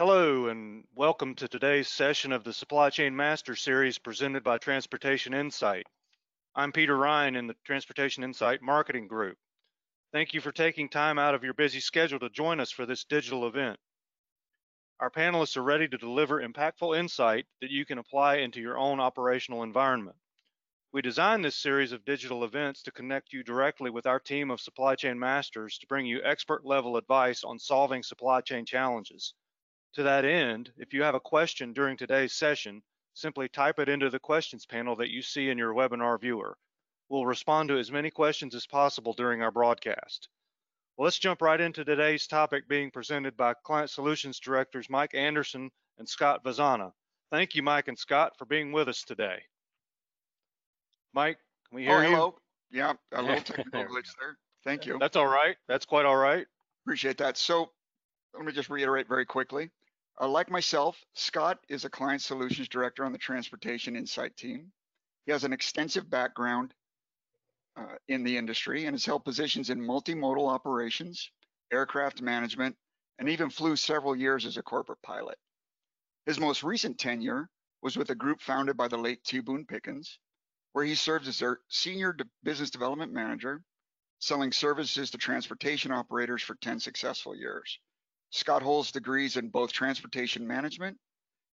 Hello 0.00 0.46
and 0.46 0.84
welcome 0.94 1.34
to 1.34 1.46
today's 1.46 1.86
session 1.86 2.32
of 2.32 2.42
the 2.42 2.54
Supply 2.54 2.88
Chain 2.88 3.14
Master 3.14 3.54
Series 3.54 3.98
presented 3.98 4.42
by 4.42 4.56
Transportation 4.56 5.34
Insight. 5.34 5.84
I'm 6.54 6.72
Peter 6.72 6.96
Ryan 6.96 7.36
in 7.36 7.46
the 7.46 7.54
Transportation 7.66 8.24
Insight 8.24 8.62
Marketing 8.62 9.08
Group. 9.08 9.36
Thank 10.10 10.32
you 10.32 10.40
for 10.40 10.52
taking 10.52 10.88
time 10.88 11.18
out 11.18 11.34
of 11.34 11.44
your 11.44 11.52
busy 11.52 11.80
schedule 11.80 12.18
to 12.20 12.30
join 12.30 12.60
us 12.60 12.70
for 12.70 12.86
this 12.86 13.04
digital 13.04 13.46
event. 13.46 13.78
Our 15.00 15.10
panelists 15.10 15.58
are 15.58 15.62
ready 15.62 15.86
to 15.86 15.98
deliver 15.98 16.40
impactful 16.40 16.98
insight 16.98 17.44
that 17.60 17.70
you 17.70 17.84
can 17.84 17.98
apply 17.98 18.36
into 18.36 18.62
your 18.62 18.78
own 18.78 19.00
operational 19.00 19.64
environment. 19.64 20.16
We 20.94 21.02
designed 21.02 21.44
this 21.44 21.56
series 21.56 21.92
of 21.92 22.06
digital 22.06 22.44
events 22.44 22.82
to 22.84 22.90
connect 22.90 23.34
you 23.34 23.44
directly 23.44 23.90
with 23.90 24.06
our 24.06 24.18
team 24.18 24.50
of 24.50 24.62
supply 24.62 24.94
chain 24.94 25.18
masters 25.18 25.76
to 25.76 25.86
bring 25.86 26.06
you 26.06 26.22
expert 26.24 26.64
level 26.64 26.96
advice 26.96 27.44
on 27.44 27.58
solving 27.58 28.02
supply 28.02 28.40
chain 28.40 28.64
challenges. 28.64 29.34
To 29.94 30.04
that 30.04 30.24
end, 30.24 30.72
if 30.76 30.92
you 30.92 31.02
have 31.02 31.16
a 31.16 31.20
question 31.20 31.72
during 31.72 31.96
today's 31.96 32.32
session, 32.32 32.82
simply 33.14 33.48
type 33.48 33.80
it 33.80 33.88
into 33.88 34.08
the 34.08 34.20
questions 34.20 34.64
panel 34.64 34.94
that 34.96 35.10
you 35.10 35.20
see 35.20 35.50
in 35.50 35.58
your 35.58 35.74
webinar 35.74 36.20
viewer. 36.20 36.56
We'll 37.08 37.26
respond 37.26 37.68
to 37.68 37.78
as 37.78 37.90
many 37.90 38.10
questions 38.10 38.54
as 38.54 38.66
possible 38.66 39.12
during 39.12 39.42
our 39.42 39.50
broadcast. 39.50 40.28
Well, 40.96 41.06
let's 41.06 41.18
jump 41.18 41.42
right 41.42 41.60
into 41.60 41.84
today's 41.84 42.28
topic 42.28 42.68
being 42.68 42.92
presented 42.92 43.36
by 43.36 43.54
Client 43.64 43.90
Solutions 43.90 44.38
Directors 44.38 44.88
Mike 44.88 45.14
Anderson 45.14 45.70
and 45.98 46.08
Scott 46.08 46.44
Vazzana. 46.44 46.92
Thank 47.32 47.56
you, 47.56 47.62
Mike 47.64 47.88
and 47.88 47.98
Scott, 47.98 48.38
for 48.38 48.44
being 48.44 48.70
with 48.70 48.88
us 48.88 49.02
today. 49.02 49.42
Mike, 51.12 51.38
can 51.68 51.76
we 51.76 51.88
oh, 51.88 51.90
hear 51.90 51.98
oh, 51.98 52.02
you? 52.02 52.14
hello. 52.14 52.38
Yeah, 52.70 52.92
a 53.12 53.22
little 53.22 53.40
technical 53.42 53.84
glitch 53.86 54.10
there. 54.20 54.38
Thank 54.62 54.86
you. 54.86 54.98
That's 55.00 55.16
all 55.16 55.26
right. 55.26 55.56
That's 55.66 55.86
quite 55.86 56.06
all 56.06 56.16
right. 56.16 56.46
Appreciate 56.84 57.18
that. 57.18 57.36
So 57.36 57.70
let 58.34 58.44
me 58.44 58.52
just 58.52 58.70
reiterate 58.70 59.08
very 59.08 59.26
quickly. 59.26 59.70
Uh, 60.18 60.28
like 60.28 60.50
myself, 60.50 61.04
Scott 61.14 61.58
is 61.68 61.84
a 61.84 61.90
client 61.90 62.22
solutions 62.22 62.68
director 62.68 63.04
on 63.04 63.12
the 63.12 63.18
transportation 63.18 63.96
insight 63.96 64.36
team. 64.36 64.72
He 65.26 65.32
has 65.32 65.44
an 65.44 65.52
extensive 65.52 66.08
background 66.08 66.74
uh, 67.76 67.96
in 68.08 68.24
the 68.24 68.36
industry 68.36 68.86
and 68.86 68.94
has 68.94 69.04
held 69.04 69.24
positions 69.24 69.70
in 69.70 69.80
multimodal 69.80 70.48
operations, 70.48 71.30
aircraft 71.72 72.20
management, 72.20 72.76
and 73.18 73.28
even 73.28 73.50
flew 73.50 73.76
several 73.76 74.16
years 74.16 74.46
as 74.46 74.56
a 74.56 74.62
corporate 74.62 75.02
pilot. 75.02 75.38
His 76.26 76.40
most 76.40 76.62
recent 76.62 76.98
tenure 76.98 77.48
was 77.82 77.96
with 77.96 78.10
a 78.10 78.14
group 78.14 78.40
founded 78.40 78.76
by 78.76 78.88
the 78.88 78.98
late 78.98 79.24
T. 79.24 79.40
Boone 79.40 79.66
Pickens, 79.66 80.18
where 80.72 80.84
he 80.84 80.94
served 80.94 81.26
as 81.28 81.38
their 81.38 81.60
senior 81.68 82.16
business 82.42 82.70
development 82.70 83.12
manager, 83.12 83.62
selling 84.18 84.52
services 84.52 85.10
to 85.10 85.18
transportation 85.18 85.90
operators 85.90 86.42
for 86.42 86.54
10 86.56 86.80
successful 86.80 87.34
years. 87.34 87.78
Scott 88.30 88.62
holds 88.62 88.92
degrees 88.92 89.36
in 89.36 89.48
both 89.48 89.72
transportation 89.72 90.46
management 90.46 90.96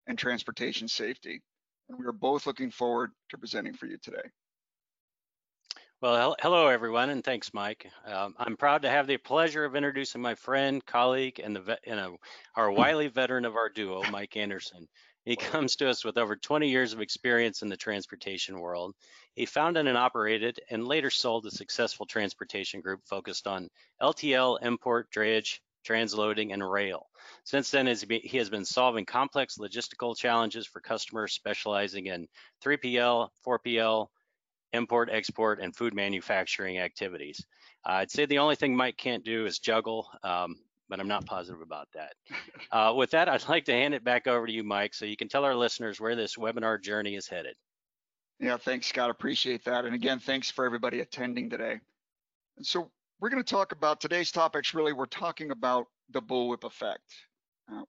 and 0.06 0.18
transportation 0.18 0.88
safety, 0.88 1.40
and 1.88 1.98
we 1.98 2.04
are 2.04 2.12
both 2.12 2.46
looking 2.46 2.70
forward 2.70 3.12
to 3.30 3.38
presenting 3.38 3.74
for 3.74 3.86
you 3.86 3.96
today. 3.98 4.28
Well, 6.00 6.36
hello 6.40 6.66
everyone, 6.66 7.10
and 7.10 7.24
thanks, 7.24 7.54
Mike. 7.54 7.86
Um, 8.04 8.34
I'm 8.36 8.56
proud 8.56 8.82
to 8.82 8.90
have 8.90 9.06
the 9.06 9.16
pleasure 9.16 9.64
of 9.64 9.76
introducing 9.76 10.20
my 10.20 10.34
friend, 10.34 10.84
colleague, 10.84 11.40
and 11.42 11.56
the 11.56 11.78
you 11.86 11.94
know, 11.94 12.18
our 12.56 12.70
wily 12.70 13.08
veteran 13.08 13.44
of 13.44 13.56
our 13.56 13.70
duo, 13.70 14.02
Mike 14.10 14.36
Anderson. 14.36 14.86
He 15.24 15.36
comes 15.36 15.76
to 15.76 15.88
us 15.88 16.04
with 16.04 16.18
over 16.18 16.36
20 16.36 16.68
years 16.68 16.92
of 16.92 17.00
experience 17.00 17.62
in 17.62 17.70
the 17.70 17.76
transportation 17.76 18.60
world. 18.60 18.94
He 19.34 19.46
founded 19.46 19.86
and 19.86 19.96
operated 19.96 20.60
and 20.68 20.86
later 20.86 21.08
sold 21.08 21.46
a 21.46 21.50
successful 21.50 22.04
transportation 22.04 22.82
group 22.82 23.00
focused 23.06 23.46
on 23.46 23.70
LTL, 24.02 24.58
import, 24.60 25.10
drayage, 25.10 25.60
transloading, 25.84 26.52
and 26.52 26.68
rail. 26.68 27.06
Since 27.44 27.70
then, 27.70 27.86
he 27.86 28.38
has 28.38 28.50
been 28.50 28.64
solving 28.64 29.04
complex 29.04 29.58
logistical 29.58 30.16
challenges 30.16 30.66
for 30.66 30.80
customers 30.80 31.32
specializing 31.32 32.06
in 32.06 32.26
3PL, 32.64 33.28
4PL, 33.46 34.08
import, 34.72 35.08
export, 35.12 35.60
and 35.60 35.74
food 35.74 35.94
manufacturing 35.94 36.78
activities. 36.78 37.44
Uh, 37.86 37.92
I'd 37.92 38.10
say 38.10 38.26
the 38.26 38.38
only 38.38 38.56
thing 38.56 38.76
Mike 38.76 38.96
can't 38.96 39.24
do 39.24 39.46
is 39.46 39.58
juggle, 39.58 40.08
um, 40.22 40.56
but 40.88 41.00
I'm 41.00 41.08
not 41.08 41.26
positive 41.26 41.60
about 41.60 41.88
that. 41.94 42.14
Uh, 42.72 42.92
with 42.92 43.10
that, 43.10 43.28
I'd 43.28 43.48
like 43.48 43.66
to 43.66 43.72
hand 43.72 43.94
it 43.94 44.02
back 44.02 44.26
over 44.26 44.48
to 44.48 44.52
you, 44.52 44.64
Mike, 44.64 44.94
so 44.94 45.04
you 45.04 45.16
can 45.16 45.28
tell 45.28 45.44
our 45.44 45.54
listeners 45.54 46.00
where 46.00 46.16
this 46.16 46.34
webinar 46.34 46.82
journey 46.82 47.14
is 47.14 47.28
headed. 47.28 47.54
Yeah, 48.40 48.56
thanks, 48.56 48.88
Scott. 48.88 49.10
Appreciate 49.10 49.64
that. 49.66 49.84
And 49.84 49.94
again, 49.94 50.18
thanks 50.18 50.50
for 50.50 50.64
everybody 50.64 50.98
attending 50.98 51.50
today. 51.50 51.78
And 52.56 52.66
so 52.66 52.90
we're 53.24 53.30
going 53.30 53.42
to 53.42 53.54
talk 53.54 53.72
about 53.72 54.02
today's 54.02 54.30
topics. 54.30 54.74
Really, 54.74 54.92
we're 54.92 55.06
talking 55.06 55.50
about 55.50 55.86
the 56.10 56.20
bullwhip 56.20 56.62
effect. 56.62 57.00
Uh, 57.72 57.84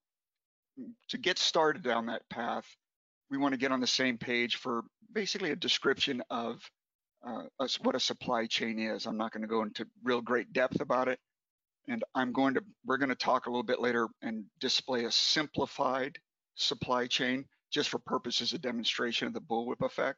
to 1.09 1.17
get 1.17 1.37
started 1.37 1.83
down 1.83 2.05
that 2.05 2.21
path, 2.29 2.65
we 3.29 3.37
want 3.37 3.51
to 3.51 3.57
get 3.57 3.73
on 3.73 3.81
the 3.81 3.85
same 3.85 4.17
page 4.17 4.55
for 4.55 4.83
basically 5.13 5.51
a 5.51 5.55
description 5.57 6.23
of 6.29 6.61
uh, 7.27 7.67
what 7.81 7.95
a 7.95 7.99
supply 7.99 8.45
chain 8.45 8.79
is. 8.79 9.05
I'm 9.05 9.17
not 9.17 9.33
going 9.33 9.41
to 9.41 9.47
go 9.49 9.61
into 9.63 9.85
real 10.05 10.21
great 10.21 10.53
depth 10.53 10.79
about 10.79 11.09
it. 11.09 11.19
And 11.89 12.01
I'm 12.15 12.31
going 12.31 12.53
to, 12.53 12.61
we're 12.85 12.95
going 12.95 13.09
to 13.09 13.15
talk 13.15 13.47
a 13.47 13.49
little 13.49 13.61
bit 13.61 13.81
later 13.81 14.07
and 14.21 14.45
display 14.61 15.03
a 15.03 15.11
simplified 15.11 16.17
supply 16.55 17.07
chain 17.07 17.43
just 17.73 17.89
for 17.89 17.99
purposes 17.99 18.53
of 18.53 18.61
demonstration 18.61 19.27
of 19.27 19.33
the 19.33 19.41
bullwhip 19.41 19.85
effect. 19.85 20.17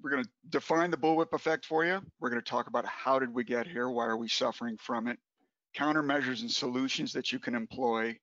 We're 0.00 0.10
going 0.10 0.24
to 0.24 0.30
define 0.48 0.90
the 0.90 0.96
bullwhip 0.96 1.32
effect 1.32 1.66
for 1.66 1.84
you. 1.84 2.00
We're 2.20 2.30
going 2.30 2.42
to 2.42 2.50
talk 2.50 2.66
about 2.66 2.86
how 2.86 3.18
did 3.18 3.32
we 3.34 3.44
get 3.44 3.66
here? 3.66 3.90
Why 3.90 4.06
are 4.06 4.16
we 4.16 4.28
suffering 4.28 4.76
from 4.78 5.06
it? 5.08 5.18
Countermeasures 5.76 6.40
and 6.40 6.50
solutions 6.50 7.12
that 7.12 7.32
you 7.32 7.38
can 7.38 7.54
employ, 7.54 8.18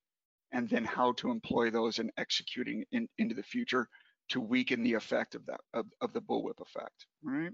and 0.52 0.70
then 0.70 0.86
how 0.86 1.14
to 1.14 1.32
employ 1.32 1.70
those 1.70 2.00
in 2.00 2.12
executing 2.18 2.86
in, 2.92 3.08
into 3.18 3.36
the 3.36 3.44
future 3.44 3.88
to 4.30 4.40
weaken 4.40 4.84
the 4.84 4.94
effect 4.94 5.36
of 5.36 5.46
that 5.48 5.60
of, 5.74 5.86
of 6.02 6.14
the 6.14 6.22
bullwhip 6.22 6.62
effect. 6.62 7.06
Right. 7.24 7.52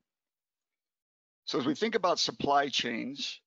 So 1.45 1.59
as 1.59 1.65
we 1.65 1.75
think 1.75 1.95
about 1.95 2.19
supply 2.19 2.69
chains, 2.69 3.39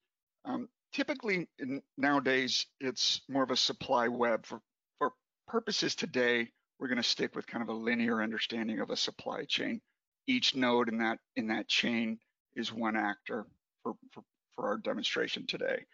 um, 0.45 0.69
typically 0.93 1.49
in, 1.59 1.83
nowadays 1.97 2.67
it's 2.81 3.21
more 3.29 3.43
of 3.43 3.51
a 3.51 3.57
supply 3.57 4.09
web. 4.09 4.47
For 4.47 4.61
for 4.99 5.13
purposes 5.47 5.95
today, 5.95 6.49
we're 6.79 6.89
going 6.89 7.03
to 7.03 7.03
stick 7.03 7.35
with 7.35 7.47
kind 7.47 7.63
of 7.63 7.69
a 7.69 7.75
linear 7.75 8.23
understanding 8.23 8.81
of 8.81 8.91
a 8.91 8.97
supply 8.97 9.45
chain. 9.45 9.81
Each 10.29 10.55
node 10.55 10.89
in 10.89 10.99
that 10.99 11.19
in 11.35 11.49
that 11.49 11.67
chain 11.67 12.21
is 12.55 12.73
one 12.73 12.97
actor 12.97 13.47
for, 13.83 13.95
for, 14.13 14.23
for 14.55 14.69
our 14.69 14.77
demonstration 14.77 15.47
today. 15.47 15.85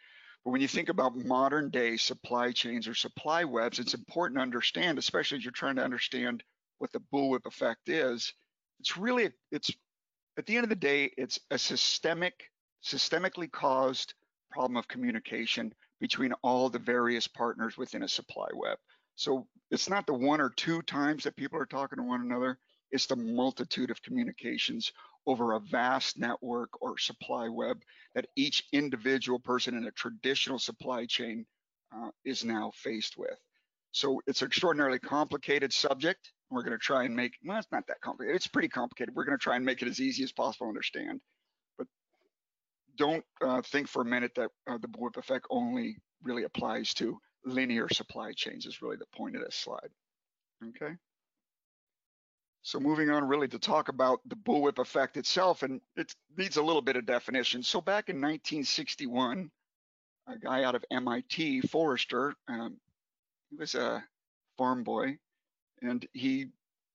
But 0.44 0.50
when 0.50 0.60
you 0.60 0.68
think 0.68 0.90
about 0.90 1.16
modern 1.16 1.70
day 1.70 1.96
supply 1.96 2.52
chains 2.52 2.86
or 2.86 2.94
supply 2.94 3.44
webs, 3.44 3.78
it's 3.78 3.94
important 3.94 4.36
to 4.36 4.42
understand, 4.42 4.98
especially 4.98 5.38
as 5.38 5.44
you're 5.44 5.52
trying 5.52 5.76
to 5.76 5.84
understand 5.84 6.42
what 6.78 6.92
the 6.92 7.02
bullwhip 7.12 7.46
effect 7.46 7.88
is. 7.88 8.34
It's 8.80 8.98
really, 8.98 9.30
it's 9.50 9.70
at 10.36 10.44
the 10.44 10.56
end 10.56 10.64
of 10.64 10.68
the 10.68 10.76
day, 10.76 11.10
it's 11.16 11.38
a 11.50 11.56
systemic, 11.56 12.50
systemically 12.84 13.50
caused 13.50 14.14
problem 14.50 14.76
of 14.76 14.88
communication 14.88 15.72
between 16.00 16.32
all 16.42 16.68
the 16.68 16.78
various 16.78 17.26
partners 17.26 17.78
within 17.78 18.02
a 18.02 18.08
supply 18.08 18.48
web. 18.52 18.76
So 19.16 19.46
it's 19.70 19.88
not 19.88 20.06
the 20.06 20.14
one 20.14 20.40
or 20.40 20.50
two 20.50 20.82
times 20.82 21.24
that 21.24 21.36
people 21.36 21.58
are 21.58 21.66
talking 21.66 21.96
to 21.96 22.02
one 22.02 22.20
another, 22.20 22.58
it's 22.90 23.06
the 23.06 23.16
multitude 23.16 23.90
of 23.90 24.02
communications 24.02 24.92
over 25.26 25.52
a 25.52 25.60
vast 25.60 26.18
network 26.18 26.70
or 26.82 26.98
supply 26.98 27.48
web 27.48 27.82
that 28.14 28.26
each 28.36 28.64
individual 28.72 29.38
person 29.38 29.76
in 29.76 29.86
a 29.86 29.90
traditional 29.92 30.58
supply 30.58 31.06
chain 31.06 31.46
uh, 31.94 32.10
is 32.24 32.44
now 32.44 32.70
faced 32.74 33.16
with. 33.16 33.38
So 33.92 34.20
it's 34.26 34.42
an 34.42 34.46
extraordinarily 34.46 34.98
complicated 34.98 35.72
subject. 35.72 36.32
We're 36.50 36.62
going 36.62 36.72
to 36.72 36.78
try 36.78 37.04
and 37.04 37.14
make, 37.14 37.34
well, 37.44 37.58
it's 37.58 37.68
not 37.72 37.86
that 37.86 38.00
complicated. 38.00 38.36
It's 38.36 38.46
pretty 38.46 38.68
complicated. 38.68 39.14
We're 39.14 39.24
going 39.24 39.38
to 39.38 39.42
try 39.42 39.56
and 39.56 39.64
make 39.64 39.82
it 39.82 39.88
as 39.88 40.00
easy 40.00 40.24
as 40.24 40.32
possible 40.32 40.66
to 40.66 40.70
understand. 40.70 41.20
But 41.78 41.86
don't 42.96 43.24
uh, 43.40 43.62
think 43.62 43.88
for 43.88 44.02
a 44.02 44.04
minute 44.04 44.32
that 44.36 44.50
uh, 44.68 44.78
the 44.78 44.88
bullwhip 44.88 45.16
effect 45.16 45.46
only 45.48 45.96
really 46.22 46.44
applies 46.44 46.92
to 46.94 47.18
linear 47.44 47.88
supply 47.88 48.32
chains 48.32 48.66
is 48.66 48.82
really 48.82 48.96
the 48.96 49.16
point 49.16 49.36
of 49.36 49.42
this 49.42 49.54
slide. 49.54 49.90
Okay. 50.68 50.94
So 52.64 52.80
moving 52.80 53.10
on 53.10 53.28
really 53.28 53.48
to 53.48 53.58
talk 53.58 53.90
about 53.90 54.20
the 54.24 54.36
bullwhip 54.36 54.78
effect 54.78 55.18
itself, 55.18 55.62
and 55.62 55.82
it 55.96 56.14
needs 56.38 56.56
a 56.56 56.62
little 56.62 56.80
bit 56.80 56.96
of 56.96 57.04
definition. 57.04 57.62
So 57.62 57.82
back 57.82 58.08
in 58.08 58.16
1961, 58.16 59.50
a 60.26 60.38
guy 60.38 60.64
out 60.64 60.74
of 60.74 60.82
MIT, 60.90 61.60
Forrester, 61.60 62.34
um, 62.48 62.78
he 63.50 63.56
was 63.56 63.74
a 63.74 64.02
farm 64.56 64.82
boy, 64.82 65.18
and 65.82 66.08
he 66.14 66.46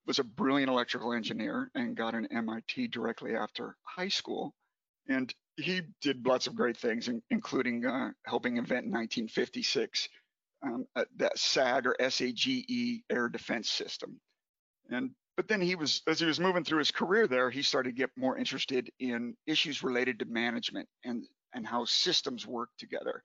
was 0.07 0.17
a 0.17 0.23
brilliant 0.23 0.71
electrical 0.71 1.13
engineer 1.13 1.69
and 1.75 1.95
got 1.95 2.15
an 2.15 2.27
MIT 2.31 2.87
directly 2.87 3.35
after 3.35 3.77
high 3.83 4.07
school. 4.07 4.55
And 5.07 5.31
he 5.55 5.83
did 6.01 6.25
lots 6.25 6.47
of 6.47 6.55
great 6.55 6.77
things, 6.77 7.11
including 7.29 7.85
uh, 7.85 8.09
helping 8.25 8.57
invent 8.57 8.85
in 8.85 8.91
1956 8.91 10.09
um, 10.63 10.87
that 11.17 11.37
SAG 11.37 11.85
or 11.85 11.95
SAGE 12.09 13.03
air 13.11 13.29
defense 13.29 13.69
system. 13.69 14.19
And 14.89 15.11
but 15.39 15.47
then 15.47 15.61
he 15.61 15.75
was, 15.75 16.01
as 16.05 16.19
he 16.19 16.25
was 16.25 16.37
moving 16.37 16.65
through 16.65 16.79
his 16.79 16.91
career 16.91 17.25
there, 17.25 17.49
he 17.49 17.61
started 17.61 17.91
to 17.91 17.95
get 17.95 18.09
more 18.17 18.37
interested 18.37 18.91
in 18.99 19.33
issues 19.47 19.81
related 19.81 20.19
to 20.19 20.25
management 20.25 20.85
and, 21.05 21.25
and 21.53 21.65
how 21.65 21.85
systems 21.85 22.45
work 22.45 22.67
together. 22.77 23.23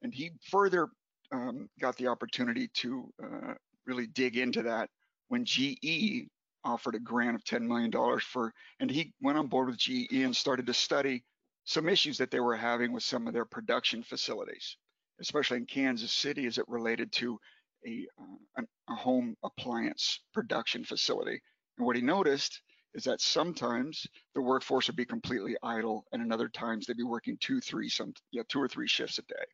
And 0.00 0.14
he 0.14 0.30
further 0.50 0.88
um, 1.30 1.68
got 1.78 1.94
the 1.98 2.06
opportunity 2.06 2.68
to 2.76 3.12
uh, 3.22 3.52
really 3.84 4.06
dig 4.06 4.38
into 4.38 4.62
that 4.62 4.88
when 5.28 5.44
GE 5.44 6.26
offered 6.64 6.94
a 6.94 7.00
grant 7.00 7.34
of 7.34 7.44
$10 7.44 7.60
million 7.66 7.92
for, 8.20 8.50
and 8.80 8.90
he 8.90 9.12
went 9.20 9.36
on 9.36 9.48
board 9.48 9.68
with 9.68 9.76
GE 9.76 10.10
and 10.10 10.34
started 10.34 10.66
to 10.68 10.72
study 10.72 11.22
some 11.64 11.86
issues 11.86 12.16
that 12.16 12.30
they 12.30 12.40
were 12.40 12.56
having 12.56 12.94
with 12.94 13.02
some 13.02 13.26
of 13.26 13.34
their 13.34 13.44
production 13.44 14.02
facilities, 14.02 14.78
especially 15.20 15.58
in 15.58 15.66
Kansas 15.66 16.12
City 16.12 16.46
as 16.46 16.56
it 16.56 16.64
related 16.66 17.12
to 17.12 17.38
a, 17.86 18.06
uh, 18.20 18.62
a 18.90 18.94
home 18.94 19.36
appliance 19.42 20.20
production 20.32 20.84
facility. 20.84 21.40
And 21.78 21.86
what 21.86 21.96
he 21.96 22.02
noticed 22.02 22.60
is 22.94 23.04
that 23.04 23.20
sometimes 23.20 24.06
the 24.34 24.42
workforce 24.42 24.86
would 24.86 24.96
be 24.96 25.04
completely 25.04 25.56
idle 25.62 26.04
and 26.12 26.22
in 26.22 26.32
other 26.32 26.48
times 26.48 26.86
they'd 26.86 26.96
be 26.96 27.02
working 27.02 27.36
two, 27.40 27.60
three, 27.60 27.88
some, 27.88 28.12
yeah, 28.30 28.42
two 28.48 28.60
or 28.60 28.68
three 28.68 28.88
shifts 28.88 29.18
a 29.18 29.22
day. 29.22 29.44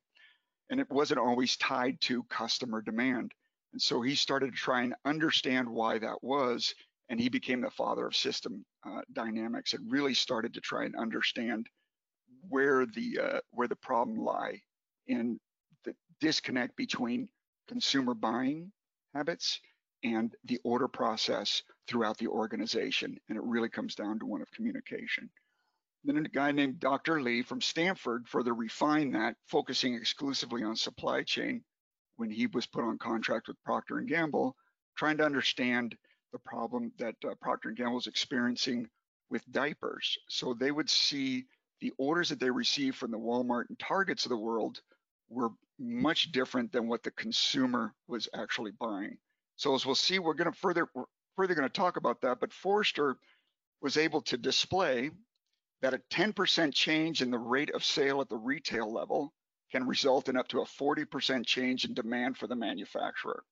And 0.70 0.80
it 0.80 0.90
wasn't 0.90 1.20
always 1.20 1.56
tied 1.56 2.00
to 2.02 2.24
customer 2.24 2.82
demand. 2.82 3.32
And 3.72 3.80
so 3.80 4.02
he 4.02 4.14
started 4.14 4.52
to 4.52 4.56
try 4.56 4.82
and 4.82 4.94
understand 5.04 5.68
why 5.68 5.98
that 5.98 6.22
was. 6.22 6.74
And 7.08 7.20
he 7.20 7.28
became 7.28 7.60
the 7.60 7.70
father 7.70 8.06
of 8.06 8.16
system 8.16 8.64
uh, 8.84 9.00
dynamics 9.12 9.72
and 9.72 9.90
really 9.90 10.14
started 10.14 10.52
to 10.54 10.60
try 10.60 10.84
and 10.84 10.94
understand 10.96 11.66
where 12.48 12.86
the 12.86 13.18
uh, 13.18 13.40
where 13.50 13.68
the 13.68 13.76
problem 13.76 14.18
lie 14.18 14.60
in 15.06 15.38
the 15.84 15.94
disconnect 16.20 16.76
between 16.76 17.28
consumer 17.68 18.14
buying 18.14 18.72
habits 19.14 19.60
and 20.02 20.34
the 20.44 20.58
order 20.64 20.88
process 20.88 21.62
throughout 21.86 22.18
the 22.18 22.28
organization. 22.28 23.18
And 23.28 23.36
it 23.36 23.44
really 23.44 23.68
comes 23.68 23.94
down 23.94 24.18
to 24.20 24.26
one 24.26 24.42
of 24.42 24.50
communication. 24.52 25.30
Then 26.04 26.24
a 26.24 26.28
guy 26.28 26.52
named 26.52 26.78
Dr. 26.78 27.20
Lee 27.20 27.42
from 27.42 27.60
Stanford 27.60 28.28
further 28.28 28.54
refined 28.54 29.14
that, 29.14 29.36
focusing 29.46 29.94
exclusively 29.94 30.62
on 30.62 30.76
supply 30.76 31.22
chain 31.24 31.64
when 32.16 32.30
he 32.30 32.46
was 32.46 32.66
put 32.66 32.84
on 32.84 32.98
contract 32.98 33.48
with 33.48 33.62
Procter 33.64 34.00
& 34.00 34.06
Gamble, 34.06 34.56
trying 34.96 35.16
to 35.18 35.24
understand 35.24 35.96
the 36.32 36.38
problem 36.38 36.92
that 36.98 37.16
uh, 37.24 37.34
Procter 37.40 37.70
& 37.70 37.76
Gamble 37.76 37.94
was 37.94 38.06
experiencing 38.06 38.88
with 39.30 39.50
diapers. 39.50 40.16
So 40.28 40.54
they 40.54 40.70
would 40.70 40.88
see 40.88 41.46
the 41.80 41.92
orders 41.98 42.28
that 42.28 42.40
they 42.40 42.50
received 42.50 42.96
from 42.96 43.10
the 43.10 43.18
Walmart 43.18 43.68
and 43.68 43.78
Targets 43.78 44.24
of 44.24 44.30
the 44.30 44.36
world 44.36 44.80
were 45.28 45.50
much 45.78 46.32
different 46.32 46.72
than 46.72 46.88
what 46.88 47.02
the 47.02 47.10
consumer 47.12 47.94
was 48.06 48.28
actually 48.34 48.72
buying. 48.72 49.16
So 49.56 49.74
as 49.74 49.84
we'll 49.84 49.94
see, 49.94 50.18
we're 50.18 50.34
going 50.34 50.52
to 50.52 50.58
further 50.58 50.88
we're 50.94 51.04
further 51.36 51.54
going 51.54 51.68
to 51.68 51.72
talk 51.72 51.96
about 51.96 52.20
that. 52.22 52.40
But 52.40 52.52
Forrester 52.52 53.16
was 53.80 53.96
able 53.96 54.22
to 54.22 54.36
display 54.36 55.10
that 55.80 55.94
a 55.94 56.02
10% 56.10 56.74
change 56.74 57.22
in 57.22 57.30
the 57.30 57.38
rate 57.38 57.70
of 57.74 57.84
sale 57.84 58.20
at 58.20 58.28
the 58.28 58.36
retail 58.36 58.92
level 58.92 59.32
can 59.70 59.86
result 59.86 60.28
in 60.28 60.36
up 60.36 60.48
to 60.48 60.60
a 60.60 60.64
40% 60.64 61.46
change 61.46 61.84
in 61.84 61.94
demand 61.94 62.36
for 62.36 62.46
the 62.46 62.56
manufacturer, 62.56 63.44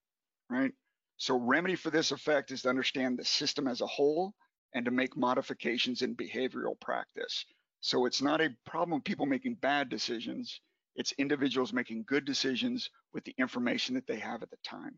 right? 0.51 0.73
So 1.19 1.39
remedy 1.39 1.77
for 1.77 1.91
this 1.91 2.11
effect 2.11 2.51
is 2.51 2.63
to 2.63 2.69
understand 2.69 3.19
the 3.19 3.25
system 3.25 3.69
as 3.69 3.81
a 3.81 3.87
whole 3.87 4.35
and 4.75 4.85
to 4.85 4.91
make 4.91 5.17
modifications 5.17 6.03
in 6.03 6.17
behavioral 6.17 6.79
practice. 6.81 7.45
So 7.81 8.07
it's 8.07 8.23
not 8.23 8.41
a 8.41 8.55
problem 8.65 8.99
of 8.99 9.05
people 9.05 9.27
making 9.27 9.55
bad 9.55 9.89
decisions. 9.89 10.61
It's 10.97 11.13
individuals 11.19 11.73
making 11.73 12.05
good 12.07 12.25
decisions 12.25 12.91
with 13.13 13.25
the 13.25 13.35
information 13.39 13.95
that 13.95 14.07
they 14.07 14.19
have 14.19 14.43
at 14.43 14.51
the 14.51 14.57
time. 14.65 14.95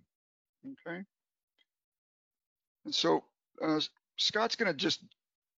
Okay. 0.86 1.02
And 2.84 2.94
so 2.94 3.24
uh, 3.62 3.80
Scott's 4.16 4.56
going 4.56 4.72
to 4.72 4.76
just, 4.76 5.04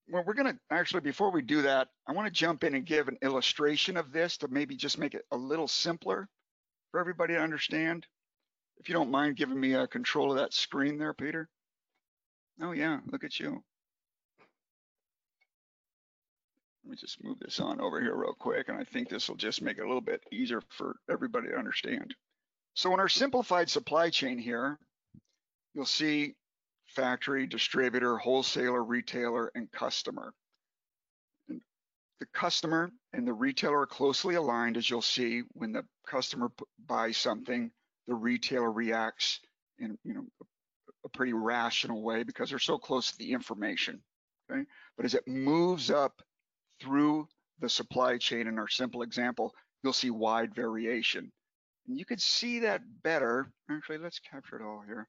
well, 0.10 0.24
we're 0.26 0.34
going 0.34 0.54
to 0.54 0.60
actually, 0.72 1.02
before 1.02 1.32
we 1.32 1.42
do 1.42 1.62
that, 1.64 1.90
I 2.08 2.14
want 2.14 2.28
to 2.28 2.32
jump 2.32 2.64
in 2.64 2.74
and 2.74 2.86
give 2.86 3.08
an 3.08 3.18
illustration 3.22 3.98
of 3.98 4.12
this 4.12 4.38
to 4.38 4.48
maybe 4.48 4.76
just 4.76 4.98
make 4.98 5.14
it 5.14 5.26
a 5.32 5.38
little 5.38 5.68
simpler 5.68 6.28
for 6.92 7.00
everybody 7.00 7.34
to 7.34 7.42
understand. 7.42 8.06
If 8.78 8.88
you 8.88 8.94
don't 8.94 9.12
mind 9.12 9.36
giving 9.36 9.60
me 9.60 9.74
a 9.74 9.88
control 9.88 10.32
of 10.32 10.38
that 10.38 10.54
screen 10.54 10.98
there, 10.98 11.14
Peter. 11.14 11.50
Oh 12.62 12.72
yeah, 12.72 13.00
look 13.12 13.24
at 13.24 13.40
you. 13.40 13.64
Let 16.84 16.92
me 16.92 16.98
just 16.98 17.24
move 17.24 17.40
this 17.40 17.60
on 17.60 17.82
over 17.82 18.02
here 18.02 18.16
real 18.16 18.34
quick, 18.34 18.70
and 18.70 18.78
I 18.78 18.84
think 18.84 19.10
this 19.10 19.30
will 19.30 19.36
just 19.36 19.62
make 19.62 19.78
it 19.78 19.84
a 19.84 19.88
little 19.88 20.02
bit 20.02 20.24
easier 20.32 20.62
for 20.70 20.96
everybody 21.10 21.50
to 21.50 21.58
understand. 21.58 22.16
So 22.74 22.94
in 22.94 23.00
our 23.00 23.10
simplified 23.10 23.70
supply 23.70 24.10
chain 24.10 24.38
here, 24.38 24.80
you'll 25.74 25.86
see 25.86 26.36
factory, 26.88 27.46
distributor, 27.46 28.18
wholesaler, 28.18 28.84
retailer, 28.84 29.52
and 29.56 29.72
customer. 29.72 30.34
And 31.48 31.62
the 32.20 32.26
customer 32.28 32.92
and 33.14 33.28
the 33.28 33.34
retailer 33.34 33.82
are 33.82 33.88
closely 33.88 34.36
aligned, 34.36 34.78
as 34.78 34.90
you'll 34.90 35.02
see 35.02 35.44
when 35.54 35.72
the 35.72 35.86
customer 36.08 36.52
buys 36.88 37.18
something, 37.18 37.72
the 38.08 38.16
retailer 38.16 38.72
reacts 38.72 39.40
in 39.78 39.98
you 40.04 40.14
know 40.14 40.26
a 41.06 41.10
pretty 41.10 41.34
rational 41.34 42.02
way 42.02 42.24
because 42.24 42.50
they're 42.50 42.60
so 42.60 42.78
close 42.78 43.12
to 43.12 43.18
the 43.18 43.32
information. 43.32 44.02
Okay, 44.52 44.64
but 44.98 45.06
as 45.06 45.14
it 45.14 45.28
moves 45.28 45.92
up 45.92 46.22
through 46.82 47.28
the 47.60 47.70
supply 47.70 48.18
chain 48.18 48.48
in 48.48 48.58
our 48.60 48.68
simple 48.68 49.02
example, 49.02 49.54
you'll 49.84 49.94
see 49.94 50.10
wide 50.10 50.54
variation. 50.56 51.32
And 51.88 51.98
you 51.98 52.06
could 52.06 52.22
see 52.22 52.60
that 52.60 52.82
better. 53.04 53.52
Actually, 53.70 53.98
let's 54.00 54.20
capture 54.20 54.58
it 54.58 54.64
all 54.64 54.84
here. 54.86 55.08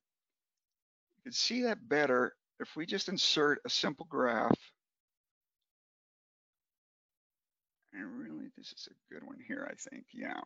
You 1.19 1.22
can 1.25 1.32
see 1.32 1.62
that 1.62 1.88
better 1.88 2.34
if 2.58 2.76
we 2.76 2.87
just 2.87 3.08
insert 3.08 3.61
a 3.64 3.70
simple 3.70 4.06
graph. 4.08 4.58
And 7.93 8.19
really, 8.19 8.46
this 8.56 8.72
is 8.72 8.88
a 8.90 9.14
good 9.14 9.26
one 9.26 9.38
here, 9.46 9.69
I 9.70 9.75
think. 9.75 10.05
Yeah. 10.14 10.40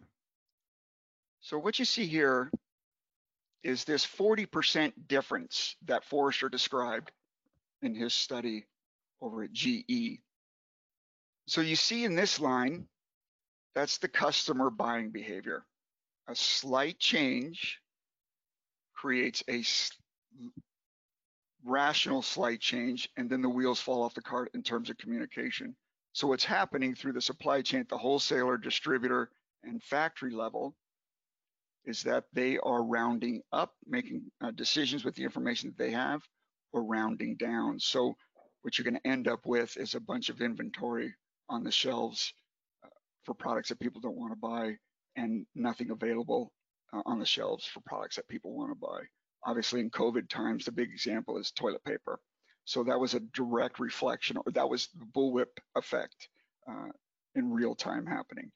So 1.40 1.58
what 1.58 1.78
you 1.78 1.84
see 1.84 2.06
here 2.06 2.50
is 3.62 3.84
this 3.84 4.06
40% 4.06 4.92
difference 5.06 5.76
that 5.86 6.04
Forrester 6.04 6.48
described 6.48 7.12
in 7.82 7.94
his 7.94 8.14
study 8.14 8.64
over 9.20 9.42
at 9.42 9.52
GE. 9.52 10.20
So 11.46 11.60
you 11.60 11.76
see 11.76 12.04
in 12.04 12.14
this 12.14 12.40
line, 12.40 12.86
that's 13.74 13.98
the 13.98 14.08
customer 14.08 14.70
buying 14.70 15.10
behavior. 15.10 15.64
A 16.28 16.34
slight 16.34 16.98
change 16.98 17.80
creates 18.94 19.42
a 19.50 19.62
rational 21.64 22.22
slight 22.22 22.60
change, 22.60 23.10
and 23.16 23.28
then 23.28 23.42
the 23.42 23.48
wheels 23.48 23.80
fall 23.80 24.02
off 24.02 24.14
the 24.14 24.22
cart 24.22 24.50
in 24.54 24.62
terms 24.62 24.88
of 24.88 24.96
communication. 24.96 25.76
So 26.12 26.28
what's 26.28 26.44
happening 26.44 26.94
through 26.94 27.12
the 27.12 27.20
supply 27.20 27.60
chain 27.60 27.80
at 27.80 27.88
the 27.88 27.98
wholesaler, 27.98 28.56
distributor, 28.56 29.30
and 29.64 29.82
factory 29.82 30.32
level 30.32 30.74
is 31.84 32.02
that 32.04 32.24
they 32.32 32.58
are 32.58 32.82
rounding 32.82 33.42
up, 33.52 33.74
making 33.86 34.22
uh, 34.40 34.50
decisions 34.52 35.04
with 35.04 35.14
the 35.14 35.24
information 35.24 35.70
that 35.70 35.82
they 35.82 35.90
have, 35.90 36.22
or 36.72 36.84
rounding 36.84 37.36
down. 37.36 37.78
So 37.78 38.14
what 38.62 38.78
you're 38.78 38.84
going 38.84 39.00
to 39.00 39.06
end 39.06 39.28
up 39.28 39.44
with 39.44 39.76
is 39.76 39.94
a 39.94 40.00
bunch 40.00 40.30
of 40.30 40.40
inventory 40.40 41.14
on 41.48 41.64
the 41.64 41.70
shelves 41.70 42.32
uh, 42.84 42.88
for 43.24 43.34
products 43.34 43.68
that 43.68 43.80
people 43.80 44.00
don't 44.00 44.16
want 44.16 44.32
to 44.32 44.38
buy 44.38 44.76
and 45.16 45.46
nothing 45.54 45.90
available 45.90 46.52
uh, 46.92 47.02
on 47.06 47.18
the 47.18 47.26
shelves 47.26 47.66
for 47.66 47.80
products 47.80 48.16
that 48.16 48.28
people 48.28 48.52
want 48.56 48.70
to 48.70 48.74
buy. 48.74 49.00
Obviously, 49.44 49.80
in 49.80 49.90
COVID 49.90 50.28
times, 50.28 50.64
the 50.64 50.72
big 50.72 50.90
example 50.90 51.38
is 51.38 51.50
toilet 51.50 51.84
paper. 51.84 52.18
So 52.64 52.82
that 52.84 52.98
was 52.98 53.14
a 53.14 53.20
direct 53.20 53.78
reflection, 53.78 54.38
or 54.38 54.50
that 54.52 54.68
was 54.68 54.88
the 54.98 55.04
bullwhip 55.04 55.58
effect 55.76 56.28
uh, 56.66 56.88
in 57.34 57.52
real 57.52 57.74
time 57.74 58.06
happening. 58.06 58.50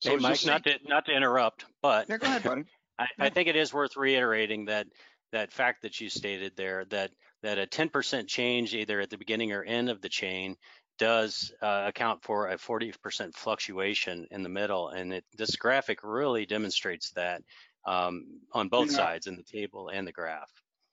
So 0.00 0.10
hey, 0.10 0.16
Mike, 0.16 0.44
not 0.44 0.64
to 0.64 0.78
not 0.86 1.06
to 1.06 1.12
interrupt, 1.12 1.64
but 1.80 2.08
yeah, 2.08 2.18
go 2.18 2.26
ahead, 2.26 2.42
buddy. 2.42 2.64
I, 2.98 3.06
I 3.18 3.28
think 3.30 3.48
it 3.48 3.56
is 3.56 3.72
worth 3.72 3.96
reiterating 3.96 4.66
that 4.66 4.86
that 5.32 5.52
fact 5.52 5.82
that 5.82 6.00
you 6.00 6.10
stated 6.10 6.52
there 6.56 6.84
that 6.86 7.10
that 7.42 7.58
a 7.58 7.66
10% 7.66 8.26
change 8.26 8.74
either 8.74 9.00
at 9.00 9.10
the 9.10 9.18
beginning 9.18 9.52
or 9.52 9.62
end 9.62 9.88
of 9.90 10.00
the 10.00 10.08
chain 10.08 10.56
does 10.98 11.52
uh, 11.62 11.84
account 11.86 12.22
for 12.22 12.48
a 12.48 12.56
40% 12.56 13.34
fluctuation 13.34 14.26
in 14.30 14.42
the 14.42 14.48
middle. 14.48 14.88
And 14.88 15.14
it, 15.14 15.24
this 15.36 15.56
graphic 15.56 16.00
really 16.02 16.46
demonstrates 16.46 17.10
that 17.12 17.42
um, 17.86 18.40
on 18.52 18.68
both 18.68 18.90
yeah. 18.90 18.96
sides 18.96 19.26
in 19.26 19.36
the 19.36 19.42
table 19.42 19.88
and 19.88 20.06
the 20.06 20.12
graph. 20.12 20.50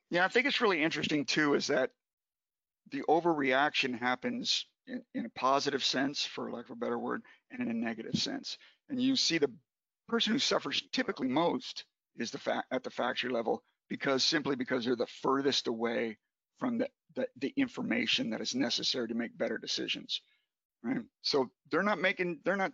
Yeah, 0.10 0.25
I 0.25 0.27
think 0.27 0.45
it's 0.45 0.62
really 0.62 0.83
interesting 0.83 1.25
too 1.25 1.55
is 1.55 1.67
that 1.67 1.89
the 2.91 3.01
overreaction 3.10 3.98
happens 3.98 4.65
in, 4.86 5.01
in, 5.15 5.25
a 5.25 5.29
positive 5.29 5.83
sense, 5.83 6.24
for 6.25 6.51
lack 6.51 6.65
of 6.65 6.72
a 6.72 6.75
better 6.75 7.00
word, 7.00 7.24
and 7.51 7.62
in 7.62 7.69
a 7.69 7.74
negative 7.74 8.15
sense. 8.15 8.57
And 8.89 9.01
you 9.01 9.15
see 9.15 9.38
the 9.38 9.51
person 10.07 10.33
who 10.33 10.39
suffers 10.39 10.83
typically 10.91 11.27
most 11.27 11.86
is 12.17 12.31
the 12.31 12.38
fa- 12.38 12.63
at 12.72 12.83
the 12.83 12.91
factory 12.91 13.31
level 13.31 13.63
because 13.89 14.24
simply 14.24 14.55
because 14.55 14.86
they're 14.86 14.95
the 14.95 15.07
furthest 15.22 15.67
away 15.67 16.17
from 16.63 16.77
the, 16.77 16.88
the, 17.15 17.27
the 17.41 17.53
information 17.58 18.29
that 18.29 18.39
is 18.39 18.55
necessary 18.55 19.10
to 19.10 19.13
make 19.13 19.38
better 19.38 19.58
decisions, 19.58 20.22
right? 20.82 21.01
So 21.22 21.50
they're 21.70 21.84
not 21.84 22.00
making 22.00 22.39
they're 22.46 22.55
not 22.55 22.72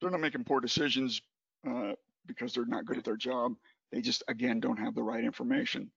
they're 0.00 0.10
not 0.10 0.18
making 0.18 0.42
poor 0.42 0.60
decisions 0.60 1.22
uh, 1.64 1.92
because 2.26 2.52
they're 2.52 2.66
not 2.66 2.86
good 2.86 2.98
at 2.98 3.04
their 3.04 3.16
job. 3.16 3.54
They 3.92 4.00
just 4.00 4.24
again 4.26 4.58
don't 4.58 4.80
have 4.80 4.96
the 4.96 5.02
right 5.04 5.22
information. 5.22 5.92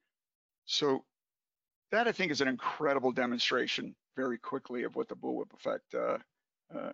So 0.65 1.03
that 1.89 2.07
I 2.07 2.11
think 2.11 2.31
is 2.31 2.41
an 2.41 2.47
incredible 2.47 3.11
demonstration 3.11 3.95
very 4.15 4.37
quickly 4.37 4.83
of 4.83 4.95
what 4.95 5.09
the 5.09 5.15
bullwhip 5.15 5.51
effect 5.55 5.95
uh, 5.95 6.19
uh, 6.77 6.91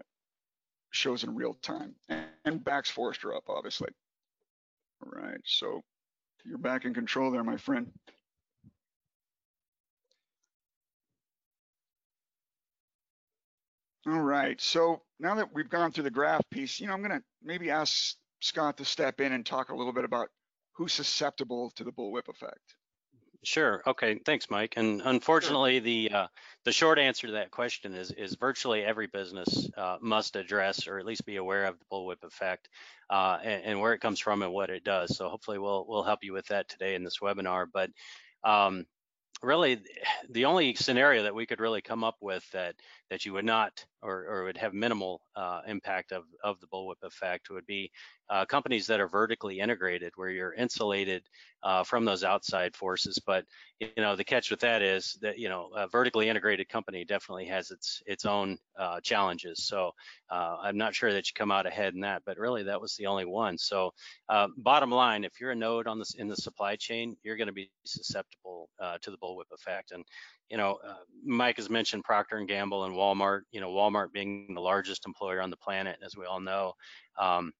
shows 0.91 1.25
in 1.25 1.35
real 1.35 1.55
time 1.55 1.95
and, 2.07 2.27
and 2.45 2.63
backs 2.63 2.89
Forrester 2.89 3.35
up, 3.35 3.43
obviously. 3.49 3.89
All 5.03 5.11
right, 5.21 5.41
so 5.43 5.83
you're 6.45 6.57
back 6.57 6.85
in 6.85 6.93
control 6.93 7.29
there, 7.29 7.43
my 7.43 7.57
friend. 7.57 7.91
All 14.07 14.21
right, 14.21 14.59
so 14.61 15.01
now 15.19 15.35
that 15.35 15.53
we've 15.53 15.69
gone 15.69 15.91
through 15.91 16.05
the 16.05 16.11
graph 16.11 16.41
piece, 16.49 16.79
you 16.79 16.87
know, 16.87 16.93
I'm 16.93 17.01
gonna 17.01 17.21
maybe 17.43 17.69
ask 17.69 18.15
Scott 18.39 18.77
to 18.77 18.85
step 18.85 19.19
in 19.19 19.33
and 19.33 19.45
talk 19.45 19.69
a 19.69 19.75
little 19.75 19.91
bit 19.91 20.05
about 20.05 20.29
who's 20.73 20.93
susceptible 20.93 21.71
to 21.75 21.83
the 21.83 21.91
bullwhip 21.91 22.29
effect. 22.29 22.75
Sure. 23.43 23.83
Okay. 23.85 24.19
Thanks, 24.25 24.49
Mike. 24.49 24.75
And 24.77 25.01
unfortunately, 25.03 25.79
the 25.79 26.11
uh, 26.11 26.27
the 26.63 26.71
short 26.71 26.99
answer 26.99 27.27
to 27.27 27.33
that 27.33 27.51
question 27.51 27.93
is 27.93 28.11
is 28.11 28.35
virtually 28.35 28.83
every 28.83 29.07
business 29.07 29.69
uh, 29.77 29.97
must 30.01 30.35
address 30.37 30.87
or 30.87 30.99
at 30.99 31.05
least 31.05 31.25
be 31.25 31.35
aware 31.35 31.65
of 31.65 31.77
the 31.77 31.85
bullwhip 31.91 32.23
effect 32.23 32.69
uh, 33.09 33.39
and, 33.43 33.63
and, 33.63 33.79
where 33.79 33.93
it 33.93 33.99
comes 33.99 34.19
from 34.19 34.41
and 34.41 34.53
what 34.53 34.69
it 34.69 34.83
does. 34.83 35.15
So 35.17 35.29
hopefully, 35.29 35.59
we'll 35.59 35.85
we'll 35.87 36.03
help 36.03 36.23
you 36.23 36.33
with 36.33 36.47
that 36.47 36.69
today 36.69 36.95
in 36.95 37.03
this 37.03 37.19
webinar. 37.19 37.65
But 37.71 37.91
um, 38.43 38.85
really 39.41 39.81
the 40.29 40.45
only 40.45 40.75
scenario 40.75 41.23
that 41.23 41.35
we 41.35 41.45
could 41.45 41.59
really 41.59 41.81
come 41.81 42.03
up 42.03 42.17
with 42.21 42.49
that 42.51 42.75
that 43.09 43.25
you 43.25 43.33
would 43.33 43.45
not 43.45 43.85
or, 44.01 44.25
or 44.27 44.43
would 44.45 44.57
have 44.57 44.73
minimal 44.73 45.21
uh, 45.35 45.61
impact 45.67 46.11
of, 46.11 46.23
of 46.43 46.59
the 46.59 46.67
bullwhip 46.67 47.01
effect 47.03 47.49
would 47.49 47.65
be 47.65 47.91
uh, 48.29 48.45
companies 48.45 48.87
that 48.87 48.99
are 48.99 49.07
vertically 49.07 49.59
integrated 49.59 50.13
where 50.15 50.29
you're 50.29 50.53
insulated 50.53 51.23
uh, 51.63 51.83
from 51.83 52.05
those 52.05 52.23
outside 52.23 52.75
forces. 52.75 53.19
But 53.25 53.45
you 53.79 53.89
know 53.97 54.15
the 54.15 54.23
catch 54.23 54.49
with 54.49 54.59
that 54.61 54.81
is 54.81 55.17
that 55.21 55.37
you 55.37 55.49
know 55.49 55.69
a 55.75 55.87
vertically 55.87 56.29
integrated 56.29 56.69
company 56.69 57.05
definitely 57.05 57.45
has 57.45 57.71
its 57.71 58.01
its 58.05 58.25
own 58.25 58.57
uh, 58.77 58.99
challenges. 59.01 59.65
So 59.65 59.91
uh, 60.29 60.57
I'm 60.61 60.77
not 60.77 60.95
sure 60.95 61.13
that 61.13 61.27
you 61.27 61.33
come 61.35 61.51
out 61.51 61.65
ahead 61.65 61.93
in 61.93 62.01
that, 62.01 62.23
but 62.25 62.37
really 62.37 62.63
that 62.63 62.81
was 62.81 62.95
the 62.95 63.07
only 63.07 63.25
one. 63.25 63.57
So 63.57 63.93
uh, 64.29 64.47
bottom 64.57 64.91
line, 64.91 65.23
if 65.23 65.39
you're 65.39 65.51
a 65.51 65.55
node 65.55 65.87
on 65.87 65.99
this 65.99 66.15
in 66.15 66.27
the 66.27 66.35
supply 66.35 66.75
chain, 66.75 67.17
you're 67.23 67.37
going 67.37 67.47
to 67.47 67.53
be 67.53 67.71
susceptible 67.85 68.69
to 69.01 69.11
the 69.11 69.17
bullwhip 69.17 69.51
effect. 69.51 69.91
And 69.91 70.03
you 70.49 70.57
know, 70.57 70.79
uh, 70.87 70.93
Mike 71.25 71.57
has 71.57 71.69
mentioned 71.69 72.03
Procter 72.03 72.37
and 72.37 72.47
Gamble 72.47 72.85
and 72.85 72.95
Walmart. 72.95 73.41
You 73.51 73.61
know, 73.61 73.69
Walmart 73.69 74.13
being 74.13 74.53
the 74.53 74.61
largest 74.61 75.05
employer 75.05 75.41
on 75.41 75.49
the 75.49 75.57
planet, 75.57 75.97
as 76.03 76.15
we 76.15 76.25
all 76.25 76.39
know, 76.39 76.73
um, 77.19 77.51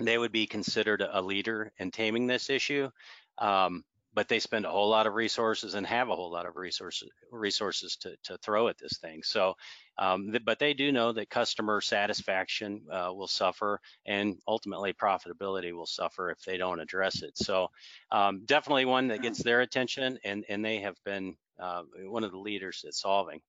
they 0.00 0.18
would 0.18 0.32
be 0.32 0.46
considered 0.46 1.02
a 1.02 1.20
leader 1.20 1.72
in 1.78 1.90
taming 1.90 2.26
this 2.26 2.50
issue. 2.50 2.90
Um, 3.38 3.84
but 4.12 4.28
they 4.28 4.40
spend 4.40 4.66
a 4.66 4.70
whole 4.70 4.88
lot 4.88 5.06
of 5.06 5.14
resources 5.14 5.74
and 5.74 5.86
have 5.86 6.08
a 6.08 6.16
whole 6.16 6.32
lot 6.32 6.46
of 6.46 6.56
resources 6.56 7.08
resources 7.30 7.96
to, 7.96 8.16
to 8.24 8.36
throw 8.38 8.68
at 8.68 8.76
this 8.78 8.98
thing. 8.98 9.22
So, 9.22 9.54
um, 9.98 10.30
th- 10.32 10.44
but 10.44 10.58
they 10.58 10.74
do 10.74 10.90
know 10.90 11.12
that 11.12 11.30
customer 11.30 11.80
satisfaction 11.80 12.86
uh, 12.90 13.12
will 13.14 13.28
suffer 13.28 13.80
and 14.06 14.36
ultimately 14.48 14.92
profitability 14.92 15.72
will 15.72 15.86
suffer 15.86 16.30
if 16.30 16.42
they 16.42 16.56
don't 16.56 16.80
address 16.80 17.22
it. 17.22 17.38
So, 17.38 17.68
um, 18.10 18.44
definitely 18.46 18.84
one 18.84 19.08
that 19.08 19.22
gets 19.22 19.42
their 19.42 19.60
attention, 19.60 20.18
and 20.24 20.44
and 20.48 20.64
they 20.64 20.80
have 20.80 20.96
been 21.04 21.36
uh, 21.60 21.82
one 22.06 22.24
of 22.24 22.32
the 22.32 22.38
leaders 22.38 22.84
at 22.86 22.94
solving. 22.94 23.40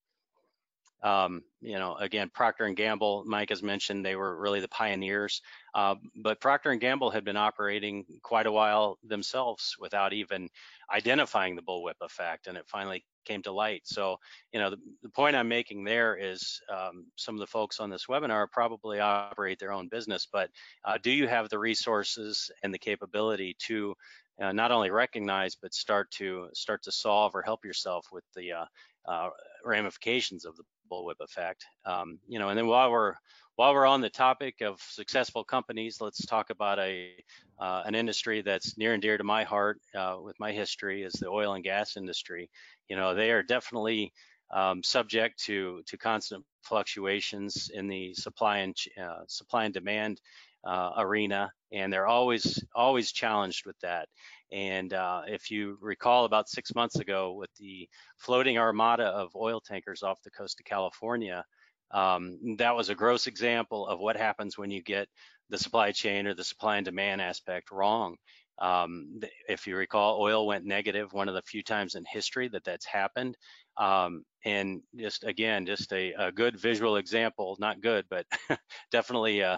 Um, 1.03 1.43
you 1.61 1.79
know, 1.79 1.95
again, 1.95 2.29
Procter 2.29 2.65
and 2.65 2.75
Gamble, 2.75 3.23
Mike 3.25 3.49
has 3.49 3.63
mentioned 3.63 4.05
they 4.05 4.15
were 4.15 4.35
really 4.39 4.59
the 4.59 4.67
pioneers, 4.67 5.41
uh, 5.73 5.95
but 6.15 6.39
Procter 6.39 6.71
and 6.71 6.79
Gamble 6.79 7.09
had 7.09 7.23
been 7.23 7.37
operating 7.37 8.05
quite 8.21 8.45
a 8.45 8.51
while 8.51 8.99
themselves 9.03 9.75
without 9.79 10.13
even 10.13 10.49
identifying 10.93 11.55
the 11.55 11.61
bullwhip 11.61 11.95
effect, 12.01 12.47
and 12.47 12.57
it 12.57 12.65
finally 12.67 13.03
came 13.25 13.41
to 13.43 13.51
light. 13.51 13.81
So, 13.85 14.17
you 14.51 14.59
know, 14.59 14.69
the, 14.69 14.77
the 15.03 15.09
point 15.09 15.35
I'm 15.35 15.47
making 15.47 15.83
there 15.83 16.15
is 16.15 16.59
um, 16.69 17.05
some 17.15 17.35
of 17.35 17.39
the 17.39 17.47
folks 17.47 17.79
on 17.79 17.89
this 17.89 18.05
webinar 18.07 18.49
probably 18.51 18.99
operate 18.99 19.59
their 19.59 19.71
own 19.71 19.87
business, 19.87 20.27
but 20.31 20.49
uh, 20.85 20.97
do 21.01 21.11
you 21.11 21.27
have 21.27 21.49
the 21.49 21.59
resources 21.59 22.51
and 22.63 22.73
the 22.73 22.79
capability 22.79 23.55
to 23.67 23.95
uh, 24.41 24.51
not 24.51 24.71
only 24.71 24.89
recognize 24.89 25.55
but 25.55 25.73
start 25.73 26.09
to 26.11 26.47
start 26.53 26.81
to 26.83 26.91
solve 26.91 27.35
or 27.35 27.41
help 27.41 27.63
yourself 27.63 28.07
with 28.11 28.23
the 28.35 28.51
uh, 28.51 28.65
uh, 29.05 29.29
ramifications 29.63 30.45
of 30.45 30.55
the 30.57 30.63
bullwhip 30.91 31.19
effect. 31.19 31.65
Um, 31.85 32.19
you 32.27 32.39
know, 32.39 32.49
and 32.49 32.57
then 32.57 32.67
while 32.67 32.91
we're 32.91 33.13
while 33.55 33.73
we're 33.73 33.85
on 33.85 34.01
the 34.01 34.09
topic 34.09 34.61
of 34.61 34.81
successful 34.81 35.43
companies, 35.43 36.01
let's 36.01 36.25
talk 36.25 36.49
about 36.49 36.79
a 36.79 37.11
uh, 37.59 37.83
an 37.85 37.95
industry 37.95 38.41
that's 38.41 38.77
near 38.77 38.93
and 38.93 39.01
dear 39.01 39.17
to 39.17 39.23
my 39.23 39.43
heart 39.43 39.79
uh, 39.95 40.17
with 40.21 40.39
my 40.39 40.51
history 40.51 41.03
is 41.03 41.13
the 41.13 41.27
oil 41.27 41.53
and 41.53 41.63
gas 41.63 41.95
industry. 41.97 42.49
You 42.89 42.95
know, 42.95 43.13
they 43.13 43.31
are 43.31 43.43
definitely 43.43 44.11
um, 44.53 44.83
subject 44.83 45.39
to 45.45 45.81
to 45.87 45.97
constant 45.97 46.43
fluctuations 46.63 47.69
in 47.73 47.87
the 47.87 48.13
supply 48.13 48.59
and 48.59 48.75
uh, 49.01 49.21
supply 49.27 49.65
and 49.65 49.73
demand 49.73 50.19
uh, 50.65 50.91
arena, 50.97 51.51
and 51.71 51.91
they're 51.91 52.07
always 52.07 52.63
always 52.75 53.11
challenged 53.11 53.65
with 53.65 53.79
that. 53.81 54.07
And 54.51 54.93
uh, 54.93 55.21
if 55.27 55.49
you 55.49 55.77
recall, 55.81 56.25
about 56.25 56.49
six 56.49 56.75
months 56.75 56.97
ago, 56.97 57.33
with 57.33 57.49
the 57.59 57.87
floating 58.17 58.57
armada 58.57 59.05
of 59.05 59.35
oil 59.35 59.61
tankers 59.61 60.03
off 60.03 60.21
the 60.23 60.31
coast 60.31 60.59
of 60.59 60.65
California, 60.65 61.45
um, 61.91 62.55
that 62.57 62.75
was 62.75 62.89
a 62.89 62.95
gross 62.95 63.27
example 63.27 63.87
of 63.87 63.99
what 63.99 64.17
happens 64.17 64.57
when 64.57 64.71
you 64.71 64.81
get 64.81 65.07
the 65.49 65.57
supply 65.57 65.91
chain 65.91 66.27
or 66.27 66.33
the 66.33 66.43
supply 66.43 66.77
and 66.77 66.85
demand 66.85 67.21
aspect 67.21 67.71
wrong. 67.71 68.15
Um, 68.59 69.19
if 69.49 69.65
you 69.65 69.75
recall, 69.75 70.21
oil 70.21 70.45
went 70.45 70.65
negative 70.65 71.13
one 71.13 71.27
of 71.27 71.33
the 71.33 71.41
few 71.41 71.63
times 71.63 71.95
in 71.95 72.05
history 72.05 72.47
that 72.49 72.63
that's 72.63 72.85
happened. 72.85 73.35
Um, 73.77 74.23
and 74.45 74.81
just 74.95 75.23
again, 75.23 75.65
just 75.65 75.91
a, 75.93 76.13
a, 76.13 76.31
good 76.31 76.59
visual 76.59 76.97
example, 76.97 77.57
not 77.59 77.81
good, 77.81 78.05
but 78.09 78.25
definitely 78.91 79.43
uh, 79.43 79.57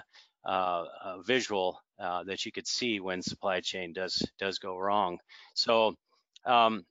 visual 1.26 1.80
uh, 2.00 2.24
that 2.24 2.46
you 2.46 2.52
could 2.52 2.68
see 2.68 3.00
when 3.00 3.22
supply 3.22 3.60
chain 3.60 3.94
does 3.94 4.22
does 4.40 4.60
go 4.60 4.78
wrong. 4.78 5.20
So, 5.54 5.96
um, 6.46 6.86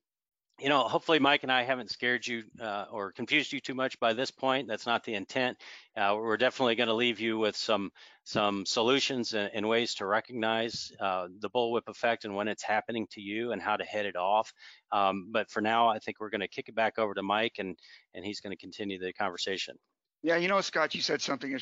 you 0.61 0.69
know, 0.69 0.81
hopefully 0.81 1.19
Mike 1.19 1.43
and 1.43 1.51
I 1.51 1.65
haven't 1.65 1.91
scared 1.91 2.25
you 2.27 2.45
uh, 2.61 2.85
or 2.91 3.11
confused 3.11 3.53
you 3.53 3.61
too 3.61 3.75
much 3.75 3.99
by 3.99 4.13
this 4.13 4.31
point. 4.31 4.69
That's 4.69 4.87
not 4.87 5.03
the 5.03 5.15
intent. 5.15 5.59
Uh, 5.97 6.15
we're 6.17 6.37
definitely 6.37 6.77
going 6.77 6.89
to 6.89 6.95
leave 6.95 7.19
you 7.19 7.37
with 7.37 7.57
some 7.57 7.91
some 8.25 8.65
solutions 8.65 9.35
and, 9.35 9.51
and 9.53 9.69
ways 9.69 9.95
to 9.97 10.07
recognize 10.07 10.93
uh, 11.01 11.27
the 11.41 11.51
bullwhip 11.51 11.89
effect 11.89 12.25
and 12.25 12.37
when 12.37 12.47
it's 12.47 12.63
happening 12.63 13.09
to 13.11 13.21
you 13.21 13.51
and 13.51 13.61
how 13.61 13.77
to 13.77 13.85
head 13.85 14.07
it 14.07 14.17
off. 14.17 14.53
Um, 14.93 15.31
but 15.33 15.51
for 15.51 15.61
now, 15.61 15.89
I 15.89 15.99
think 15.99 16.21
we're 16.21 16.31
going 16.31 16.43
to 16.43 16.49
kick 16.49 16.69
it 16.69 16.77
back 16.77 16.99
over 16.99 17.15
to 17.15 17.23
Mike 17.23 17.57
and 17.59 17.77
and 18.15 18.25
he's 18.25 18.41
going 18.41 18.57
to 18.57 18.61
continue 18.61 18.99
the 18.99 19.13
conversation. 19.13 19.77
Yeah, 20.23 20.37
you 20.37 20.49
know, 20.49 20.61
Scott, 20.61 20.95
you 20.95 21.01
said 21.01 21.21
something 21.21 21.57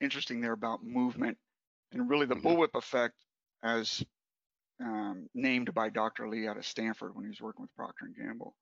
interesting 0.00 0.40
there 0.40 0.52
about 0.52 0.82
movement 0.82 1.36
and 1.92 2.08
really 2.08 2.26
the 2.26 2.34
mm-hmm. 2.34 2.46
bullwhip 2.46 2.74
effect 2.74 3.14
as 3.62 4.02
um, 4.82 5.28
named 5.34 5.72
by 5.74 5.90
Dr. 5.90 6.28
Lee 6.28 6.48
out 6.48 6.56
of 6.56 6.66
Stanford 6.66 7.14
when 7.14 7.24
he 7.24 7.28
was 7.28 7.40
working 7.40 7.62
with 7.62 7.74
Procter 7.76 8.06
and 8.06 8.16
Gamble. 8.16 8.54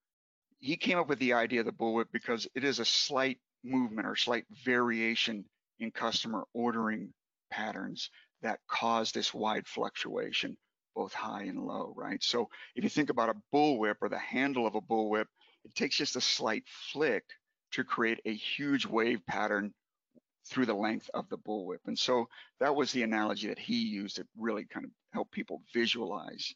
He 0.59 0.77
came 0.77 0.99
up 0.99 1.09
with 1.09 1.19
the 1.19 1.35
idea 1.35 1.61
of 1.61 1.67
the 1.67 1.73
bullwhip 1.73 2.07
because 2.13 2.49
it 2.55 2.65
is 2.65 2.79
a 2.79 2.85
slight 2.85 3.39
movement 3.63 4.09
or 4.09 4.17
slight 4.17 4.45
variation 4.65 5.45
in 5.79 5.91
customer 5.91 6.45
ordering 6.53 7.13
patterns 7.51 8.11
that 8.43 8.61
cause 8.69 9.13
this 9.13 9.33
wide 9.33 9.67
fluctuation, 9.67 10.57
both 10.95 11.13
high 11.13 11.45
and 11.45 11.61
low, 11.61 11.93
right? 11.97 12.23
So 12.23 12.49
if 12.75 12.85
you 12.85 12.91
think 12.91 13.11
about 13.11 13.31
a 13.31 13.57
bullwhip 13.57 13.97
or 14.01 14.09
the 14.09 14.19
handle 14.19 14.67
of 14.67 14.75
a 14.75 14.81
bullwhip, 14.81 15.27
it 15.65 15.75
takes 15.75 15.97
just 15.97 16.17
a 16.17 16.21
slight 16.21 16.65
flick 16.93 17.25
to 17.75 17.85
create 17.85 18.21
a 18.25 18.35
huge 18.35 18.87
wave 18.87 19.25
pattern 19.27 19.73
through 20.47 20.67
the 20.67 20.75
length 20.75 21.11
of 21.15 21.29
the 21.29 21.39
bullwhip. 21.39 21.79
And 21.87 21.99
so 21.99 22.29
that 22.61 22.75
was 22.75 22.93
the 22.93 23.03
analogy 23.03 23.49
that 23.49 23.59
he 23.59 23.87
used 23.87 24.17
to 24.17 24.27
really 24.39 24.65
kind 24.65 24.85
of 24.85 24.91
help 25.13 25.31
people 25.31 25.63
visualize 25.73 26.55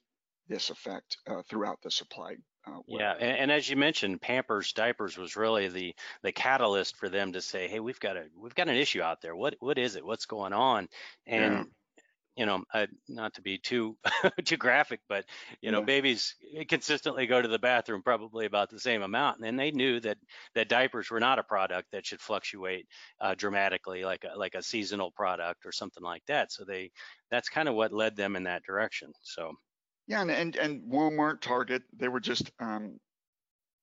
this 0.48 0.70
effect 0.70 1.16
uh, 1.26 1.42
throughout 1.48 1.78
the 1.82 1.90
supply. 1.90 2.36
Uh, 2.66 2.80
yeah, 2.86 3.12
and, 3.12 3.38
and, 3.38 3.52
as 3.52 3.68
you 3.68 3.76
mentioned, 3.76 4.20
Pampers 4.20 4.72
diapers 4.72 5.16
was 5.16 5.36
really 5.36 5.68
the 5.68 5.94
the 6.22 6.32
catalyst 6.32 6.96
for 6.96 7.08
them 7.08 7.32
to 7.32 7.40
say, 7.40 7.66
"Hey, 7.66 7.80
we've 7.80 8.00
got 8.00 8.16
a 8.16 8.24
we've 8.36 8.54
got 8.54 8.68
an 8.68 8.76
issue 8.76 9.00
out 9.00 9.22
there. 9.22 9.34
What 9.34 9.54
what 9.60 9.78
is 9.78 9.96
it? 9.96 10.04
What's 10.04 10.26
going 10.26 10.52
on?" 10.52 10.88
And 11.26 11.66
you 12.38 12.46
know, 12.46 12.62
uh, 12.72 12.86
not 13.08 13.34
to 13.34 13.42
be 13.42 13.58
too 13.58 13.96
too 14.44 14.56
graphic, 14.56 15.00
but 15.08 15.24
you 15.60 15.72
know, 15.72 15.80
yeah. 15.80 15.84
babies 15.84 16.36
consistently 16.68 17.26
go 17.26 17.42
to 17.42 17.48
the 17.48 17.58
bathroom 17.58 18.00
probably 18.00 18.46
about 18.46 18.70
the 18.70 18.78
same 18.78 19.02
amount, 19.02 19.40
and 19.44 19.58
they 19.58 19.72
knew 19.72 19.98
that 19.98 20.18
that 20.54 20.68
diapers 20.68 21.10
were 21.10 21.18
not 21.18 21.40
a 21.40 21.42
product 21.42 21.88
that 21.90 22.06
should 22.06 22.20
fluctuate 22.20 22.86
uh, 23.20 23.34
dramatically, 23.34 24.04
like 24.04 24.24
a, 24.24 24.38
like 24.38 24.54
a 24.54 24.62
seasonal 24.62 25.10
product 25.10 25.66
or 25.66 25.72
something 25.72 26.02
like 26.04 26.22
that. 26.28 26.52
So 26.52 26.64
they 26.64 26.92
that's 27.28 27.48
kind 27.48 27.68
of 27.68 27.74
what 27.74 27.92
led 27.92 28.14
them 28.14 28.36
in 28.36 28.44
that 28.44 28.62
direction. 28.62 29.12
So 29.22 29.54
yeah, 30.06 30.22
and 30.22 30.30
and, 30.30 30.54
and 30.54 30.82
Walmart, 30.82 31.40
Target, 31.40 31.82
they 31.98 32.06
were 32.06 32.20
just 32.20 32.52
um, 32.60 33.00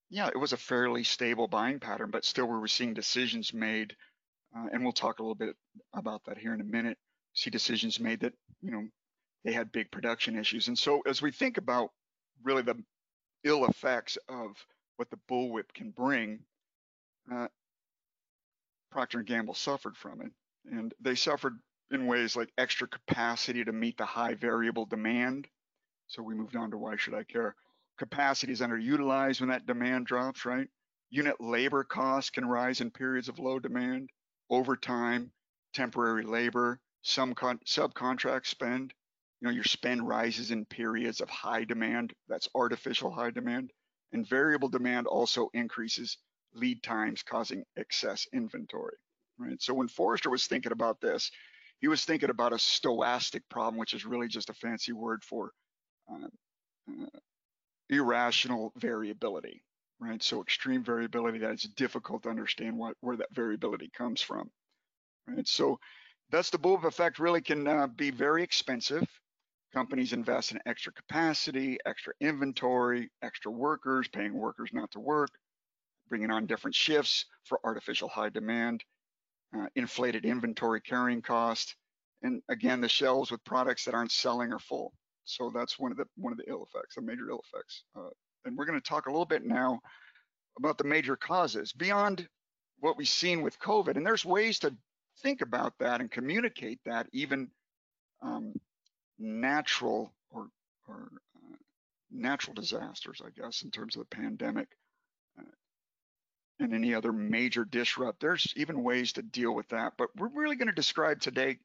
yeah, 0.10 0.30
it 0.30 0.40
was 0.40 0.54
a 0.54 0.58
fairly 0.58 1.04
stable 1.04 1.50
buying 1.50 1.82
pattern, 1.82 2.10
but 2.10 2.24
still 2.24 2.46
we 2.46 2.58
were 2.58 2.70
seeing 2.70 2.94
decisions 2.94 3.54
made, 3.54 3.98
uh, 4.56 4.68
and 4.72 4.82
we'll 4.82 4.94
talk 4.94 5.20
a 5.20 5.24
little 5.24 5.36
bit 5.36 5.58
about 5.94 6.22
that 6.26 6.38
here 6.38 6.54
in 6.54 6.62
a 6.62 6.64
minute 6.64 6.98
see 7.36 7.52
decisions 7.52 8.00
made 8.02 8.22
that 8.22 8.34
you 8.64 8.72
know 8.72 8.86
they 9.46 9.54
had 9.54 9.72
big 9.74 9.92
production 9.92 10.38
issues. 10.40 10.70
And 10.70 10.80
so 10.80 11.02
as 11.08 11.22
we 11.24 11.32
think 11.34 11.58
about 11.58 11.92
really 12.44 12.64
the 12.64 12.84
ill 13.46 13.66
effects 13.66 14.18
of 14.30 14.58
what 14.98 15.10
the 15.12 15.20
bullwhip 15.32 15.74
can 15.76 15.92
bring, 15.92 16.42
uh, 17.34 17.50
Procter 18.92 19.20
and 19.20 19.28
Gamble 19.28 19.56
suffered 19.56 19.98
from 19.98 20.22
it, 20.22 20.32
and 20.72 20.94
they 21.02 21.16
suffered 21.16 21.60
in 21.92 22.08
ways 22.08 22.36
like 22.38 22.52
extra 22.58 22.88
capacity 22.88 23.64
to 23.66 23.74
meet 23.74 23.98
the 23.98 24.06
high 24.06 24.36
variable 24.36 24.86
demand 24.88 25.48
So 26.08 26.24
we 26.24 26.36
moved 26.36 26.56
on 26.56 26.72
to 26.72 26.78
why 26.78 26.98
should 26.98 27.14
I 27.16 27.24
care? 27.24 27.56
Capacity 27.98 28.54
is 28.54 28.62
underutilized 28.62 29.42
when 29.42 29.50
that 29.50 29.68
demand 29.68 30.08
drops, 30.08 30.46
right? 30.46 30.68
Unit 31.12 31.40
labor 31.42 31.84
costs 31.84 32.32
can 32.32 32.46
rise 32.46 32.82
in 32.82 32.92
periods 32.92 33.30
of 33.30 33.40
low 33.40 33.60
demand, 33.60 34.10
overtime, 34.50 35.32
temporary 35.74 36.24
labor, 36.26 36.80
some 37.06 37.36
con- 37.36 37.60
subcontract 37.66 38.48
spend. 38.48 38.94
You 39.40 39.48
know, 39.48 39.54
your 39.54 39.64
spend 39.64 40.08
rises 40.08 40.50
in 40.50 40.66
periods 40.66 41.22
of 41.22 41.30
high 41.30 41.64
demand. 41.64 42.14
That's 42.28 42.50
artificial 42.56 43.12
high 43.12 43.30
demand. 43.30 43.72
And 44.12 44.28
variable 44.28 44.70
demand 44.70 45.06
also 45.06 45.50
increases 45.54 46.18
lead 46.56 46.82
times, 46.82 47.22
causing 47.22 47.64
excess 47.78 48.26
inventory, 48.34 48.98
right? 49.38 49.62
So 49.62 49.74
when 49.74 49.88
Forrester 49.88 50.32
was 50.32 50.48
thinking 50.48 50.72
about 50.72 51.00
this, 51.00 51.30
he 51.80 51.88
was 51.88 52.04
thinking 52.04 52.30
about 52.30 52.54
a 52.54 52.58
stochastic 52.58 53.42
problem, 53.50 53.78
which 53.78 53.94
is 53.94 54.06
really 54.06 54.28
just 54.28 54.50
a 54.50 54.54
fancy 54.54 54.94
word 54.94 55.24
for 55.24 55.52
uh, 56.10 56.28
uh, 56.90 57.20
irrational 57.90 58.72
variability, 58.78 59.64
right? 60.00 60.24
So 60.24 60.42
extreme 60.42 60.84
variability 60.84 61.40
that 61.40 61.52
it's 61.52 61.68
difficult 61.68 62.24
to 62.24 62.30
understand 62.30 62.78
what, 62.78 62.96
where 63.02 63.18
that 63.18 63.34
variability 63.34 63.92
comes 63.96 64.22
from, 64.22 64.50
right? 65.28 65.48
So 65.48 65.78
thus 66.30 66.50
the 66.50 66.58
bullwhip 66.58 66.86
effect 66.86 67.20
really 67.20 67.42
can 67.42 67.68
uh, 67.68 67.88
be 67.88 68.12
very 68.12 68.44
expensive. 68.44 69.08
Companies 69.74 70.14
invest 70.14 70.52
in 70.52 70.60
extra 70.66 70.94
capacity, 70.94 71.78
extra 71.86 72.14
inventory, 72.22 73.10
extra 73.22 73.52
workers, 73.52 74.08
paying 74.08 74.34
workers 74.34 74.70
not 74.72 74.92
to 74.92 75.00
work, 75.00 75.30
bringing 76.08 76.32
on 76.32 76.46
different 76.46 76.76
shifts 76.76 77.26
for 77.44 77.60
artificial 77.64 78.08
high 78.08 78.30
demand, 78.30 78.84
uh, 79.58 79.68
inflated 79.76 80.26
inventory 80.26 80.80
carrying 80.82 81.22
cost, 81.22 81.76
and 82.26 82.42
again, 82.50 82.82
the 82.82 82.90
shelves 82.90 83.30
with 83.32 83.44
products 83.44 83.86
that 83.86 83.94
aren't 83.94 84.12
selling 84.12 84.52
are 84.52 84.60
full. 84.60 84.94
So 85.26 85.52
that's 85.54 85.78
one 85.78 85.92
of 85.92 85.98
the 85.98 86.06
one 86.18 86.34
of 86.34 86.38
the 86.38 86.50
ill 86.50 86.68
effects, 86.68 86.96
the 86.96 87.02
major 87.02 87.30
ill 87.30 87.44
effects. 87.52 87.84
Uh, 87.96 88.10
and 88.46 88.58
we're 88.58 88.66
going 88.66 88.80
to 88.80 88.90
talk 88.90 89.06
a 89.06 89.12
little 89.12 89.26
bit 89.26 89.46
now 89.46 89.80
about 90.58 90.78
the 90.78 90.84
major 90.84 91.16
causes 91.16 91.72
beyond 91.74 92.28
what 92.80 92.98
we've 92.98 93.08
seen 93.08 93.42
with 93.42 93.60
COVID. 93.60 93.96
And 93.98 94.06
there's 94.06 94.26
ways 94.26 94.60
to 94.60 94.76
think 95.22 95.42
about 95.42 95.74
that 95.80 96.02
and 96.02 96.12
communicate 96.12 96.80
that, 96.86 97.08
even 97.12 97.50
um, 98.22 98.54
natural 99.20 100.14
or, 100.30 100.48
or 100.88 101.10
uh, 101.36 101.56
natural 102.12 102.54
disasters, 102.54 103.22
I 103.26 103.30
guess, 103.40 103.64
in 103.64 103.72
terms 103.72 103.96
of 103.96 104.02
the 104.02 104.16
pandemic 104.16 104.68
uh, 105.40 105.44
and 106.60 106.74
any 106.74 106.94
other 106.94 107.12
major 107.12 107.66
disrupt. 107.66 108.20
There's 108.20 108.54
even 108.56 108.84
ways 108.84 109.14
to 109.14 109.22
deal 109.22 109.54
with 109.54 109.68
that. 109.70 109.94
But 109.98 110.10
we're 110.16 110.28
really 110.28 110.56
going 110.56 110.68
to 110.68 110.74
describe 110.74 111.22
today 111.22 111.58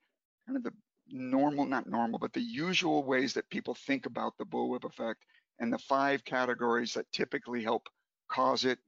kind 0.47 0.57
of 0.57 0.62
the 0.62 0.73
normal, 1.09 1.66
not 1.66 1.88
normal, 1.88 2.19
but 2.19 2.33
the 2.33 2.40
usual 2.40 3.04
ways 3.04 3.35
that 3.35 3.50
people 3.50 3.75
think 3.75 4.07
about 4.07 4.38
the 4.38 4.45
bullwhip 4.45 4.85
effect 4.85 5.25
and 5.59 5.73
the 5.73 5.78
five 5.78 6.25
categories 6.25 6.95
that 6.95 7.11
typically 7.12 7.62
help 7.62 7.88
cause 8.28 8.64
it 8.64 8.78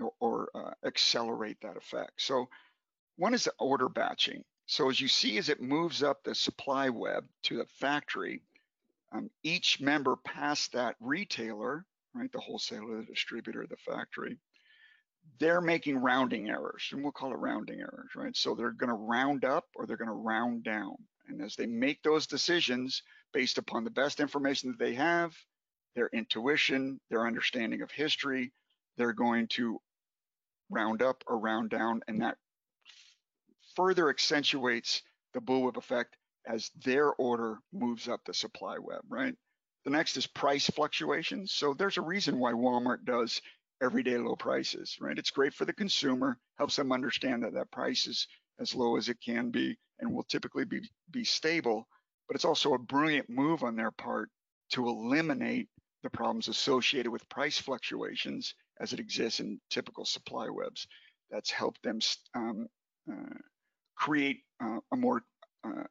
or, 0.00 0.12
or 0.20 0.48
uh, 0.54 0.72
accelerate 0.86 1.58
that 1.62 1.76
effect. 1.76 2.12
So 2.18 2.48
one 3.16 3.34
is 3.34 3.44
the 3.44 3.52
order 3.58 3.88
batching. 3.88 4.44
So 4.66 4.88
as 4.88 5.00
you 5.00 5.08
see, 5.08 5.38
as 5.38 5.48
it 5.48 5.60
moves 5.60 6.02
up 6.02 6.22
the 6.22 6.34
supply 6.34 6.88
web 6.88 7.24
to 7.44 7.58
the 7.58 7.66
factory, 7.78 8.42
um, 9.12 9.30
each 9.42 9.80
member 9.80 10.16
past 10.16 10.72
that 10.72 10.96
retailer, 11.00 11.84
right, 12.14 12.32
the 12.32 12.40
wholesaler, 12.40 12.98
the 12.98 13.06
distributor, 13.06 13.66
the 13.68 13.76
factory, 13.76 14.38
they're 15.38 15.60
making 15.60 15.98
rounding 15.98 16.48
errors, 16.48 16.88
and 16.92 17.02
we'll 17.02 17.12
call 17.12 17.32
it 17.32 17.38
rounding 17.38 17.80
errors, 17.80 18.10
right? 18.16 18.36
So 18.36 18.54
they're 18.54 18.70
going 18.70 18.88
to 18.88 18.94
round 18.94 19.44
up 19.44 19.66
or 19.74 19.86
they're 19.86 19.96
going 19.96 20.08
to 20.08 20.14
round 20.14 20.64
down. 20.64 20.96
And 21.28 21.42
as 21.42 21.54
they 21.56 21.66
make 21.66 22.02
those 22.02 22.26
decisions 22.26 23.02
based 23.32 23.58
upon 23.58 23.84
the 23.84 23.90
best 23.90 24.20
information 24.20 24.70
that 24.70 24.78
they 24.78 24.94
have, 24.94 25.34
their 25.94 26.08
intuition, 26.12 27.00
their 27.10 27.26
understanding 27.26 27.82
of 27.82 27.90
history, 27.90 28.52
they're 28.96 29.12
going 29.12 29.46
to 29.48 29.80
round 30.70 31.02
up 31.02 31.22
or 31.26 31.38
round 31.38 31.70
down, 31.70 32.00
and 32.08 32.22
that 32.22 32.38
further 33.76 34.08
accentuates 34.08 35.02
the 35.34 35.40
bullwhip 35.40 35.76
effect 35.76 36.16
as 36.46 36.70
their 36.84 37.12
order 37.14 37.58
moves 37.72 38.08
up 38.08 38.20
the 38.24 38.34
supply 38.34 38.78
web, 38.78 39.02
right? 39.08 39.34
The 39.84 39.90
next 39.90 40.16
is 40.16 40.26
price 40.26 40.68
fluctuations. 40.68 41.52
So 41.52 41.74
there's 41.74 41.98
a 41.98 42.02
reason 42.02 42.38
why 42.38 42.52
Walmart 42.52 43.04
does 43.04 43.40
everyday 43.82 44.16
low 44.18 44.36
prices, 44.36 44.96
right? 45.00 45.18
It's 45.18 45.30
great 45.30 45.54
for 45.54 45.64
the 45.64 45.72
consumer, 45.72 46.38
helps 46.56 46.76
them 46.76 46.92
understand 46.92 47.42
that 47.42 47.54
that 47.54 47.70
price 47.70 48.06
is 48.06 48.26
as 48.60 48.74
low 48.74 48.96
as 48.96 49.08
it 49.08 49.20
can 49.20 49.50
be 49.50 49.76
and 49.98 50.12
will 50.12 50.22
typically 50.24 50.64
be, 50.64 50.88
be 51.10 51.24
stable, 51.24 51.88
but 52.28 52.36
it's 52.36 52.44
also 52.44 52.74
a 52.74 52.78
brilliant 52.78 53.28
move 53.28 53.64
on 53.64 53.76
their 53.76 53.90
part 53.90 54.30
to 54.70 54.86
eliminate 54.88 55.68
the 56.02 56.10
problems 56.10 56.48
associated 56.48 57.10
with 57.10 57.28
price 57.28 57.58
fluctuations 57.58 58.54
as 58.80 58.92
it 58.92 59.00
exists 59.00 59.40
in 59.40 59.60
typical 59.70 60.04
supply 60.04 60.48
webs. 60.48 60.86
That's 61.30 61.50
helped 61.50 61.82
them 61.82 61.98
um, 62.34 62.66
uh, 63.10 63.38
create 63.96 64.40
uh, 64.62 64.78
a 64.92 64.96
more 64.96 65.22
uh, 65.64 65.84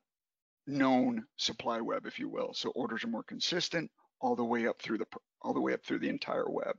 known 0.68 1.24
supply 1.38 1.82
web, 1.82 2.06
if 2.06 2.20
you 2.20 2.30
will. 2.30 2.54
So 2.54 2.70
orders 2.72 3.04
are 3.04 3.10
more 3.10 3.24
consistent 3.24 3.90
all 4.20 4.36
the 4.36 4.44
way 4.44 4.68
up 4.68 4.82
through 4.82 5.00
the 5.00 5.06
all 5.42 5.54
the 5.54 5.62
way 5.62 5.74
up 5.74 5.84
through 5.84 6.00
the 6.00 6.10
entire 6.10 6.50
web, 6.50 6.76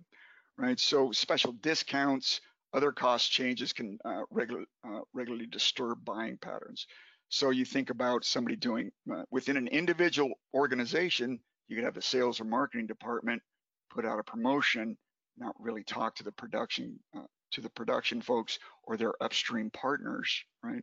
right? 0.56 0.78
So 0.78 1.10
special 1.10 1.52
discounts, 1.52 2.40
other 2.72 2.92
cost 2.92 3.30
changes 3.30 3.72
can 3.72 3.98
uh, 4.04 4.22
uh, 4.32 5.00
regularly 5.12 5.46
disturb 5.46 6.04
buying 6.04 6.38
patterns. 6.38 6.86
So 7.28 7.50
you 7.50 7.64
think 7.64 7.90
about 7.90 8.24
somebody 8.24 8.56
doing 8.56 8.92
uh, 9.12 9.22
within 9.30 9.56
an 9.56 9.66
individual 9.68 10.32
organization, 10.54 11.40
you 11.66 11.76
could 11.76 11.84
have 11.84 11.94
the 11.94 12.02
sales 12.02 12.40
or 12.40 12.44
marketing 12.44 12.86
department 12.86 13.42
put 13.90 14.04
out 14.04 14.18
a 14.20 14.22
promotion, 14.22 14.96
not 15.38 15.54
really 15.58 15.82
talk 15.82 16.14
to 16.16 16.24
the 16.24 16.32
production 16.32 16.98
uh, 17.16 17.26
to 17.52 17.60
the 17.60 17.70
production 17.70 18.20
folks 18.20 18.58
or 18.84 18.96
their 18.96 19.12
upstream 19.22 19.70
partners, 19.70 20.42
right? 20.62 20.82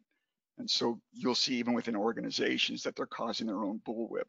And 0.59 0.69
so 0.69 0.99
you'll 1.13 1.35
see 1.35 1.55
even 1.55 1.73
within 1.73 1.95
organizations 1.95 2.83
that 2.83 2.95
they're 2.95 3.05
causing 3.05 3.47
their 3.47 3.63
own 3.63 3.81
bullwhip, 3.87 4.27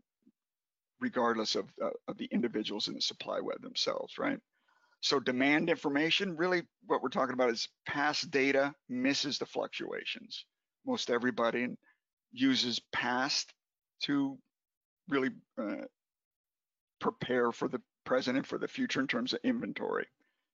regardless 1.00 1.56
of, 1.56 1.68
uh, 1.82 1.90
of 2.08 2.16
the 2.16 2.28
individuals 2.30 2.88
in 2.88 2.94
the 2.94 3.00
supply 3.00 3.40
web 3.40 3.60
themselves, 3.62 4.16
right? 4.16 4.38
So 5.00 5.18
demand 5.18 5.68
information, 5.68 6.36
really 6.36 6.62
what 6.86 7.02
we're 7.02 7.08
talking 7.08 7.34
about 7.34 7.50
is 7.50 7.68
past 7.86 8.30
data 8.30 8.74
misses 8.88 9.38
the 9.38 9.46
fluctuations. 9.46 10.44
Most 10.86 11.10
everybody 11.10 11.68
uses 12.32 12.80
past 12.92 13.52
to 14.04 14.38
really 15.08 15.30
uh, 15.58 15.86
prepare 17.00 17.50
for 17.50 17.66
the 17.66 17.80
present 18.04 18.36
and 18.36 18.46
for 18.46 18.58
the 18.58 18.68
future 18.68 19.00
in 19.00 19.06
terms 19.06 19.32
of 19.32 19.40
inventory. 19.42 20.06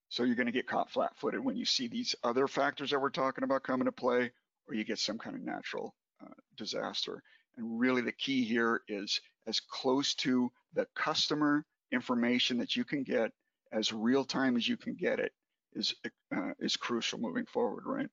So 0.09 0.23
you're 0.23 0.37
to 0.47 0.53
get 0.53 0.69
caught 0.69 0.91
flat-footed 0.91 1.45
when 1.45 1.57
you 1.57 1.65
see 1.65 1.89
these 1.89 2.15
other 2.23 2.47
factors 2.47 2.91
that 2.91 3.01
we're 3.01 3.11
talking 3.11 3.45
about 3.45 3.65
come 3.65 3.81
into 3.81 3.93
play, 3.93 4.31
or 4.68 4.74
you 4.74 4.85
get 4.85 4.98
some 4.98 5.18
kind 5.18 5.37
of 5.37 5.42
natural 5.42 5.94
uh, 6.22 6.35
disaster. 6.57 7.22
And 7.57 7.79
really 7.79 8.02
the 8.02 8.12
key 8.12 8.44
here 8.44 8.83
is 8.88 9.20
as 9.46 9.61
close 9.61 10.14
to 10.16 10.50
the 10.74 10.87
customer 10.94 11.64
information 11.92 12.59
that 12.59 12.76
you 12.76 12.85
can 12.85 13.02
get 13.02 13.31
as 13.72 13.92
real 13.92 14.24
time 14.24 14.57
as 14.57 14.68
you 14.68 14.76
can 14.76 14.94
get 14.94 15.18
it 15.18 15.33
is 15.74 15.94
uh, 16.35 16.52
is 16.59 16.76
crucial 16.76 17.18
moving 17.18 17.46
forward, 17.46 17.85
right? 17.87 18.09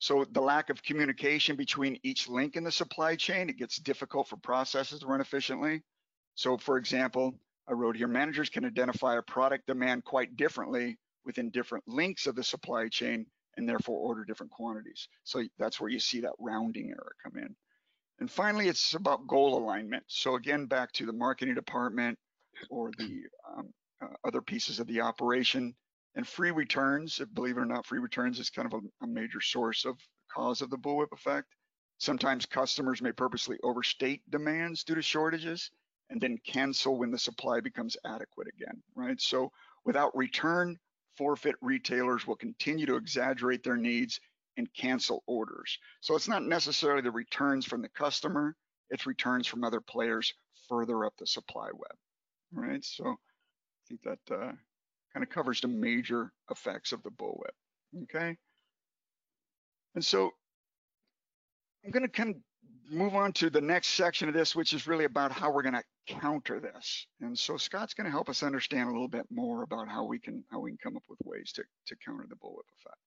So 0.00 0.24
the 0.30 0.40
lack 0.40 0.70
of 0.70 0.82
communication 0.82 1.56
between 1.56 1.98
each 2.02 2.28
link 2.28 2.56
in 2.56 2.64
the 2.64 2.70
supply 2.70 3.16
chain, 3.16 3.48
it 3.48 3.58
gets 3.58 3.78
difficult 3.78 4.28
for 4.28 4.36
processes 4.36 5.00
to 5.00 5.06
run 5.06 5.20
efficiently. 5.20 5.82
So 6.34 6.56
for 6.56 6.76
example, 6.76 7.34
I 7.68 7.72
wrote 7.72 7.96
here, 7.96 8.08
managers 8.08 8.48
can 8.48 8.64
identify 8.64 9.18
a 9.18 9.22
product 9.22 9.66
demand 9.66 10.04
quite 10.04 10.36
differently 10.36 10.96
within 11.24 11.50
different 11.50 11.84
links 11.88 12.26
of 12.26 12.36
the 12.36 12.44
supply 12.44 12.88
chain 12.88 13.26
and 13.58 13.68
therefore 13.68 13.98
order 13.98 14.24
different 14.24 14.52
quantities. 14.52 15.08
So 15.24 15.42
that's 15.58 15.80
where 15.80 15.90
you 15.90 16.00
see 16.00 16.20
that 16.20 16.32
rounding 16.38 16.90
error 16.90 17.14
come 17.22 17.36
in. 17.36 17.54
And 18.20 18.30
finally, 18.30 18.68
it's 18.68 18.94
about 18.94 19.26
goal 19.26 19.58
alignment. 19.58 20.04
So 20.06 20.36
again, 20.36 20.66
back 20.66 20.92
to 20.92 21.06
the 21.06 21.12
marketing 21.12 21.54
department 21.54 22.18
or 22.70 22.90
the 22.96 23.22
um, 23.56 23.68
uh, 24.00 24.14
other 24.24 24.40
pieces 24.40 24.80
of 24.80 24.86
the 24.86 25.00
operation. 25.00 25.74
And 26.14 26.26
free 26.26 26.50
returns, 26.50 27.20
believe 27.34 27.58
it 27.58 27.60
or 27.60 27.66
not, 27.66 27.86
free 27.86 27.98
returns 28.00 28.38
is 28.40 28.50
kind 28.50 28.72
of 28.72 28.80
a, 28.80 29.04
a 29.04 29.06
major 29.06 29.40
source 29.40 29.84
of 29.84 29.98
cause 30.32 30.62
of 30.62 30.70
the 30.70 30.78
bullwhip 30.78 31.12
effect. 31.12 31.46
Sometimes 31.98 32.46
customers 32.46 33.02
may 33.02 33.12
purposely 33.12 33.58
overstate 33.62 34.22
demands 34.30 34.84
due 34.84 34.94
to 34.94 35.02
shortages 35.02 35.70
and 36.10 36.20
then 36.20 36.38
cancel 36.46 36.96
when 36.96 37.10
the 37.10 37.18
supply 37.18 37.60
becomes 37.60 37.96
adequate 38.04 38.48
again, 38.48 38.82
right? 38.94 39.20
So 39.20 39.50
without 39.84 40.16
return, 40.16 40.78
forfeit 41.18 41.56
retailers 41.60 42.26
will 42.26 42.36
continue 42.36 42.86
to 42.86 42.96
exaggerate 42.96 43.64
their 43.64 43.76
needs 43.76 44.20
and 44.56 44.72
cancel 44.72 45.22
orders. 45.26 45.78
So 46.00 46.14
it's 46.16 46.28
not 46.28 46.44
necessarily 46.44 47.02
the 47.02 47.10
returns 47.10 47.66
from 47.66 47.82
the 47.82 47.88
customer, 47.90 48.56
it's 48.90 49.06
returns 49.06 49.46
from 49.46 49.64
other 49.64 49.80
players 49.80 50.32
further 50.68 51.04
up 51.04 51.14
the 51.18 51.26
supply 51.26 51.68
web, 51.72 51.96
All 52.56 52.62
right, 52.62 52.84
So 52.84 53.04
I 53.06 53.14
think 53.88 54.02
that 54.02 54.34
uh, 54.34 54.52
kind 55.12 55.22
of 55.22 55.28
covers 55.28 55.60
the 55.60 55.68
major 55.68 56.32
effects 56.50 56.92
of 56.92 57.02
the 57.02 57.10
bullwhip, 57.10 58.04
okay? 58.04 58.36
And 59.94 60.04
so 60.04 60.30
I'm 61.84 61.90
gonna 61.90 62.08
kind 62.08 62.30
of 62.30 62.36
move 62.90 63.14
on 63.14 63.32
to 63.34 63.50
the 63.50 63.60
next 63.60 63.88
section 63.88 64.28
of 64.28 64.34
this, 64.34 64.54
which 64.54 64.72
is 64.72 64.86
really 64.86 65.04
about 65.04 65.32
how 65.32 65.50
we're 65.50 65.62
going 65.62 65.74
to 65.74 65.84
counter 66.06 66.60
this. 66.60 67.06
And 67.20 67.38
so 67.38 67.56
Scott's 67.56 67.94
going 67.94 68.06
to 68.06 68.10
help 68.10 68.28
us 68.28 68.42
understand 68.42 68.88
a 68.88 68.92
little 68.92 69.08
bit 69.08 69.26
more 69.30 69.62
about 69.62 69.88
how 69.88 70.04
we 70.04 70.18
can 70.18 70.44
how 70.50 70.60
we 70.60 70.70
can 70.70 70.78
come 70.82 70.96
up 70.96 71.04
with 71.08 71.18
ways 71.24 71.52
to 71.52 71.64
to 71.86 71.96
counter 72.04 72.26
the 72.28 72.36
bullwhip 72.36 72.68
effect. 72.80 72.98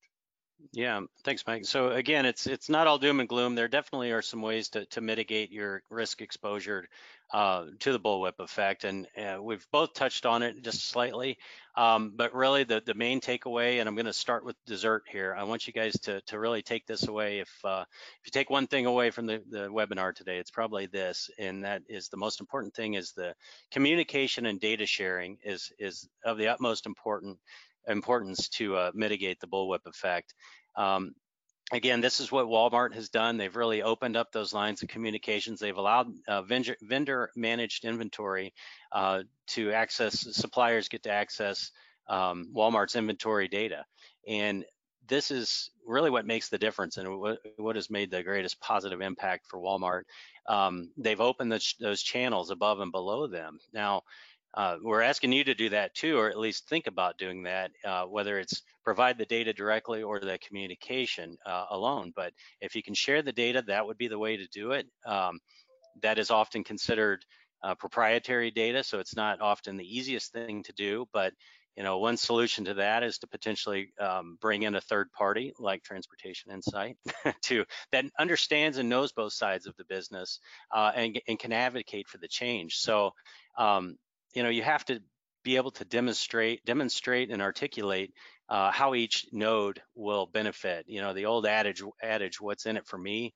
Yeah, 0.73 1.01
thanks, 1.23 1.43
Mike. 1.47 1.65
So 1.65 1.89
again, 1.89 2.25
it's 2.25 2.45
it's 2.47 2.69
not 2.69 2.87
all 2.87 2.97
doom 2.97 3.19
and 3.19 3.27
gloom. 3.27 3.55
There 3.55 3.67
definitely 3.67 4.11
are 4.11 4.21
some 4.21 4.41
ways 4.41 4.69
to 4.69 4.85
to 4.87 5.01
mitigate 5.01 5.51
your 5.51 5.83
risk 5.89 6.21
exposure 6.21 6.87
uh, 7.33 7.65
to 7.79 7.91
the 7.93 7.99
bullwhip 7.99 8.39
effect, 8.39 8.83
and 8.83 9.07
uh, 9.17 9.41
we've 9.41 9.65
both 9.71 9.93
touched 9.93 10.25
on 10.25 10.43
it 10.43 10.61
just 10.63 10.89
slightly. 10.89 11.37
Um, 11.77 12.13
but 12.15 12.33
really, 12.33 12.65
the 12.65 12.81
the 12.85 12.93
main 12.93 13.21
takeaway, 13.21 13.79
and 13.79 13.87
I'm 13.87 13.95
going 13.95 14.05
to 14.05 14.13
start 14.13 14.43
with 14.43 14.57
dessert 14.65 15.03
here. 15.09 15.33
I 15.37 15.43
want 15.43 15.65
you 15.65 15.73
guys 15.73 15.93
to 16.01 16.19
to 16.21 16.39
really 16.39 16.61
take 16.61 16.85
this 16.85 17.07
away. 17.07 17.39
If 17.39 17.49
uh, 17.63 17.85
if 17.87 18.25
you 18.25 18.31
take 18.31 18.49
one 18.49 18.67
thing 18.67 18.85
away 18.85 19.11
from 19.11 19.27
the 19.27 19.41
the 19.49 19.69
webinar 19.69 20.13
today, 20.13 20.39
it's 20.39 20.51
probably 20.51 20.87
this, 20.87 21.29
and 21.39 21.63
that 21.63 21.83
is 21.87 22.09
the 22.09 22.17
most 22.17 22.41
important 22.41 22.73
thing 22.73 22.95
is 22.95 23.13
the 23.13 23.33
communication 23.71 24.45
and 24.45 24.59
data 24.59 24.85
sharing 24.85 25.37
is 25.43 25.71
is 25.79 26.09
of 26.25 26.37
the 26.37 26.49
utmost 26.49 26.85
important 26.85 27.37
importance 27.87 28.49
to 28.49 28.75
uh, 28.75 28.91
mitigate 28.93 29.39
the 29.39 29.47
bullwhip 29.47 29.85
effect. 29.85 30.33
Um, 30.75 31.13
again, 31.71 32.01
this 32.01 32.19
is 32.19 32.31
what 32.31 32.47
Walmart 32.47 32.93
has 32.93 33.09
done. 33.09 33.37
They've 33.37 33.55
really 33.55 33.81
opened 33.81 34.17
up 34.17 34.31
those 34.31 34.53
lines 34.53 34.83
of 34.83 34.89
communications. 34.89 35.59
They've 35.59 35.77
allowed 35.77 36.07
uh, 36.27 36.41
vendor, 36.41 36.75
vendor, 36.81 37.31
managed 37.35 37.85
inventory 37.85 38.53
uh, 38.91 39.23
to 39.47 39.71
access, 39.71 40.27
suppliers 40.35 40.89
get 40.89 41.03
to 41.03 41.11
access 41.11 41.71
um, 42.07 42.51
Walmart's 42.53 42.95
inventory 42.95 43.47
data. 43.47 43.85
And 44.27 44.65
this 45.07 45.31
is 45.31 45.71
really 45.85 46.09
what 46.09 46.25
makes 46.25 46.49
the 46.49 46.57
difference 46.57 46.97
and 46.97 47.19
what, 47.19 47.39
what 47.57 47.75
has 47.75 47.89
made 47.89 48.11
the 48.11 48.23
greatest 48.23 48.59
positive 48.61 49.01
impact 49.01 49.47
for 49.47 49.59
Walmart. 49.59 50.03
Um, 50.47 50.91
they've 50.97 51.19
opened 51.19 51.51
the, 51.51 51.73
those 51.79 52.01
channels 52.01 52.49
above 52.49 52.79
and 52.79 52.91
below 52.91 53.27
them. 53.27 53.59
Now, 53.73 54.03
uh, 54.53 54.77
we're 54.81 55.01
asking 55.01 55.31
you 55.31 55.43
to 55.43 55.53
do 55.53 55.69
that 55.69 55.93
too, 55.95 56.17
or 56.17 56.29
at 56.29 56.37
least 56.37 56.67
think 56.67 56.87
about 56.87 57.17
doing 57.17 57.43
that, 57.43 57.71
uh, 57.85 58.03
whether 58.03 58.37
it's 58.37 58.61
provide 58.83 59.17
the 59.17 59.25
data 59.25 59.53
directly 59.53 60.03
or 60.03 60.19
the 60.19 60.37
communication 60.45 61.37
uh, 61.45 61.65
alone. 61.69 62.11
But 62.15 62.33
if 62.59 62.75
you 62.75 62.83
can 62.83 62.93
share 62.93 63.21
the 63.21 63.31
data, 63.31 63.63
that 63.67 63.85
would 63.85 63.97
be 63.97 64.07
the 64.07 64.19
way 64.19 64.37
to 64.37 64.47
do 64.47 64.71
it. 64.71 64.87
Um, 65.05 65.39
that 66.01 66.19
is 66.19 66.31
often 66.31 66.63
considered 66.63 67.23
uh, 67.63 67.75
proprietary 67.75 68.51
data, 68.51 68.83
so 68.83 68.99
it's 68.99 69.15
not 69.15 69.39
often 69.39 69.77
the 69.77 69.97
easiest 69.97 70.33
thing 70.33 70.63
to 70.63 70.73
do. 70.73 71.07
But 71.13 71.33
you 71.77 71.83
know, 71.83 71.99
one 71.99 72.17
solution 72.17 72.65
to 72.65 72.73
that 72.75 73.01
is 73.03 73.17
to 73.19 73.27
potentially 73.27 73.93
um, 73.99 74.37
bring 74.41 74.63
in 74.63 74.75
a 74.75 74.81
third 74.81 75.11
party 75.13 75.53
like 75.57 75.83
Transportation 75.83 76.51
Insight 76.51 76.97
to 77.43 77.63
that 77.91 78.05
understands 78.19 78.77
and 78.77 78.89
knows 78.89 79.13
both 79.13 79.33
sides 79.33 79.67
of 79.67 79.75
the 79.77 79.85
business 79.85 80.39
uh, 80.75 80.91
and, 80.93 81.21
and, 81.29 81.39
can 81.39 81.53
advocate 81.53 82.09
for 82.09 82.17
the 82.17 82.27
change. 82.27 82.75
So 82.75 83.11
um, 83.57 83.95
you 84.33 84.43
know, 84.43 84.49
you 84.49 84.63
have 84.63 84.85
to 84.85 85.01
be 85.43 85.55
able 85.55 85.71
to 85.71 85.85
demonstrate, 85.85 86.63
demonstrate 86.65 87.31
and 87.31 87.41
articulate 87.41 88.13
uh, 88.49 88.71
how 88.71 88.93
each 88.95 89.27
node 89.31 89.81
will 89.95 90.25
benefit. 90.25 90.85
You 90.87 91.01
know, 91.01 91.13
the 91.13 91.25
old 91.25 91.45
adage, 91.45 91.81
adage, 92.01 92.39
what's 92.39 92.65
in 92.65 92.77
it 92.77 92.85
for 92.85 92.97
me, 92.97 93.33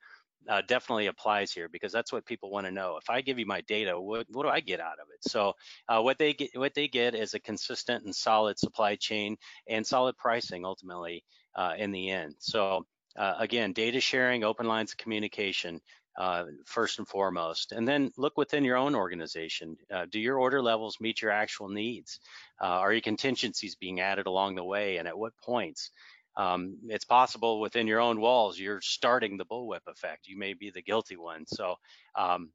uh, 0.47 0.61
definitely 0.67 1.07
applies 1.07 1.51
here 1.51 1.69
because 1.69 1.91
that's 1.91 2.13
what 2.13 2.25
people 2.25 2.51
want 2.51 2.67
to 2.67 2.71
know. 2.71 2.97
If 2.97 3.09
I 3.09 3.21
give 3.21 3.39
you 3.39 3.45
my 3.45 3.61
data, 3.61 3.99
what, 3.99 4.27
what 4.29 4.43
do 4.43 4.49
I 4.49 4.59
get 4.59 4.79
out 4.79 4.99
of 5.01 5.07
it? 5.13 5.29
So 5.29 5.53
uh, 5.87 6.01
what 6.01 6.17
they 6.19 6.33
get, 6.33 6.51
what 6.53 6.73
they 6.75 6.87
get 6.87 7.15
is 7.15 7.33
a 7.33 7.39
consistent 7.39 8.05
and 8.05 8.15
solid 8.15 8.59
supply 8.59 8.95
chain 8.95 9.37
and 9.67 9.85
solid 9.85 10.17
pricing 10.17 10.65
ultimately 10.65 11.23
uh, 11.55 11.73
in 11.77 11.91
the 11.91 12.11
end. 12.11 12.35
So 12.39 12.85
uh, 13.17 13.33
again, 13.39 13.73
data 13.73 13.99
sharing, 13.99 14.43
open 14.43 14.67
lines 14.67 14.91
of 14.91 14.97
communication 14.97 15.81
uh, 16.17 16.45
first 16.65 16.99
and 16.99 17.07
foremost. 17.07 17.71
And 17.71 17.87
then 17.87 18.11
look 18.17 18.37
within 18.37 18.63
your 18.63 18.77
own 18.77 18.95
organization. 18.95 19.77
Uh, 19.93 20.05
do 20.09 20.19
your 20.19 20.39
order 20.39 20.61
levels 20.61 20.97
meet 20.99 21.21
your 21.21 21.31
actual 21.31 21.69
needs? 21.69 22.19
Uh, 22.61 22.65
are 22.65 22.93
your 22.93 23.01
contingencies 23.01 23.75
being 23.75 23.99
added 23.99 24.27
along 24.27 24.55
the 24.55 24.63
way 24.63 24.97
and 24.97 25.07
at 25.07 25.17
what 25.17 25.33
points? 25.43 25.91
Um, 26.37 26.77
it's 26.89 27.05
possible 27.05 27.61
within 27.61 27.87
your 27.87 28.01
own 28.01 28.19
walls, 28.19 28.59
you're 28.59 28.81
starting 28.81 29.37
the 29.37 29.45
bullwhip 29.45 29.87
effect. 29.87 30.27
You 30.27 30.37
may 30.37 30.53
be 30.53 30.69
the 30.69 30.81
guilty 30.81 31.15
one. 31.15 31.45
So 31.47 31.75
um, 32.13 32.49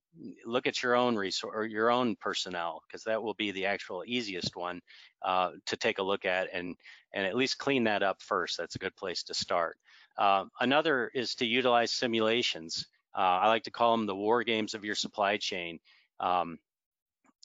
look 0.45 0.67
at 0.67 0.83
your 0.83 0.95
own 0.95 1.17
resource 1.17 1.55
or 1.55 1.65
your 1.65 1.91
own 1.91 2.17
personnel, 2.17 2.83
because 2.87 3.05
that 3.05 3.23
will 3.23 3.35
be 3.35 3.53
the 3.53 3.67
actual 3.67 4.05
easiest 4.07 4.55
one 4.55 4.83
uh, 5.23 5.53
to 5.67 5.77
take 5.77 5.99
a 5.99 6.03
look 6.03 6.27
at 6.27 6.49
and, 6.53 6.77
and 7.15 7.27
at 7.27 7.37
least 7.37 7.57
clean 7.57 7.85
that 7.85 8.03
up 8.03 8.21
first. 8.21 8.59
That's 8.59 8.77
a 8.77 8.81
good 8.81 8.97
place 8.97 9.23
to 9.25 9.35
start. 9.35 9.79
Uh, 10.19 10.45
another 10.61 11.11
is 11.15 11.35
to 11.37 11.47
utilize 11.47 11.91
simulations. 11.91 12.87
Uh, 13.15 13.21
I 13.43 13.49
like 13.49 13.65
to 13.65 13.71
call 13.71 13.97
them 13.97 14.07
the 14.07 14.15
war 14.15 14.45
games 14.45 14.75
of 14.75 14.85
your 14.85 14.95
supply 14.95 15.37
chain. 15.37 15.81
Um, 16.19 16.59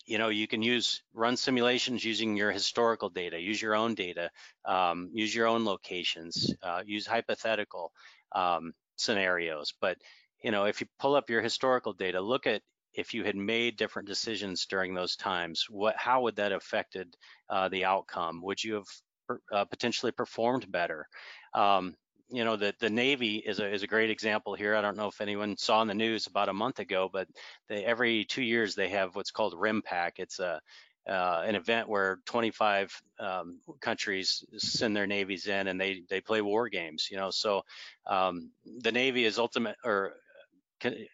you 0.05 0.17
know, 0.19 0.29
you 0.29 0.47
can 0.47 0.61
use 0.61 1.01
run 1.13 1.35
simulations 1.35 2.05
using 2.05 2.37
your 2.37 2.51
historical 2.51 3.09
data, 3.09 3.39
use 3.39 3.61
your 3.61 3.75
own 3.75 3.95
data, 3.95 4.29
um, 4.63 5.09
use 5.13 5.33
your 5.33 5.47
own 5.47 5.65
locations, 5.65 6.53
uh, 6.61 6.83
use 6.85 7.07
hypothetical 7.07 7.91
um, 8.31 8.73
scenarios. 8.97 9.73
But, 9.81 9.97
you 10.43 10.51
know, 10.51 10.65
if 10.65 10.81
you 10.81 10.87
pull 10.99 11.15
up 11.15 11.29
your 11.29 11.41
historical 11.41 11.93
data, 11.93 12.21
look 12.21 12.45
at 12.45 12.61
if 12.93 13.13
you 13.13 13.23
had 13.23 13.35
made 13.35 13.77
different 13.77 14.07
decisions 14.07 14.67
during 14.67 14.93
those 14.93 15.15
times, 15.15 15.65
what, 15.69 15.95
how 15.97 16.21
would 16.21 16.35
that 16.35 16.51
affected 16.51 17.15
uh, 17.49 17.67
the 17.69 17.85
outcome? 17.85 18.41
Would 18.43 18.63
you 18.63 18.75
have 18.75 19.39
uh, 19.51 19.65
potentially 19.65 20.11
performed 20.11 20.71
better? 20.71 21.07
Um, 21.53 21.95
you 22.29 22.43
know, 22.43 22.55
the, 22.55 22.73
the 22.79 22.89
Navy 22.89 23.37
is 23.37 23.59
a, 23.59 23.71
is 23.71 23.83
a 23.83 23.87
great 23.87 24.09
example 24.09 24.55
here. 24.55 24.75
I 24.75 24.81
don't 24.81 24.97
know 24.97 25.07
if 25.07 25.21
anyone 25.21 25.57
saw 25.57 25.81
in 25.81 25.87
the 25.87 25.93
news 25.93 26.27
about 26.27 26.49
a 26.49 26.53
month 26.53 26.79
ago, 26.79 27.09
but 27.11 27.27
they, 27.69 27.85
every 27.85 28.25
two 28.25 28.41
years 28.41 28.75
they 28.75 28.89
have 28.89 29.15
what's 29.15 29.31
called 29.31 29.53
RIMPAC. 29.53 30.13
It's 30.17 30.39
a, 30.39 30.59
uh, 31.07 31.43
an 31.45 31.55
event 31.55 31.87
where 31.87 32.17
25 32.25 32.91
um, 33.19 33.59
countries 33.79 34.43
send 34.57 34.95
their 34.95 35.05
navies 35.05 35.45
in 35.45 35.67
and 35.67 35.79
they, 35.79 36.01
they 36.09 36.19
play 36.19 36.41
war 36.41 36.67
games, 36.67 37.07
you 37.11 37.17
know, 37.17 37.29
so 37.29 37.61
um, 38.07 38.49
the 38.79 38.91
Navy 38.91 39.25
is 39.25 39.37
ultimate 39.37 39.75
or 39.83 40.13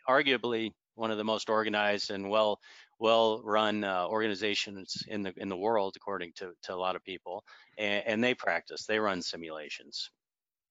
arguably 0.08 0.72
one 0.96 1.12
of 1.12 1.18
the 1.18 1.24
most 1.24 1.50
organized 1.50 2.12
and 2.12 2.30
well 2.30 2.60
well 3.00 3.42
run 3.44 3.84
uh, 3.84 4.06
organizations 4.08 5.04
in 5.08 5.24
the 5.24 5.34
in 5.38 5.50
the 5.50 5.58
world 5.58 5.94
according 5.96 6.32
to, 6.36 6.52
to 6.64 6.74
a 6.74 6.76
lot 6.76 6.96
of 6.96 7.04
people 7.04 7.44
and, 7.78 8.04
and 8.06 8.24
they 8.24 8.34
practice 8.34 8.86
they 8.86 9.00
run 9.00 9.22
simulations 9.22 10.12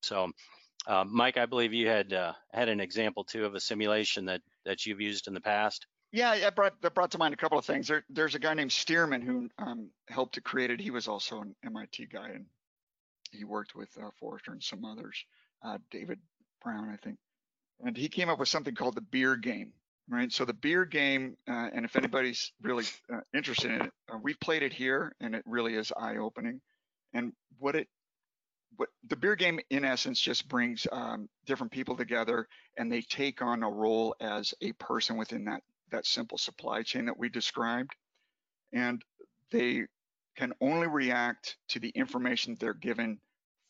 so, 0.00 0.30
uh, 0.86 1.04
Mike, 1.06 1.36
I 1.36 1.46
believe 1.46 1.72
you 1.72 1.88
had 1.88 2.12
uh, 2.12 2.32
had 2.52 2.68
an 2.68 2.80
example 2.80 3.24
too 3.24 3.44
of 3.44 3.54
a 3.54 3.60
simulation 3.60 4.26
that 4.26 4.42
that 4.64 4.86
you've 4.86 5.00
used 5.00 5.28
in 5.28 5.34
the 5.34 5.40
past. 5.40 5.86
Yeah, 6.12 6.36
that 6.38 6.56
brought 6.56 6.80
that 6.82 6.94
brought 6.94 7.12
to 7.12 7.18
mind 7.18 7.34
a 7.34 7.36
couple 7.36 7.58
of 7.58 7.64
things. 7.64 7.88
There, 7.88 8.04
there's 8.10 8.34
a 8.34 8.38
guy 8.38 8.54
named 8.54 8.72
Sterman 8.72 9.22
who 9.22 9.48
um, 9.58 9.90
helped 10.08 10.34
to 10.34 10.40
create 10.40 10.70
it. 10.70 10.80
He 10.80 10.90
was 10.90 11.06
also 11.06 11.40
an 11.42 11.54
MIT 11.64 12.06
guy, 12.06 12.30
and 12.30 12.46
he 13.30 13.44
worked 13.44 13.74
with 13.76 13.90
uh, 13.96 14.10
Forrester 14.18 14.52
and 14.52 14.62
some 14.62 14.84
others. 14.84 15.24
Uh, 15.62 15.78
David 15.90 16.18
Brown, 16.62 16.88
I 16.88 16.96
think, 16.96 17.18
and 17.84 17.96
he 17.96 18.08
came 18.08 18.28
up 18.28 18.38
with 18.38 18.48
something 18.48 18.74
called 18.74 18.96
the 18.96 19.02
beer 19.02 19.36
game. 19.36 19.72
Right. 20.08 20.32
So 20.32 20.44
the 20.44 20.54
beer 20.54 20.84
game, 20.84 21.36
uh, 21.48 21.68
and 21.72 21.84
if 21.84 21.94
anybody's 21.94 22.50
really 22.60 22.84
interested 23.32 23.70
in 23.70 23.82
it, 23.82 23.92
we've 24.24 24.40
played 24.40 24.64
it 24.64 24.72
here, 24.72 25.14
and 25.20 25.36
it 25.36 25.44
really 25.46 25.76
is 25.76 25.92
eye-opening. 25.96 26.60
And 27.14 27.32
what 27.58 27.76
it 27.76 27.86
but 28.78 28.88
the 29.08 29.16
beer 29.16 29.36
game 29.36 29.60
in 29.70 29.84
essence 29.84 30.20
just 30.20 30.48
brings 30.48 30.86
um, 30.92 31.28
different 31.46 31.72
people 31.72 31.96
together 31.96 32.46
and 32.76 32.90
they 32.90 33.02
take 33.02 33.42
on 33.42 33.62
a 33.62 33.70
role 33.70 34.14
as 34.20 34.54
a 34.60 34.72
person 34.72 35.16
within 35.16 35.44
that 35.44 35.62
that 35.90 36.06
simple 36.06 36.38
supply 36.38 36.82
chain 36.82 37.06
that 37.06 37.18
we 37.18 37.28
described. 37.28 37.90
And 38.72 39.02
they 39.50 39.86
can 40.36 40.52
only 40.60 40.86
react 40.86 41.56
to 41.68 41.80
the 41.80 41.88
information 41.88 42.56
they're 42.60 42.74
given 42.74 43.18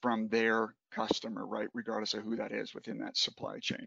from 0.02 0.28
their 0.28 0.74
customer 0.90 1.46
right 1.46 1.68
regardless 1.72 2.14
of 2.14 2.22
who 2.22 2.36
that 2.36 2.52
is 2.52 2.74
within 2.74 2.98
that 2.98 3.16
supply 3.16 3.58
chain. 3.58 3.86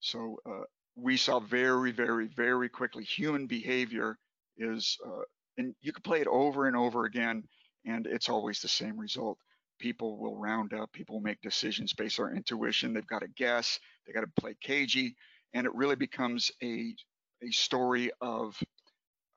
So 0.00 0.38
uh, 0.44 0.64
we 0.96 1.16
saw 1.16 1.38
very 1.38 1.92
very 1.92 2.26
very 2.26 2.68
quickly 2.68 3.04
human 3.04 3.46
behavior 3.46 4.18
is 4.56 4.98
uh, 5.06 5.22
and 5.56 5.74
you 5.80 5.92
can 5.92 6.02
play 6.02 6.20
it 6.20 6.26
over 6.26 6.66
and 6.66 6.76
over 6.76 7.04
again 7.04 7.44
and 7.84 8.06
it's 8.06 8.28
always 8.28 8.60
the 8.60 8.68
same 8.68 8.98
result 8.98 9.38
people 9.78 10.18
will 10.18 10.36
round 10.36 10.72
up, 10.74 10.92
people 10.92 11.16
will 11.16 11.22
make 11.22 11.40
decisions 11.42 11.92
based 11.92 12.20
on 12.20 12.36
intuition. 12.36 12.92
They've 12.92 13.06
got 13.06 13.20
to 13.20 13.28
guess, 13.28 13.78
they 14.06 14.12
got 14.12 14.20
to 14.20 14.40
play 14.40 14.56
cagey, 14.60 15.14
and 15.54 15.66
it 15.66 15.74
really 15.74 15.96
becomes 15.96 16.50
a 16.62 16.94
a 17.42 17.50
story 17.50 18.10
of 18.20 18.58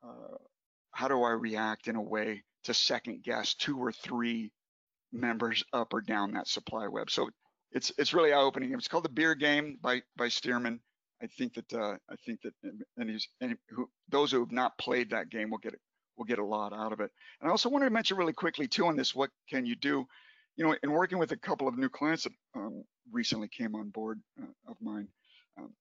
uh, 0.04 0.36
how 0.90 1.08
do 1.08 1.22
I 1.22 1.30
react 1.30 1.86
in 1.88 1.96
a 1.96 2.02
way 2.02 2.42
to 2.64 2.74
second 2.74 3.22
guess 3.22 3.54
two 3.54 3.78
or 3.78 3.92
three 3.92 4.50
members 5.12 5.62
up 5.72 5.92
or 5.92 6.00
down 6.00 6.32
that 6.32 6.48
supply 6.48 6.88
web. 6.88 7.10
So 7.10 7.30
it's 7.72 7.92
it's 7.98 8.14
really 8.14 8.32
eye 8.32 8.40
opening. 8.40 8.72
It's 8.72 8.88
called 8.88 9.04
the 9.04 9.10
Beer 9.10 9.34
Game 9.34 9.78
by 9.80 10.02
by 10.16 10.28
Sterman. 10.28 10.80
I 11.22 11.26
think 11.26 11.54
that 11.54 11.72
uh, 11.72 11.96
I 12.10 12.16
think 12.26 12.40
that 12.42 12.54
any, 13.00 13.18
any 13.40 13.54
who 13.70 13.88
those 14.08 14.32
who 14.32 14.40
have 14.40 14.52
not 14.52 14.76
played 14.78 15.10
that 15.10 15.30
game 15.30 15.50
will 15.50 15.58
get 15.58 15.74
will 16.16 16.24
get 16.24 16.38
a 16.38 16.44
lot 16.44 16.72
out 16.72 16.92
of 16.92 17.00
it. 17.00 17.10
And 17.40 17.48
I 17.48 17.50
also 17.50 17.68
wanted 17.68 17.86
to 17.86 17.90
mention 17.90 18.16
really 18.16 18.32
quickly 18.32 18.68
too 18.68 18.86
on 18.86 18.96
this, 18.96 19.14
what 19.14 19.30
can 19.48 19.64
you 19.64 19.76
do? 19.76 20.06
You 20.56 20.64
know, 20.64 20.76
in 20.82 20.90
working 20.92 21.18
with 21.18 21.32
a 21.32 21.36
couple 21.36 21.68
of 21.68 21.78
new 21.78 21.88
clients 21.88 22.24
that 22.24 22.32
um, 22.54 22.84
recently 23.10 23.48
came 23.48 23.74
on 23.74 23.88
board 23.90 24.20
uh, 24.40 24.70
of 24.70 24.76
mine, 24.80 25.08
um, 25.58 25.72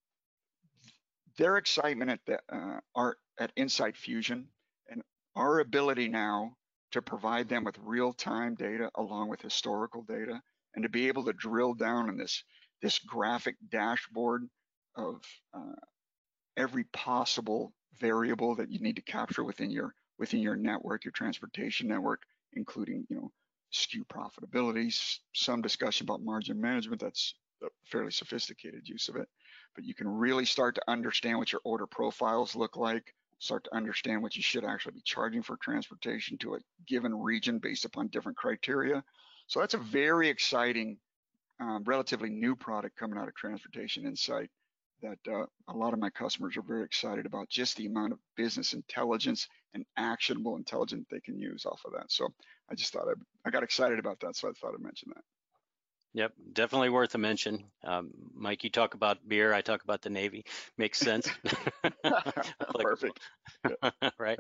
their 1.38 1.58
excitement 1.58 2.12
at 2.12 2.20
the 2.26 2.40
uh, 2.56 2.80
our 2.96 3.18
at 3.40 3.52
Insight 3.56 3.98
Fusion 3.98 4.48
and 4.90 5.02
our 5.36 5.60
ability 5.60 6.08
now 6.08 6.56
to 6.92 7.02
provide 7.02 7.48
them 7.48 7.64
with 7.64 7.78
real-time 7.80 8.56
data 8.56 8.90
along 8.96 9.30
with 9.30 9.42
historical 9.42 10.04
data 10.04 10.42
and 10.76 10.84
to 10.84 10.90
be 10.90 11.08
able 11.08 11.24
to 11.26 11.34
drill 11.34 11.74
down 11.74 12.10
in 12.10 12.18
this 12.18 12.44
this 12.82 13.00
graphic 13.00 13.56
dashboard 13.70 14.48
of 14.96 15.22
uh, 15.54 15.76
every 16.58 16.84
possible 16.86 17.74
variable 18.00 18.56
that 18.56 18.72
you 18.72 18.80
need 18.80 18.96
to 18.96 19.02
capture 19.02 19.44
within 19.44 19.70
your 19.70 19.94
within 20.18 20.40
your 20.40 20.56
network, 20.56 21.04
your 21.04 21.12
transportation 21.12 21.88
network, 21.88 22.22
including 22.54 23.06
you 23.10 23.16
know 23.16 23.32
SKU 23.74 24.06
profitability, 24.08 25.20
some 25.34 25.62
discussion 25.62 26.06
about 26.06 26.22
margin 26.22 26.60
management. 26.60 27.02
That's 27.02 27.36
a 27.64 27.68
fairly 27.86 28.12
sophisticated 28.12 28.88
use 28.88 29.08
of 29.10 29.16
it, 29.16 29.28
but 29.76 29.84
you 29.84 29.94
can 29.94 30.08
really 30.08 30.46
start 30.46 30.76
to 30.76 30.82
understand 30.88 31.38
what 31.38 31.52
your 31.52 31.62
order 31.64 31.88
profiles 31.88 32.56
look 32.56 32.76
like, 32.76 33.14
start 33.40 33.64
to 33.66 33.76
understand 33.76 34.22
what 34.22 34.36
you 34.36 34.44
should 34.44 34.66
actually 34.66 34.94
be 34.94 35.02
charging 35.04 35.42
for 35.42 35.58
transportation 35.58 36.38
to 36.40 36.56
a 36.56 36.60
given 36.88 37.14
region 37.14 37.60
based 37.60 37.86
upon 37.86 38.08
different 38.08 38.38
criteria. 38.38 39.04
So 39.48 39.60
that's 39.60 39.74
a 39.74 39.80
very 39.80 40.30
exciting, 40.30 40.98
um, 41.60 41.84
relatively 41.86 42.30
new 42.30 42.56
product 42.56 42.98
coming 42.98 43.18
out 43.18 43.28
of 43.28 43.36
Transportation 43.36 44.06
Insight 44.06 44.50
that 45.02 45.18
uh, 45.28 45.46
a 45.68 45.76
lot 45.76 45.94
of 45.94 46.00
my 46.00 46.10
customers 46.10 46.58
are 46.58 46.62
very 46.62 46.84
excited 46.84 47.26
about 47.26 47.50
just 47.50 47.76
the 47.78 47.86
amount 47.86 48.14
of 48.14 48.20
business 48.36 48.74
intelligence 48.74 49.48
and 49.74 49.86
actionable 49.98 50.58
intelligence 50.58 51.08
they 51.10 51.20
can 51.20 51.38
use 51.38 51.66
off 51.66 51.82
of 51.86 51.94
that. 51.94 52.12
So 52.12 52.28
I 52.72 52.76
just 52.76 52.94
thought 52.94 53.08
I, 53.08 53.14
I 53.46 53.52
got 53.52 53.64
excited 53.64 54.00
about 54.00 54.20
that, 54.22 54.36
so 54.36 54.48
I 54.48 54.54
thought 54.54 54.74
I'd 54.74 54.82
mention 54.82 55.12
that. 55.14 55.24
Yep, 56.14 56.34
definitely 56.54 56.90
worth 56.90 57.16
a 57.16 57.18
mention. 57.18 57.64
Um, 57.86 58.12
Mike, 58.34 58.64
you 58.64 58.70
talk 58.70 58.94
about 58.96 59.26
beer, 59.28 59.54
I 59.54 59.62
talk 59.62 59.84
about 59.84 60.02
the 60.02 60.10
Navy. 60.10 60.46
Makes 60.78 61.00
sense. 61.00 61.30
Perfect. 62.80 63.20
right. 64.20 64.40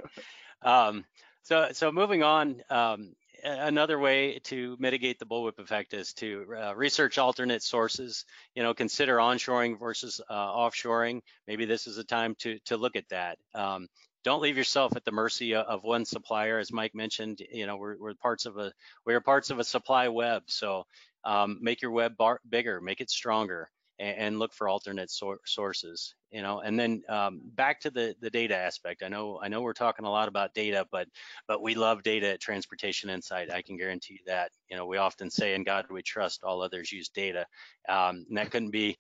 Um, 0.64 1.06
so, 1.44 1.70
so 1.72 1.92
moving 1.92 2.24
on, 2.24 2.62
um, 2.70 3.14
another 3.44 4.00
way 4.00 4.40
to 4.44 4.76
mitigate 4.80 5.20
the 5.20 5.26
bullwhip 5.26 5.60
effect 5.60 5.94
is 5.94 6.14
to 6.14 6.46
uh, 6.58 6.76
research 6.76 7.18
alternate 7.18 7.64
sources. 7.64 8.26
You 8.56 8.64
know, 8.64 8.74
consider 8.74 9.18
onshoring 9.18 9.80
versus 9.80 10.22
uh, 10.30 10.34
offshoring. 10.34 11.22
Maybe 11.48 11.66
this 11.66 11.88
is 11.88 11.98
a 11.98 12.04
time 12.04 12.36
to 12.40 12.60
to 12.66 12.78
look 12.78 12.96
at 12.96 13.10
that. 13.10 13.38
Um, 13.56 13.88
don't 14.24 14.42
leave 14.42 14.58
yourself 14.58 14.96
at 14.96 15.06
the 15.06 15.12
mercy 15.12 15.56
of 15.56 15.84
one 15.84 16.06
supplier, 16.06 16.60
as 16.60 16.72
Mike 16.72 16.94
mentioned. 16.94 17.42
You 17.52 17.66
know, 17.66 17.78
we're, 17.78 17.98
we're 17.98 18.14
parts 18.14 18.46
of 18.46 18.58
a 18.58 18.72
we're 19.06 19.22
parts 19.22 19.50
of 19.50 19.60
a 19.60 19.64
supply 19.64 20.08
web. 20.10 20.44
So 20.48 20.86
um, 21.24 21.58
make 21.62 21.82
your 21.82 21.92
web 21.92 22.18
bar 22.18 22.40
bigger, 22.48 22.82
make 22.82 23.02
it 23.02 23.10
stronger 23.10 23.70
and, 24.00 24.18
and 24.18 24.40
look 24.40 24.54
for 24.54 24.68
alternate 24.68 25.10
sor 25.10 25.40
sources, 25.46 26.16
you 26.32 26.42
know, 26.42 26.60
and 26.60 26.80
then 26.80 27.04
um, 27.10 27.42
back 27.56 27.80
to 27.82 27.92
the, 27.92 28.16
the 28.22 28.30
data 28.30 28.56
aspect. 28.56 29.04
I 29.04 29.08
know, 29.08 29.40
I 29.42 29.48
know 29.48 29.62
we're 29.62 29.74
talking 29.74 30.06
a 30.06 30.12
lot 30.12 30.28
about 30.28 30.54
data, 30.54 30.86
but, 30.92 31.08
but 31.48 31.62
we 31.62 31.76
love 31.76 32.04
data 32.04 32.30
at 32.32 32.40
Transportation 32.40 33.10
Insight. 33.10 33.52
I 33.52 33.62
can 33.62 33.78
guarantee 33.78 34.16
you 34.16 34.20
that, 34.28 34.52
you 34.70 34.78
know, 34.78 34.86
we 34.86 34.98
often 34.98 35.30
say 35.30 35.54
in 35.54 35.64
God 35.64 35.86
we 35.90 36.02
trust, 36.02 36.44
all 36.44 36.62
others 36.62 36.92
use 36.92 37.10
data. 37.10 37.46
Um, 37.88 38.26
and 38.30 38.38
that 38.38 38.52
couldn't 38.52 38.72
be 38.72 38.98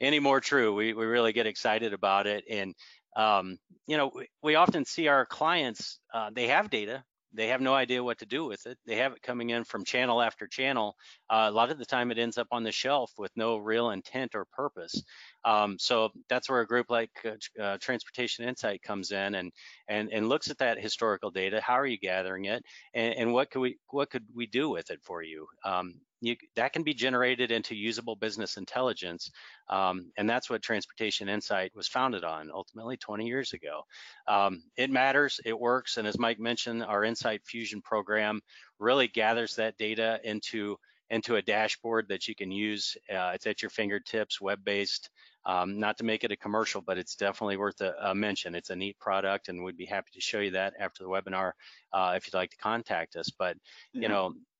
any 0.00 0.18
more 0.18 0.40
true. 0.40 0.74
We, 0.74 0.92
we 0.92 1.06
really 1.06 1.32
get 1.32 1.46
excited 1.46 1.92
about 1.92 2.26
it. 2.26 2.44
And, 2.50 2.74
um, 3.16 3.58
you 3.86 3.96
know, 3.96 4.10
we, 4.42 4.54
often 4.54 4.84
see 4.84 5.08
our 5.08 5.26
clients, 5.26 5.98
uh, 6.14 6.30
they 6.32 6.48
have 6.48 6.70
data, 6.70 7.04
they 7.34 7.48
have 7.48 7.60
no 7.60 7.74
idea 7.74 8.04
what 8.04 8.18
to 8.18 8.26
do 8.26 8.44
with 8.44 8.66
it. 8.66 8.78
They 8.86 8.96
have 8.96 9.12
it 9.12 9.22
coming 9.22 9.50
in 9.50 9.64
from 9.64 9.84
channel 9.84 10.20
after 10.20 10.46
channel. 10.46 10.96
Uh, 11.30 11.46
a 11.48 11.50
lot 11.50 11.70
of 11.70 11.78
the 11.78 11.86
time 11.86 12.10
it 12.10 12.18
ends 12.18 12.36
up 12.36 12.48
on 12.50 12.62
the 12.62 12.72
shelf 12.72 13.10
with 13.16 13.30
no 13.36 13.56
real 13.56 13.90
intent 13.90 14.34
or 14.34 14.46
purpose. 14.52 15.02
Um, 15.44 15.78
so 15.78 16.10
that's 16.28 16.50
where 16.50 16.60
a 16.60 16.66
group 16.66 16.90
like 16.90 17.10
uh, 17.24 17.62
uh, 17.62 17.78
Transportation 17.80 18.46
Insight 18.46 18.82
comes 18.82 19.12
in 19.12 19.34
and, 19.34 19.50
and, 19.88 20.10
and 20.12 20.28
looks 20.28 20.50
at 20.50 20.58
that 20.58 20.78
historical 20.78 21.30
data. 21.30 21.60
How 21.60 21.74
are 21.74 21.86
you 21.86 21.98
gathering 21.98 22.44
it? 22.46 22.62
And, 22.94 23.14
and 23.14 23.32
what 23.32 23.50
could 23.50 23.60
we 23.60 23.78
what 23.88 24.10
could 24.10 24.24
we 24.34 24.46
do 24.46 24.68
with 24.68 24.90
it 24.90 25.00
for 25.02 25.22
you? 25.22 25.46
Um, 25.64 25.94
you, 26.22 26.36
that 26.54 26.72
can 26.72 26.84
be 26.84 26.94
generated 26.94 27.50
into 27.50 27.74
usable 27.74 28.14
business 28.14 28.56
intelligence. 28.56 29.32
Um, 29.68 30.12
and 30.16 30.30
that's 30.30 30.48
what 30.48 30.62
Transportation 30.62 31.28
Insight 31.28 31.72
was 31.74 31.88
founded 31.88 32.22
on 32.22 32.50
ultimately 32.54 32.96
20 32.96 33.26
years 33.26 33.52
ago. 33.52 33.82
Um, 34.28 34.62
it 34.76 34.88
matters, 34.88 35.40
it 35.44 35.58
works. 35.58 35.96
And 35.96 36.06
as 36.06 36.18
Mike 36.18 36.38
mentioned, 36.38 36.84
our 36.84 37.02
Insight 37.02 37.44
Fusion 37.44 37.82
program 37.82 38.40
really 38.78 39.08
gathers 39.08 39.56
that 39.56 39.76
data 39.78 40.20
into, 40.22 40.76
into 41.10 41.34
a 41.34 41.42
dashboard 41.42 42.06
that 42.08 42.28
you 42.28 42.36
can 42.36 42.52
use. 42.52 42.96
Uh, 43.12 43.32
it's 43.34 43.48
at 43.48 43.60
your 43.60 43.70
fingertips, 43.70 44.40
web-based. 44.40 45.10
Um, 45.44 45.80
not 45.80 45.98
to 45.98 46.04
make 46.04 46.22
it 46.22 46.30
a 46.30 46.36
commercial, 46.36 46.80
but 46.80 46.98
it's 46.98 47.16
definitely 47.16 47.56
worth 47.56 47.80
a, 47.80 47.94
a, 48.00 48.14
mention. 48.14 48.54
It's 48.54 48.70
a 48.70 48.76
neat 48.76 48.96
product, 49.00 49.48
and 49.48 49.64
we'd 49.64 49.76
be 49.76 49.86
happy 49.86 50.10
to 50.14 50.20
show 50.20 50.38
you 50.38 50.52
that 50.52 50.74
after 50.78 51.02
the 51.02 51.10
webinar 51.10 51.50
uh, 51.92 52.14
if 52.16 52.28
you'd 52.28 52.38
like 52.38 52.50
to 52.50 52.56
contact 52.58 53.16
us. 53.16 53.28
But 53.36 53.56
you 53.92 54.08
know, 54.08 54.34
Eh, 54.34 54.51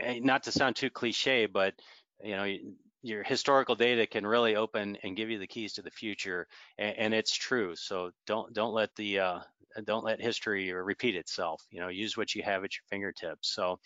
not 0.00 0.44
to 0.44 0.52
sound 0.52 0.76
too 0.76 0.90
cliche, 0.90 1.46
but 1.46 1.74
you 2.22 2.36
know, 2.36 2.56
your 3.02 3.22
historical 3.22 3.74
data 3.74 4.06
can 4.06 4.26
really 4.26 4.56
open 4.56 4.96
and 5.02 5.16
give 5.16 5.30
you 5.30 5.38
the 5.38 5.46
keys 5.46 5.74
to 5.74 5.82
the 5.82 5.90
future, 5.90 6.46
and, 6.78 6.96
and 6.98 7.14
it's 7.14 7.34
true. 7.34 7.74
So 7.76 8.10
don't 8.26 8.52
don't 8.52 8.74
let 8.74 8.94
the 8.96 9.20
uh, 9.20 9.38
don't 9.84 10.04
let 10.04 10.20
history 10.20 10.72
repeat 10.72 11.14
itself. 11.14 11.62
You 11.70 11.80
know, 11.80 11.88
use 11.88 12.16
what 12.16 12.34
you 12.34 12.42
have 12.42 12.64
at 12.64 12.76
your 12.76 12.82
fingertips. 12.90 13.48
So, 13.54 13.78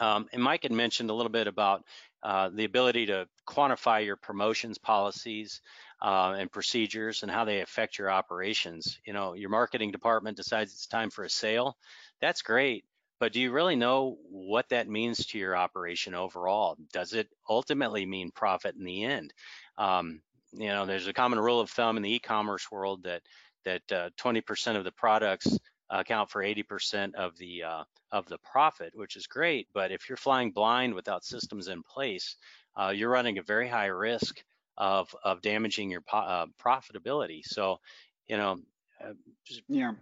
um, 0.00 0.26
and 0.32 0.42
Mike 0.42 0.64
had 0.64 0.72
mentioned 0.72 1.10
a 1.10 1.14
little 1.14 1.30
bit 1.30 1.46
about 1.46 1.84
uh, 2.22 2.50
the 2.52 2.64
ability 2.64 3.06
to 3.06 3.28
quantify 3.46 4.04
your 4.04 4.16
promotions 4.16 4.78
policies 4.78 5.60
uh, 6.00 6.34
and 6.38 6.50
procedures 6.50 7.22
and 7.22 7.30
how 7.30 7.44
they 7.44 7.60
affect 7.60 7.98
your 7.98 8.10
operations. 8.10 8.98
You 9.04 9.12
know, 9.12 9.34
your 9.34 9.50
marketing 9.50 9.92
department 9.92 10.36
decides 10.36 10.72
it's 10.72 10.86
time 10.86 11.10
for 11.10 11.24
a 11.24 11.30
sale. 11.30 11.76
That's 12.20 12.42
great 12.42 12.84
but 13.22 13.32
do 13.32 13.40
you 13.40 13.52
really 13.52 13.76
know 13.76 14.18
what 14.32 14.68
that 14.70 14.88
means 14.88 15.26
to 15.26 15.38
your 15.38 15.56
operation 15.56 16.12
overall? 16.12 16.76
Does 16.92 17.12
it 17.12 17.28
ultimately 17.48 18.04
mean 18.04 18.32
profit 18.32 18.74
in 18.74 18.82
the 18.82 19.04
end? 19.04 19.32
Um, 19.78 20.22
you 20.52 20.66
know, 20.66 20.86
there's 20.86 21.06
a 21.06 21.12
common 21.12 21.38
rule 21.38 21.60
of 21.60 21.70
thumb 21.70 21.96
in 21.96 22.02
the 22.02 22.12
e-commerce 22.12 22.68
world 22.72 23.04
that 23.04 23.22
that 23.64 23.86
20% 23.88 24.74
uh, 24.74 24.78
of 24.78 24.82
the 24.82 24.90
products 24.90 25.56
account 25.88 26.30
for 26.30 26.42
80% 26.42 27.14
of 27.14 27.38
the 27.38 27.62
uh, 27.62 27.84
of 28.10 28.26
the 28.26 28.38
profit, 28.38 28.90
which 28.96 29.14
is 29.14 29.28
great. 29.28 29.68
But 29.72 29.92
if 29.92 30.08
you're 30.08 30.16
flying 30.16 30.50
blind 30.50 30.92
without 30.92 31.24
systems 31.24 31.68
in 31.68 31.84
place, 31.84 32.34
uh, 32.76 32.88
you're 32.88 33.08
running 33.08 33.38
a 33.38 33.44
very 33.44 33.68
high 33.68 33.86
risk 33.86 34.42
of 34.76 35.14
of 35.22 35.42
damaging 35.42 35.92
your 35.92 36.02
uh, 36.12 36.46
profitability. 36.60 37.42
So, 37.44 37.78
you 38.26 38.36
know, 38.36 38.58
uh, 39.00 39.12
just, 39.44 39.62
yeah. 39.68 39.92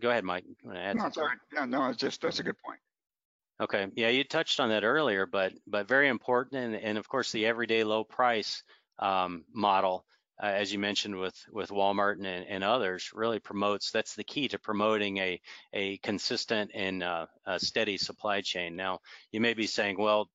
Go 0.00 0.10
ahead, 0.10 0.24
Mike. 0.24 0.44
You 0.46 0.56
want 0.64 0.78
to 0.78 0.82
add 0.82 0.96
no, 0.96 1.10
sorry. 1.10 1.36
Yeah, 1.52 1.64
no, 1.64 1.88
it's 1.88 1.98
just 1.98 2.20
that's 2.20 2.38
a 2.38 2.42
good 2.42 2.56
point. 2.64 2.78
Okay. 3.60 3.86
Yeah, 3.94 4.08
you 4.08 4.24
touched 4.24 4.60
on 4.60 4.70
that 4.70 4.84
earlier, 4.84 5.26
but 5.26 5.52
but 5.66 5.86
very 5.86 6.08
important, 6.08 6.64
and 6.64 6.74
and 6.74 6.98
of 6.98 7.08
course 7.08 7.30
the 7.32 7.46
everyday 7.46 7.84
low 7.84 8.02
price 8.02 8.62
um, 8.98 9.44
model, 9.52 10.04
uh, 10.42 10.46
as 10.46 10.72
you 10.72 10.78
mentioned 10.78 11.16
with 11.16 11.36
with 11.50 11.70
Walmart 11.70 12.16
and, 12.16 12.26
and 12.26 12.64
others, 12.64 13.10
really 13.14 13.38
promotes. 13.38 13.90
That's 13.90 14.14
the 14.14 14.24
key 14.24 14.48
to 14.48 14.58
promoting 14.58 15.18
a 15.18 15.40
a 15.72 15.98
consistent 15.98 16.72
and 16.74 17.02
uh, 17.02 17.26
a 17.46 17.60
steady 17.60 17.98
supply 17.98 18.40
chain. 18.40 18.74
Now, 18.74 19.00
you 19.30 19.40
may 19.40 19.54
be 19.54 19.66
saying, 19.66 19.96
well, 19.98 20.28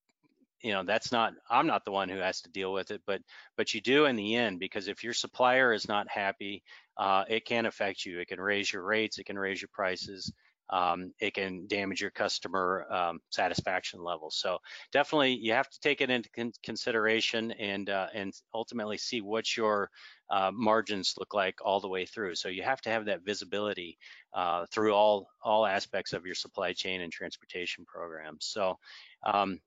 you 0.62 0.74
know 0.74 0.84
that's 0.84 1.12
not 1.12 1.34
i'm 1.50 1.68
not 1.68 1.86
the 1.86 1.92
one 1.92 2.10
who 2.10 2.18
has 2.18 2.42
to 2.42 2.50
deal 2.50 2.74
with 2.74 2.92
it 2.92 3.02
but 3.06 3.22
but 3.56 3.74
you 3.74 3.82
do 3.82 4.06
in 4.06 4.16
the 4.16 4.36
end 4.36 4.60
because 4.60 4.88
if 4.88 5.04
your 5.04 5.14
supplier 5.14 5.74
is 5.74 5.88
not 5.88 6.10
happy 6.10 6.64
uh, 6.98 7.24
it 7.30 7.46
can 7.46 7.68
affect 7.68 8.06
you. 8.06 8.20
It 8.20 8.28
can 8.28 8.40
raise 8.40 8.72
your 8.74 8.84
rates 8.84 9.20
it 9.20 9.26
can 9.26 9.38
raise 9.38 9.62
your 9.62 9.70
prices 9.72 10.32
um, 10.70 11.14
it 11.20 11.34
can 11.34 11.68
damage 11.68 12.02
your 12.02 12.12
customer 12.12 12.86
um, 12.92 13.20
satisfaction 13.30 14.04
levels 14.04 14.36
so 14.36 14.58
definitely 14.92 15.36
you 15.36 15.54
have 15.54 15.70
to 15.70 15.80
take 15.80 16.02
it 16.02 16.10
into 16.10 16.30
con 16.30 16.52
consideration 16.64 17.52
and 17.52 17.90
uh, 17.90 18.08
and 18.14 18.34
ultimately 18.54 18.98
see 18.98 19.22
what 19.22 19.56
your 19.56 19.90
uh, 20.30 20.52
margins 20.54 21.16
look 21.18 21.34
like 21.34 21.56
all 21.64 21.80
the 21.80 21.88
way 21.88 22.06
through. 22.06 22.36
So 22.36 22.50
you 22.50 22.64
have 22.64 22.82
to 22.82 22.90
have 22.90 23.06
that 23.06 23.24
visibility 23.24 23.98
uh, 24.34 24.66
through 24.72 24.94
all 24.94 25.30
all 25.42 25.66
aspects 25.66 26.14
of 26.14 26.26
your 26.26 26.36
supply 26.36 26.74
chain 26.74 27.02
and 27.02 27.12
transportation 27.12 27.86
programs. 27.86 28.46
So 28.46 28.78
um, 29.26 29.60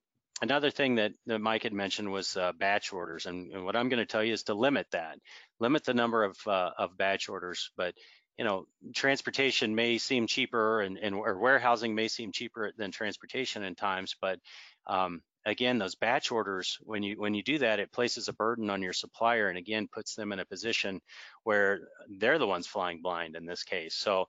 Another 0.42 0.70
thing 0.70 0.94
that, 0.94 1.12
that 1.26 1.38
Mike 1.40 1.64
had 1.64 1.74
mentioned 1.74 2.10
was 2.10 2.34
uh, 2.34 2.52
batch 2.52 2.94
orders, 2.94 3.26
and, 3.26 3.52
and 3.52 3.64
what 3.64 3.76
I'm 3.76 3.90
going 3.90 3.98
to 3.98 4.06
tell 4.06 4.24
you 4.24 4.32
is 4.32 4.44
to 4.44 4.54
limit 4.54 4.86
that, 4.92 5.18
limit 5.58 5.84
the 5.84 5.92
number 5.92 6.24
of 6.24 6.36
uh, 6.46 6.70
of 6.78 6.96
batch 6.96 7.28
orders. 7.28 7.70
But 7.76 7.94
you 8.38 8.44
know, 8.44 8.66
transportation 8.94 9.74
may 9.74 9.98
seem 9.98 10.26
cheaper, 10.26 10.80
and, 10.80 10.96
and 10.96 11.14
or 11.14 11.38
warehousing 11.38 11.94
may 11.94 12.08
seem 12.08 12.32
cheaper 12.32 12.72
than 12.78 12.90
transportation 12.90 13.62
in 13.62 13.74
times. 13.74 14.16
But 14.18 14.38
um, 14.86 15.20
again, 15.44 15.76
those 15.76 15.94
batch 15.94 16.32
orders, 16.32 16.78
when 16.80 17.02
you 17.02 17.20
when 17.20 17.34
you 17.34 17.42
do 17.42 17.58
that, 17.58 17.78
it 17.78 17.92
places 17.92 18.28
a 18.28 18.32
burden 18.32 18.70
on 18.70 18.80
your 18.80 18.94
supplier, 18.94 19.50
and 19.50 19.58
again 19.58 19.88
puts 19.92 20.14
them 20.14 20.32
in 20.32 20.38
a 20.38 20.46
position 20.46 21.02
where 21.44 21.80
they're 22.16 22.38
the 22.38 22.46
ones 22.46 22.66
flying 22.66 23.02
blind 23.02 23.36
in 23.36 23.44
this 23.44 23.62
case. 23.62 23.94
So, 23.94 24.24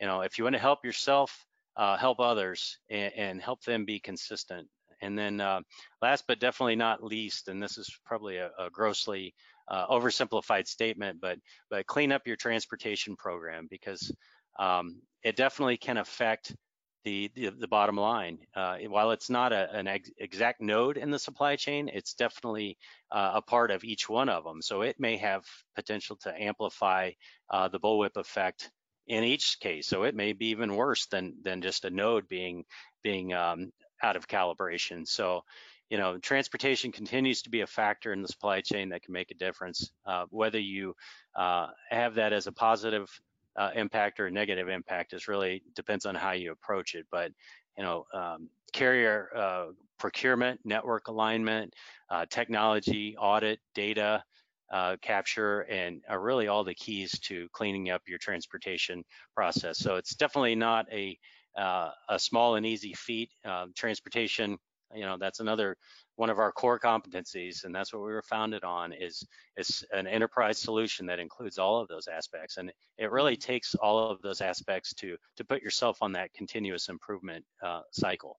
you 0.00 0.08
know, 0.08 0.22
if 0.22 0.38
you 0.38 0.44
want 0.44 0.56
to 0.56 0.60
help 0.60 0.84
yourself, 0.84 1.46
uh, 1.76 1.96
help 1.96 2.18
others, 2.18 2.78
and, 2.90 3.12
and 3.14 3.40
help 3.40 3.62
them 3.62 3.84
be 3.84 4.00
consistent 4.00 4.68
And 5.02 5.18
then 5.18 5.40
uh, 5.40 5.60
last 6.00 6.24
but 6.26 6.40
definitely 6.40 6.76
not 6.76 7.02
least, 7.02 7.48
and 7.48 7.62
this 7.62 7.76
is 7.76 7.90
probably 8.04 8.38
a, 8.38 8.50
a 8.58 8.70
grossly 8.70 9.34
uh, 9.68 9.86
oversimplified 9.88 10.66
statement, 10.66 11.20
but 11.20 11.38
but 11.70 11.86
clean 11.86 12.12
up 12.12 12.26
your 12.26 12.36
transportation 12.36 13.16
program 13.16 13.66
because 13.70 14.14
um, 14.58 15.02
it 15.22 15.36
definitely 15.36 15.76
can 15.76 15.96
affect 15.96 16.54
the 17.04 17.30
the, 17.34 17.50
the 17.50 17.68
bottom 17.68 17.96
line. 17.96 18.38
Uh, 18.54 18.76
while 18.88 19.10
it's 19.10 19.30
not 19.30 19.52
a, 19.52 19.70
an 19.74 19.86
ex 19.86 20.10
exact 20.18 20.60
node 20.60 20.96
in 20.96 21.10
the 21.10 21.18
supply 21.18 21.56
chain, 21.56 21.90
it's 21.92 22.14
definitely 22.14 22.78
uh, 23.10 23.32
a 23.34 23.42
part 23.42 23.70
of 23.70 23.84
each 23.84 24.08
one 24.08 24.28
of 24.28 24.44
them. 24.44 24.62
So 24.62 24.82
it 24.82 24.96
may 24.98 25.16
have 25.16 25.44
potential 25.74 26.16
to 26.22 26.42
amplify 26.42 27.12
uh, 27.50 27.68
the 27.68 27.80
bullwhip 27.80 28.16
effect 28.16 28.70
in 29.06 29.24
each 29.24 29.58
case. 29.60 29.88
So 29.88 30.04
it 30.04 30.14
may 30.14 30.32
be 30.32 30.46
even 30.48 30.76
worse 30.76 31.06
than 31.06 31.34
than 31.42 31.62
just 31.62 31.84
a 31.84 31.90
node 31.90 32.28
being 32.28 32.64
being 33.02 33.32
um, 33.34 33.72
out 34.02 34.16
of 34.16 34.28
calibration. 34.28 35.06
So 35.06 35.44
you 35.92 35.98
know, 35.98 36.16
transportation 36.16 36.90
continues 36.90 37.42
to 37.42 37.50
be 37.50 37.60
a 37.60 37.66
factor 37.66 38.14
in 38.14 38.22
the 38.22 38.28
supply 38.28 38.62
chain 38.62 38.88
that 38.88 39.02
can 39.02 39.12
make 39.12 39.30
a 39.30 39.34
difference. 39.34 39.90
Uh, 40.06 40.24
whether 40.30 40.58
you 40.58 40.96
uh, 41.36 41.66
have 41.90 42.14
that 42.14 42.32
as 42.32 42.46
a 42.46 42.52
positive 42.52 43.10
uh, 43.56 43.72
impact 43.74 44.18
or 44.18 44.26
a 44.26 44.30
negative 44.30 44.70
impact 44.70 45.12
is 45.12 45.28
really 45.28 45.62
depends 45.74 46.06
on 46.06 46.14
how 46.14 46.32
you 46.32 46.50
approach 46.50 46.94
it. 46.94 47.06
But 47.10 47.32
you 47.76 47.84
know, 47.84 48.06
um, 48.14 48.48
carrier 48.72 49.28
uh, 49.36 49.66
procurement, 49.98 50.60
network 50.64 51.08
alignment, 51.08 51.74
uh, 52.08 52.24
technology, 52.30 53.14
audit, 53.18 53.60
data 53.74 54.24
uh, 54.72 54.96
capture, 55.02 55.60
and 55.62 56.00
are 56.08 56.20
really 56.20 56.48
all 56.48 56.64
the 56.64 56.74
keys 56.74 57.18
to 57.20 57.48
cleaning 57.52 57.90
up 57.90 58.00
your 58.08 58.18
transportation 58.18 59.04
process. 59.34 59.78
So 59.78 59.96
it's 59.96 60.14
definitely 60.14 60.54
not 60.54 60.86
a 60.90 61.18
a 61.56 62.18
small 62.18 62.56
and 62.56 62.66
easy 62.66 62.94
feat. 62.94 63.30
Um, 63.44 63.72
transportation 63.76 64.58
you 64.94 65.04
know 65.04 65.16
that's 65.18 65.40
another 65.40 65.76
one 66.16 66.30
of 66.30 66.38
our 66.38 66.52
core 66.52 66.78
competencies 66.78 67.64
and 67.64 67.74
that's 67.74 67.92
what 67.92 68.02
we 68.02 68.12
were 68.12 68.22
founded 68.22 68.64
on 68.64 68.92
is 68.92 69.24
is 69.56 69.84
an 69.92 70.06
enterprise 70.06 70.58
solution 70.58 71.06
that 71.06 71.18
includes 71.18 71.58
all 71.58 71.80
of 71.80 71.88
those 71.88 72.08
aspects 72.08 72.56
and 72.56 72.72
it 72.98 73.10
really 73.10 73.36
takes 73.36 73.74
all 73.74 74.10
of 74.10 74.20
those 74.22 74.40
aspects 74.40 74.92
to 74.94 75.16
to 75.36 75.44
put 75.44 75.62
yourself 75.62 75.98
on 76.00 76.12
that 76.12 76.32
continuous 76.34 76.88
improvement 76.88 77.44
uh, 77.62 77.80
cycle 77.90 78.38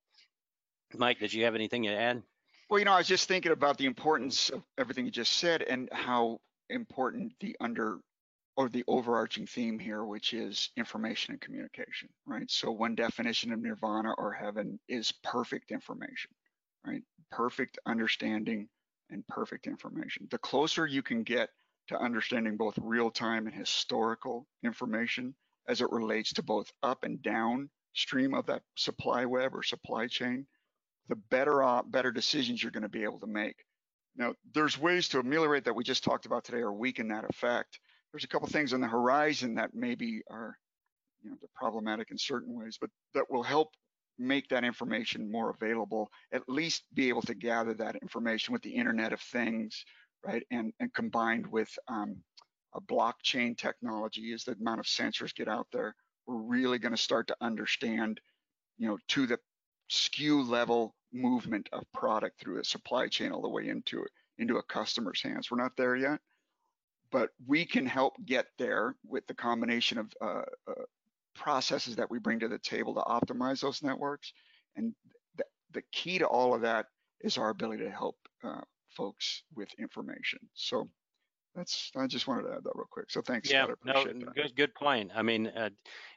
mike 0.95 1.19
did 1.19 1.33
you 1.33 1.43
have 1.43 1.55
anything 1.55 1.83
to 1.83 1.89
add 1.89 2.21
well 2.69 2.79
you 2.79 2.85
know 2.85 2.93
i 2.93 2.97
was 2.97 3.07
just 3.07 3.27
thinking 3.27 3.51
about 3.51 3.77
the 3.77 3.85
importance 3.85 4.49
of 4.49 4.63
everything 4.77 5.05
you 5.05 5.11
just 5.11 5.33
said 5.33 5.61
and 5.63 5.89
how 5.91 6.39
important 6.69 7.33
the 7.39 7.55
under 7.59 7.99
or 8.57 8.69
the 8.69 8.83
overarching 8.87 9.47
theme 9.47 9.79
here, 9.79 10.03
which 10.05 10.33
is 10.33 10.69
information 10.77 11.33
and 11.33 11.41
communication, 11.41 12.09
right? 12.25 12.49
So 12.51 12.71
one 12.71 12.95
definition 12.95 13.53
of 13.53 13.61
nirvana 13.61 14.13
or 14.17 14.31
heaven 14.33 14.79
is 14.87 15.11
perfect 15.23 15.71
information 15.71 16.31
right? 16.85 17.01
Perfect 17.31 17.79
understanding 17.85 18.67
and 19.09 19.27
perfect 19.27 19.67
information. 19.67 20.27
The 20.31 20.37
closer 20.39 20.85
you 20.85 21.03
can 21.03 21.23
get 21.23 21.49
to 21.87 21.99
understanding 21.99 22.57
both 22.57 22.77
real 22.81 23.11
time 23.11 23.47
and 23.47 23.55
historical 23.55 24.47
information 24.63 25.35
as 25.67 25.81
it 25.81 25.91
relates 25.91 26.33
to 26.33 26.43
both 26.43 26.71
up 26.83 27.03
and 27.03 27.21
down 27.21 27.69
stream 27.93 28.33
of 28.33 28.45
that 28.47 28.63
supply 28.75 29.25
web 29.25 29.55
or 29.55 29.63
supply 29.63 30.07
chain, 30.07 30.47
the 31.09 31.15
better 31.15 31.63
uh, 31.63 31.83
better 31.83 32.11
decisions 32.11 32.61
you're 32.61 32.71
going 32.71 32.83
to 32.83 32.89
be 32.89 33.03
able 33.03 33.19
to 33.19 33.27
make. 33.27 33.57
Now, 34.15 34.33
there's 34.53 34.79
ways 34.79 35.09
to 35.09 35.19
ameliorate 35.19 35.65
that 35.65 35.75
we 35.75 35.83
just 35.83 36.03
talked 36.03 36.25
about 36.25 36.43
today 36.43 36.59
or 36.59 36.73
weaken 36.73 37.09
that 37.09 37.25
effect. 37.29 37.79
There's 38.13 38.23
a 38.23 38.27
couple 38.27 38.47
things 38.47 38.73
on 38.73 38.81
the 38.81 38.87
horizon 38.87 39.55
that 39.55 39.71
maybe 39.73 40.21
are, 40.29 40.55
you 41.23 41.31
know, 41.31 41.37
problematic 41.55 42.11
in 42.11 42.17
certain 42.17 42.53
ways, 42.53 42.77
but 42.79 42.91
that 43.15 43.25
will 43.29 43.43
help 43.43 43.69
make 44.19 44.47
that 44.49 44.63
information 44.63 45.31
more 45.31 45.49
available, 45.49 46.09
at 46.31 46.47
least 46.47 46.83
be 46.93 47.09
able 47.09 47.23
to 47.23 47.33
gather 47.33 47.73
that 47.73 47.95
information 47.95 48.53
with 48.53 48.61
the 48.61 48.75
Internet 48.75 49.13
of 49.13 49.19
Things, 49.19 49.83
right? 50.23 50.43
And, 50.51 50.71
and 50.79 50.93
combined 50.93 51.47
with 51.47 51.69
um, 51.87 52.17
a 52.75 52.81
blockchain 52.81 53.57
technology 53.57 54.31
as 54.33 54.43
the 54.43 54.53
amount 54.53 54.79
of 54.79 54.85
sensors 54.85 55.33
get 55.33 55.47
out 55.47 55.67
there, 55.73 55.95
we're 56.27 56.35
really 56.35 56.79
going 56.79 56.95
to 56.95 57.01
start 57.01 57.27
to 57.27 57.35
understand, 57.41 58.21
you 58.77 58.87
know, 58.87 58.97
to 59.09 59.25
the 59.25 59.39
SKU 59.91 60.47
level 60.47 60.95
movement 61.11 61.69
of 61.73 61.83
product 61.93 62.39
through 62.39 62.59
a 62.59 62.63
supply 62.63 63.07
chain 63.07 63.31
all 63.31 63.41
the 63.41 63.49
way 63.49 63.67
into 63.67 64.05
into 64.39 64.57
a 64.57 64.63
customer's 64.63 65.21
hands. 65.21 65.51
We're 65.51 65.61
not 65.61 65.77
there 65.77 65.95
yet, 65.95 66.19
but 67.13 67.29
we 67.45 67.63
can 67.63 67.85
help 67.85 68.15
get 68.25 68.47
there 68.57 68.95
with 69.07 69.25
the 69.27 69.35
combination 69.35 69.99
of 69.99 70.11
uh, 70.19 70.41
uh, 70.67 70.83
processes 71.35 71.95
that 71.95 72.09
we 72.09 72.17
bring 72.17 72.39
to 72.39 72.47
the 72.47 72.57
table 72.57 72.95
to 72.95 73.01
optimize 73.01 73.61
those 73.61 73.83
networks. 73.83 74.33
And 74.75 74.93
the, 75.37 75.43
the 75.73 75.83
key 75.91 76.17
to 76.17 76.25
all 76.25 76.55
of 76.55 76.61
that 76.61 76.87
is 77.21 77.37
our 77.37 77.49
ability 77.49 77.83
to 77.83 77.91
help 77.91 78.17
uh, 78.43 78.61
folks 78.97 79.43
with 79.55 79.69
information. 79.79 80.39
So 80.55 80.89
that's 81.55 81.91
I 81.95 82.07
just 82.07 82.27
wanted 82.27 82.43
to 82.43 82.53
add 82.53 82.63
that 82.63 82.71
real 82.75 82.87
quick. 82.89 83.09
So 83.09 83.21
thanks. 83.21 83.51
Yeah, 83.51 83.67
no, 83.83 84.05
good 84.35 84.55
good 84.55 84.75
point. 84.75 85.11
I 85.15 85.21
mean, 85.21 85.47
uh, 85.47 85.69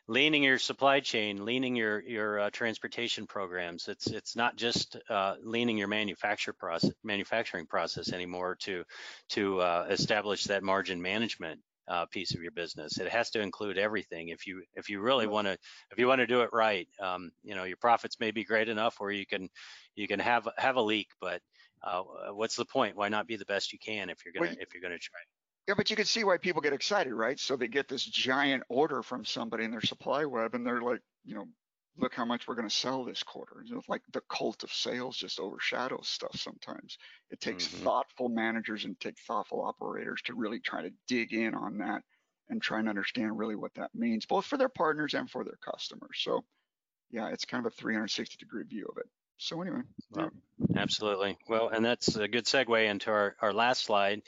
leaning 0.09 0.43
your 0.43 0.59
supply 0.59 1.01
chain, 1.01 1.45
leaning 1.45 1.77
your 1.77 2.01
your 2.01 2.41
uh, 2.41 2.51
transportation 2.51 3.27
programs. 3.27 3.89
It's 3.89 4.07
it's 4.07 4.37
not 4.37 4.57
just 4.57 4.97
uh, 5.11 5.35
leaning 5.43 5.77
your 5.77 5.89
manufacture 5.89 6.53
process 6.53 6.93
manufacturing 7.05 7.67
process 7.67 8.13
anymore 8.13 8.57
to 8.61 8.85
to 9.31 9.61
uh, 9.61 9.87
establish 9.91 10.45
that 10.45 10.63
margin 10.63 11.01
management 11.03 11.61
uh, 11.89 12.07
piece 12.07 12.35
of 12.35 12.43
your 12.43 12.53
business. 12.53 12.99
It 12.99 13.09
has 13.09 13.31
to 13.31 13.41
include 13.41 13.79
everything. 13.79 14.29
If 14.29 14.47
you 14.47 14.63
if 14.75 14.89
you 14.89 15.01
really 15.01 15.27
want 15.27 15.47
to 15.47 15.59
if 15.91 15.99
you 15.99 16.07
want 16.07 16.21
to 16.21 16.27
do 16.27 16.43
it 16.43 16.51
right, 16.53 16.89
um, 17.01 17.31
you 17.43 17.55
know 17.55 17.65
your 17.65 17.77
profits 17.77 18.19
may 18.21 18.31
be 18.31 18.45
great 18.45 18.69
enough 18.69 18.97
where 18.99 19.11
you 19.11 19.27
can 19.27 19.49
you 19.95 20.09
can 20.09 20.21
have 20.21 20.49
have 20.57 20.77
a 20.77 20.83
leak, 20.83 21.09
but 21.21 21.41
uh, 21.83 22.03
what's 22.33 22.57
the 22.57 22.65
point? 22.65 22.97
Why 22.97 23.09
not 23.09 23.27
be 23.27 23.37
the 23.37 23.45
best 23.45 23.73
you 23.73 23.79
can 23.79 24.11
if 24.11 24.25
you're 24.25 24.33
gonna 24.33 24.47
well, 24.47 24.57
if 24.61 24.75
you're 24.75 24.83
gonna 24.83 24.99
try? 24.99 25.21
Yeah, 25.69 25.75
but 25.77 25.91
you 25.91 25.97
can 25.97 26.05
see 26.05 26.23
why 26.23 26.39
people 26.39 26.63
get 26.63 26.73
excited, 26.73 27.13
right? 27.13 27.39
So 27.39 27.57
they 27.57 27.69
get 27.69 27.89
this 27.89 28.05
giant 28.05 28.63
order 28.69 29.03
from 29.03 29.25
somebody 29.25 29.65
in 29.65 29.73
their 29.73 29.81
supply 29.81 30.25
web, 30.25 30.55
and 30.55 30.65
they're 30.65 30.81
like, 30.81 31.01
you 31.25 31.35
know, 31.35 31.47
look 31.99 32.15
how 32.15 32.25
much 32.25 32.47
we're 32.47 32.55
going 32.55 32.69
to 32.69 32.75
sell 32.75 33.05
this 33.05 33.23
quarter. 33.23 33.63
You 33.65 33.75
know, 33.75 33.83
like 33.89 34.03
the 34.13 34.23
cult 34.31 34.63
of 34.63 34.73
sales 34.73 35.17
just 35.17 35.41
overshadows 35.41 36.09
stuff 36.09 36.37
sometimes. 36.37 36.99
It 37.31 37.41
takes 37.41 37.67
mm-hmm. 37.67 37.85
thoughtful 37.85 38.29
managers 38.29 38.85
and 38.85 38.99
take 39.01 39.19
thoughtful 39.27 39.63
operators 39.63 40.23
to 40.27 40.35
really 40.35 40.61
try 40.61 40.83
to 40.83 40.93
dig 41.09 41.33
in 41.33 41.55
on 41.55 41.79
that 41.79 42.03
and 42.49 42.63
try 42.63 42.79
and 42.79 42.89
understand 42.89 43.39
really 43.39 43.57
what 43.57 43.75
that 43.75 43.91
means, 43.95 44.27
both 44.27 44.45
for 44.45 44.57
their 44.57 44.69
partners 44.69 45.15
and 45.15 45.29
for 45.29 45.43
their 45.43 45.59
customers. 45.65 46.19
So, 46.19 46.45
yeah, 47.11 47.29
it's 47.29 47.45
kind 47.45 47.65
of 47.65 47.73
a 47.73 47.75
360 47.75 48.37
degree 48.39 48.65
view 48.65 48.87
of 48.89 48.99
it. 48.99 49.07
So 49.39 49.61
anyway, 49.63 49.83
well, 50.11 50.31
yeah. 50.59 50.81
absolutely. 50.81 51.37
Well, 51.49 51.69
and 51.69 51.85
that's 51.85 52.17
a 52.17 52.29
good 52.29 52.47
segue 52.47 52.89
into 52.89 53.11
our, 53.11 53.37
our 53.41 53.53
last 53.53 53.85
slide, 53.85 54.23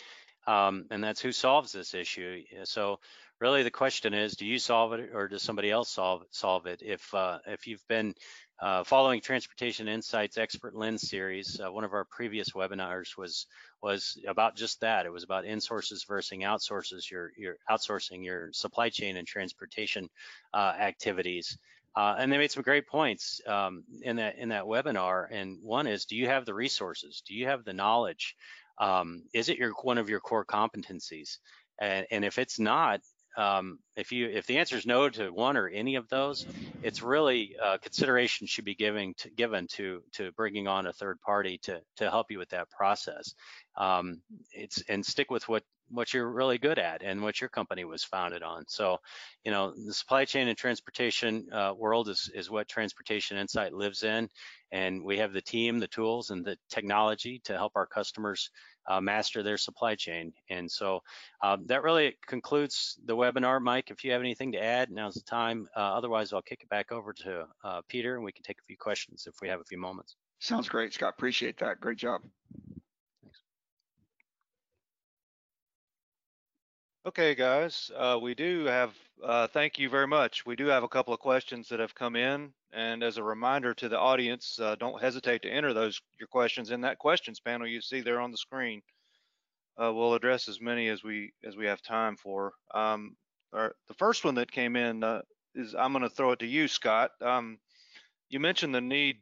um, 0.47 0.85
and 0.91 1.03
that's 1.03 1.21
who 1.21 1.33
solves 1.33 1.73
this 1.73 1.95
issue. 1.95 2.43
So 2.65 3.01
really 3.41 3.63
the 3.63 3.71
question 3.71 4.15
is, 4.15 4.37
do 4.37 4.47
you 4.47 4.59
solve 4.59 4.93
it 4.93 5.11
or 5.15 5.29
does 5.29 5.43
somebody 5.43 5.71
else 5.71 5.91
solve 5.91 6.23
solve 6.31 6.67
it? 6.67 6.83
If 6.85 7.15
uh, 7.15 7.39
if 7.47 7.67
you've 7.67 7.87
been 7.89 8.15
uh, 8.61 8.83
following 8.83 9.21
Transportation 9.21 9.87
Insights 9.89 10.37
Expert 10.37 10.75
Lens 10.75 11.09
series, 11.09 11.61
uh, 11.61 11.71
one 11.71 11.85
of 11.85 11.93
our 11.93 12.05
previous 12.05 12.51
webinars 12.51 13.17
was 13.17 13.47
was 13.83 14.21
about 14.27 14.57
just 14.57 14.81
that. 14.81 15.07
It 15.07 15.13
was 15.13 15.23
about 15.25 15.45
insources 15.45 16.07
versus 16.07 16.39
outsources 16.39 17.11
your 17.11 17.31
your 17.37 17.57
outsourcing 17.71 18.25
your 18.25 18.51
supply 18.53 18.89
chain 18.89 19.17
and 19.17 19.27
transportation 19.27 20.09
uh, 20.53 20.75
activities. 20.79 21.57
Uh, 21.97 22.15
and 22.19 22.31
they 22.31 22.39
made 22.39 22.51
some 22.51 22.63
great 22.63 22.87
points 22.87 23.41
um, 23.47 23.83
in 24.03 24.17
that 24.17 24.39
in 24.39 24.51
that 24.51 24.65
webinar. 24.65 25.27
And 25.31 25.59
one 25.63 25.87
is, 25.87 26.05
do 26.05 26.17
you 26.17 26.29
have 26.29 26.45
the 26.45 26.55
resources? 26.55 27.23
Do 27.27 27.35
you 27.35 27.47
have 27.47 27.65
the 27.65 27.73
knowledge? 27.73 28.37
Um, 28.79 29.25
is 29.35 29.49
it 29.49 29.59
your 29.59 29.73
one 29.83 29.99
of 29.99 30.09
your 30.09 30.21
core 30.21 30.45
competencies? 30.45 31.39
And, 31.81 32.07
and 32.11 32.25
if 32.25 32.39
it's 32.39 32.59
not, 32.59 33.01
um, 33.37 33.79
if 33.97 34.11
you 34.11 34.29
if 34.29 34.47
the 34.47 34.59
answer 34.59 34.77
is 34.77 34.87
no 34.87 35.09
to 35.09 35.31
one 35.31 35.57
or 35.57 35.69
any 35.69 35.95
of 35.95 36.09
those, 36.09 36.47
it's 36.83 37.03
really 37.03 37.57
uh, 37.63 37.79
consideration 37.79 38.47
should 38.47 38.65
be 38.65 38.75
given 38.75 39.15
to, 39.19 39.31
given 39.31 39.67
to 39.69 40.03
to 40.15 40.33
bringing 40.33 40.67
on 40.67 40.87
a 40.87 40.93
third 40.93 41.21
party 41.21 41.59
to 41.63 41.81
to 41.97 42.11
help 42.11 42.31
you 42.31 42.39
with 42.39 42.49
that 42.51 42.71
process. 42.71 43.35
Um, 43.77 44.23
it's 44.53 44.83
and 44.89 45.07
stick 45.07 45.31
with 45.31 45.49
what 45.49 45.63
what 45.91 46.13
you're 46.13 46.31
really 46.31 46.59
good 46.59 46.79
at 46.79 47.03
and 47.03 47.23
what 47.23 47.41
your 47.41 47.51
company 47.51 47.85
was 47.85 48.05
founded 48.05 48.43
on. 48.43 48.65
So, 48.69 48.99
you 49.45 49.51
know, 49.51 49.73
the 49.75 49.95
supply 49.95 50.25
chain 50.25 50.49
and 50.49 50.57
transportation 50.57 51.47
uh, 51.53 51.73
world 51.77 52.09
is 52.09 52.31
is 52.35 52.51
what 52.51 52.69
Transportation 52.69 53.37
Insight 53.37 53.73
lives 53.73 54.03
in, 54.03 54.29
and 54.73 55.03
we 55.05 55.19
have 55.19 55.33
the 55.33 55.43
team, 55.43 55.79
the 55.79 55.89
tools, 55.89 56.31
and 56.31 56.45
the 56.45 56.57
technology 56.71 57.41
to 57.45 57.55
help 57.55 57.73
our 57.77 57.87
customers 57.87 58.51
uh, 58.89 59.01
master 59.01 59.43
their 59.43 59.59
supply 59.59 59.95
chain. 59.95 60.33
And 60.51 60.71
so 60.71 61.01
um, 61.43 61.65
that 61.67 61.83
really 61.83 62.17
concludes 62.27 62.99
the 63.05 63.17
webinar. 63.17 63.61
Mike, 63.61 63.91
if 63.91 64.03
you 64.03 64.13
have 64.13 64.23
anything 64.23 64.53
to 64.53 64.63
add, 64.63 64.91
now's 64.91 65.15
the 65.15 65.21
time. 65.23 65.69
Uh, 65.77 65.81
otherwise, 65.81 66.33
I'll 66.33 66.43
kick 66.43 66.63
it 66.63 66.69
back 66.69 66.91
over 66.91 67.13
to 67.13 67.47
uh, 67.65 67.83
Peter 67.89 68.17
and 68.17 68.25
we 68.25 68.33
can 68.33 68.43
take 68.43 68.59
a 68.59 68.67
few 68.67 68.77
questions 68.77 69.27
if 69.27 69.35
we 69.43 69.49
have 69.49 69.61
a 69.61 69.65
few 69.65 69.79
moments. 69.79 70.17
Sounds 70.41 70.69
great, 70.69 70.95
Scott. 70.95 71.15
Appreciate 71.17 71.59
that. 71.59 71.81
Great 71.81 71.99
job. 71.99 72.23
Okay, 77.09 77.35
guys, 77.35 77.91
uh, 77.97 78.19
we 78.21 78.35
do 78.35 78.67
have, 78.67 78.93
uh, 79.25 79.47
thank 79.47 79.79
you 79.79 79.89
very 79.89 80.07
much. 80.07 80.45
We 80.45 80.57
do 80.57 80.67
have 80.67 80.83
a 80.83 80.89
couple 80.89 81.15
of 81.15 81.21
questions 81.21 81.71
that 81.71 81.81
have 81.81 81.95
come 81.95 82.17
in. 82.17 82.53
And 82.71 83.03
as 83.03 83.17
a 83.17 83.23
reminder 83.23 83.73
to 83.73 83.89
the 83.89 83.99
audience, 83.99 84.59
uh, 84.61 84.75
don't 84.75 85.01
hesitate 85.01 85.41
to 85.43 85.51
enter 85.51 85.73
those, 85.73 86.03
your 86.21 86.27
questions 86.27 86.71
in 86.71 86.83
that 86.83 86.99
questions 86.99 87.41
panel 87.41 87.67
you 87.67 87.81
see 87.81 88.03
there 88.03 88.21
on 88.21 88.31
the 88.31 88.37
screen. 88.37 88.83
Uh, 89.83 89.91
we'll 89.95 90.13
address 90.13 90.51
as 90.51 90.61
many 90.61 90.89
as 90.89 91.03
we, 91.03 91.33
as 91.47 91.57
we 91.57 91.65
have 91.65 91.81
time 91.81 92.15
for. 92.15 92.53
Um, 92.75 93.17
our, 93.55 93.75
the 93.89 93.95
first 93.95 94.23
one 94.27 94.35
that 94.35 94.53
came 94.53 94.77
in, 94.77 95.03
uh, 95.03 95.23
is, 95.55 95.75
I'm 95.75 95.95
gonna 95.95 96.11
throw 96.11 96.33
it 96.33 96.41
to 96.41 96.47
you, 96.47 96.69
Scott. 96.69 97.13
Um, 97.23 97.59
you 98.29 98.39
mentioned 98.39 98.75
the 98.75 98.83
need, 98.83 99.17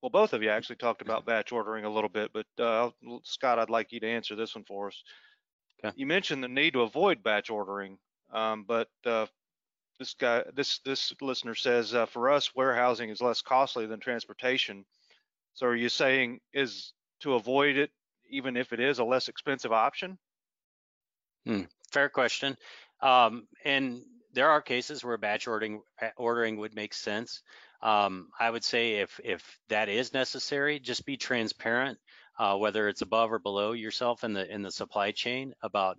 well, 0.00 0.10
both 0.10 0.32
of 0.32 0.44
you 0.44 0.50
actually 0.50 0.76
talked 0.76 1.02
about 1.02 1.26
batch 1.26 1.50
ordering 1.50 1.84
a 1.84 1.92
little 1.92 2.08
bit, 2.08 2.30
but, 2.32 2.46
uh, 2.64 2.90
Scott, 3.24 3.58
I'd 3.58 3.68
like 3.68 3.90
you 3.90 3.98
to 3.98 4.08
answer 4.08 4.36
this 4.36 4.54
one 4.54 4.62
for 4.62 4.86
us. 4.86 5.02
Okay. 5.82 5.94
You 5.96 6.06
mentioned 6.06 6.44
the 6.44 6.48
need 6.48 6.74
to 6.74 6.82
avoid 6.82 7.22
batch 7.22 7.50
ordering, 7.50 7.98
um, 8.32 8.64
but 8.64 8.88
uh, 9.06 9.26
this 9.98 10.14
guy, 10.14 10.44
this 10.54 10.78
this 10.80 11.12
listener 11.20 11.54
says, 11.54 11.94
uh, 11.94 12.06
for 12.06 12.30
us, 12.30 12.54
warehousing 12.54 13.10
is 13.10 13.20
less 13.20 13.42
costly 13.42 13.86
than 13.86 14.00
transportation. 14.00 14.84
So 15.54 15.66
are 15.66 15.76
you 15.76 15.88
saying 15.88 16.40
is 16.52 16.92
to 17.20 17.34
avoid 17.34 17.76
it, 17.76 17.90
even 18.28 18.56
if 18.56 18.72
it 18.72 18.80
is 18.80 18.98
a 18.98 19.04
less 19.04 19.28
expensive 19.28 19.72
option? 19.72 20.18
Fair 21.90 22.08
question. 22.08 22.56
Um, 23.00 23.48
and 23.64 24.02
there 24.32 24.50
are 24.50 24.62
cases 24.62 25.04
where 25.04 25.16
batch 25.18 25.48
ordering 25.48 25.82
ordering 26.16 26.56
would 26.58 26.74
make 26.74 26.94
sense. 26.94 27.42
Um, 27.82 28.28
I 28.38 28.50
would 28.50 28.64
say 28.64 28.96
if 28.96 29.18
if 29.24 29.58
that 29.68 29.88
is 29.88 30.12
necessary, 30.12 30.78
just 30.78 31.06
be 31.06 31.16
transparent, 31.16 31.98
uh, 32.40 32.56
whether 32.56 32.88
it's 32.88 33.02
above 33.02 33.30
or 33.30 33.38
below 33.38 33.72
yourself 33.72 34.24
in 34.24 34.32
the 34.32 34.50
in 34.50 34.62
the 34.62 34.70
supply 34.70 35.10
chain 35.10 35.52
about 35.62 35.98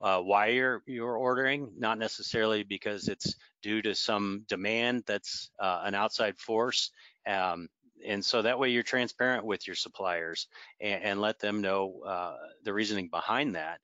uh, 0.00 0.18
why 0.20 0.46
you're 0.46 0.82
you're 0.86 1.18
ordering, 1.18 1.70
not 1.76 1.98
necessarily 1.98 2.62
because 2.62 3.08
it's 3.08 3.36
due 3.62 3.82
to 3.82 3.94
some 3.94 4.42
demand 4.48 5.04
that's 5.06 5.50
uh, 5.60 5.82
an 5.84 5.94
outside 5.94 6.38
force. 6.38 6.90
Um, 7.26 7.68
and 8.04 8.24
so 8.24 8.40
that 8.40 8.58
way 8.58 8.70
you're 8.70 8.82
transparent 8.82 9.44
with 9.44 9.66
your 9.66 9.76
suppliers 9.76 10.48
and, 10.80 11.04
and 11.04 11.20
let 11.20 11.38
them 11.38 11.60
know 11.60 12.00
uh, 12.06 12.36
the 12.64 12.72
reasoning 12.72 13.08
behind 13.08 13.54
that. 13.54 13.78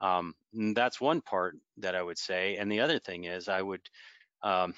Um, 0.00 0.34
that's 0.74 0.98
one 0.98 1.20
part 1.20 1.58
that 1.76 1.94
I 1.94 2.02
would 2.02 2.18
say. 2.18 2.56
And 2.56 2.72
the 2.72 2.80
other 2.80 2.98
thing 2.98 3.24
is, 3.24 3.48
I 3.48 3.60
would, 3.60 3.82
um, 4.42 4.74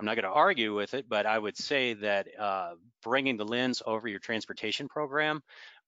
I'm 0.00 0.06
not 0.06 0.16
going 0.16 0.24
to 0.24 0.30
argue 0.30 0.74
with 0.74 0.94
it, 0.94 1.08
but 1.08 1.26
I 1.26 1.38
would 1.38 1.58
say 1.58 1.92
that 1.92 2.26
uh, 2.36 2.72
bringing 3.02 3.36
the 3.36 3.44
lens 3.44 3.82
over 3.86 4.08
your 4.08 4.18
transportation 4.18 4.88
program 4.88 5.42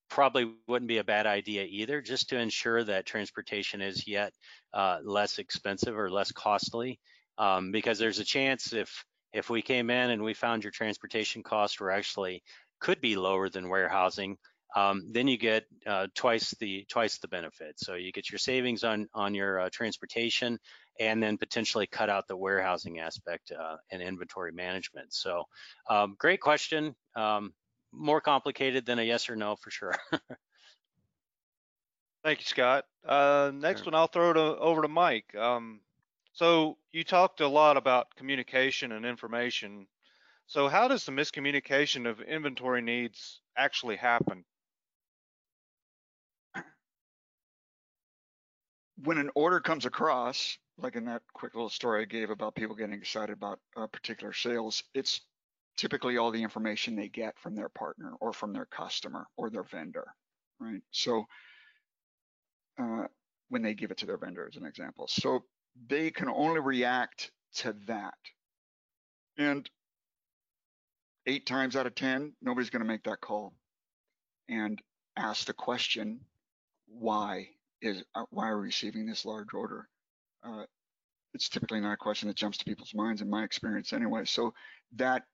probably 0.08 0.52
wouldn't 0.68 0.88
be 0.88 0.98
a 0.98 1.04
bad 1.04 1.26
idea 1.26 1.64
either, 1.64 2.00
just 2.00 2.28
to 2.28 2.38
ensure 2.38 2.84
that 2.84 3.06
transportation 3.06 3.80
is 3.80 4.06
yet 4.06 4.32
uh, 4.72 4.98
less 5.04 5.38
expensive 5.38 5.98
or 5.98 6.10
less 6.10 6.32
costly. 6.32 7.00
Um, 7.36 7.72
because 7.72 7.98
there's 7.98 8.20
a 8.20 8.24
chance 8.24 8.72
if 8.72 9.04
if 9.32 9.50
we 9.50 9.62
came 9.62 9.90
in 9.90 10.10
and 10.10 10.22
we 10.22 10.34
found 10.34 10.62
your 10.62 10.70
transportation 10.70 11.42
costs 11.42 11.80
were 11.80 11.90
actually 11.90 12.42
could 12.78 13.00
be 13.00 13.16
lower 13.16 13.48
than 13.48 13.68
warehousing, 13.68 14.36
um, 14.76 15.02
then 15.10 15.26
you 15.26 15.36
get 15.36 15.64
uh, 15.86 16.06
twice 16.14 16.54
the 16.60 16.84
twice 16.88 17.18
the 17.18 17.28
benefit. 17.28 17.74
So 17.78 17.94
you 17.94 18.12
get 18.12 18.30
your 18.30 18.38
savings 18.38 18.84
on 18.84 19.08
on 19.14 19.34
your 19.34 19.60
uh, 19.60 19.68
transportation, 19.72 20.58
and 21.00 21.22
then 21.22 21.38
potentially 21.38 21.86
cut 21.86 22.08
out 22.08 22.28
the 22.28 22.36
warehousing 22.36 23.00
aspect 23.00 23.52
uh, 23.52 23.76
and 23.90 24.02
inventory 24.02 24.52
management. 24.52 25.12
So 25.12 25.44
um, 25.90 26.14
great 26.18 26.40
question. 26.40 26.94
Um, 27.16 27.52
more 27.94 28.20
complicated 28.20 28.86
than 28.86 28.98
a 28.98 29.02
yes 29.02 29.28
or 29.30 29.36
no 29.36 29.56
for 29.56 29.70
sure. 29.70 29.94
Thank 32.24 32.40
you, 32.40 32.44
Scott. 32.46 32.86
Uh, 33.04 33.52
next 33.54 33.84
Sure. 33.84 33.86
one, 33.86 33.94
I'll 33.94 34.06
throw 34.06 34.30
it 34.30 34.36
over 34.36 34.82
to 34.82 34.88
Mike. 34.88 35.34
Um, 35.34 35.80
so 36.32 36.78
you 36.92 37.04
talked 37.04 37.40
a 37.40 37.48
lot 37.48 37.76
about 37.76 38.14
communication 38.16 38.92
and 38.92 39.04
information. 39.06 39.86
So 40.46 40.68
how 40.68 40.88
does 40.88 41.04
the 41.04 41.12
miscommunication 41.12 42.08
of 42.08 42.20
inventory 42.20 42.82
needs 42.82 43.40
actually 43.56 43.96
happen? 43.96 44.44
when 49.02 49.18
an 49.18 49.30
order 49.34 49.60
comes 49.60 49.86
across, 49.86 50.58
like 50.78 50.96
in 50.96 51.04
that 51.06 51.22
quick 51.32 51.54
little 51.54 51.68
story 51.70 52.02
I 52.02 52.04
gave 52.06 52.30
about 52.30 52.54
people 52.54 52.76
getting 52.76 52.94
excited 52.96 53.32
about 53.32 53.60
uh, 53.76 53.86
particular 53.86 54.32
sales, 54.32 54.82
it's 54.94 55.20
typically 55.76 56.16
all 56.16 56.30
the 56.30 56.42
information 56.42 56.96
they 56.96 57.08
get 57.08 57.38
from 57.38 57.54
their 57.54 57.68
partner 57.68 58.12
or 58.20 58.32
from 58.32 58.52
their 58.52 58.66
customer 58.66 59.26
or 59.36 59.50
their 59.50 59.64
vendor, 59.64 60.06
right? 60.60 60.82
So 60.90 61.24
uh, 62.78 63.04
when 63.48 63.62
they 63.62 63.74
give 63.74 63.90
it 63.90 63.98
to 63.98 64.06
their 64.06 64.16
vendor 64.16 64.48
as 64.48 64.56
an 64.56 64.66
example. 64.66 65.06
So 65.08 65.44
they 65.88 66.10
can 66.10 66.28
only 66.28 66.60
react 66.60 67.30
to 67.56 67.74
that. 67.86 68.14
And 69.36 69.68
eight 71.26 71.46
times 71.46 71.76
out 71.76 71.86
of 71.86 71.94
10, 71.94 72.32
nobody's 72.42 72.70
going 72.70 72.82
to 72.82 72.88
make 72.88 73.04
that 73.04 73.20
call 73.20 73.54
and 74.48 74.80
ask 75.16 75.46
the 75.46 75.52
question, 75.52 76.20
why 76.86 77.48
is, 77.80 78.02
uh, 78.14 78.24
why 78.30 78.48
are 78.48 78.58
we 78.58 78.66
receiving 78.66 79.06
this 79.06 79.24
large 79.24 79.54
order? 79.54 79.88
Uh, 80.44 80.64
it's 81.32 81.48
typically 81.48 81.80
not 81.80 81.92
a 81.92 81.96
question 81.96 82.28
that 82.28 82.36
jumps 82.36 82.58
to 82.58 82.64
people's 82.64 82.94
minds 82.94 83.20
in 83.20 83.28
my 83.28 83.42
experience 83.42 83.92
anyway. 83.92 84.24
So 84.24 84.54
that 84.96 85.24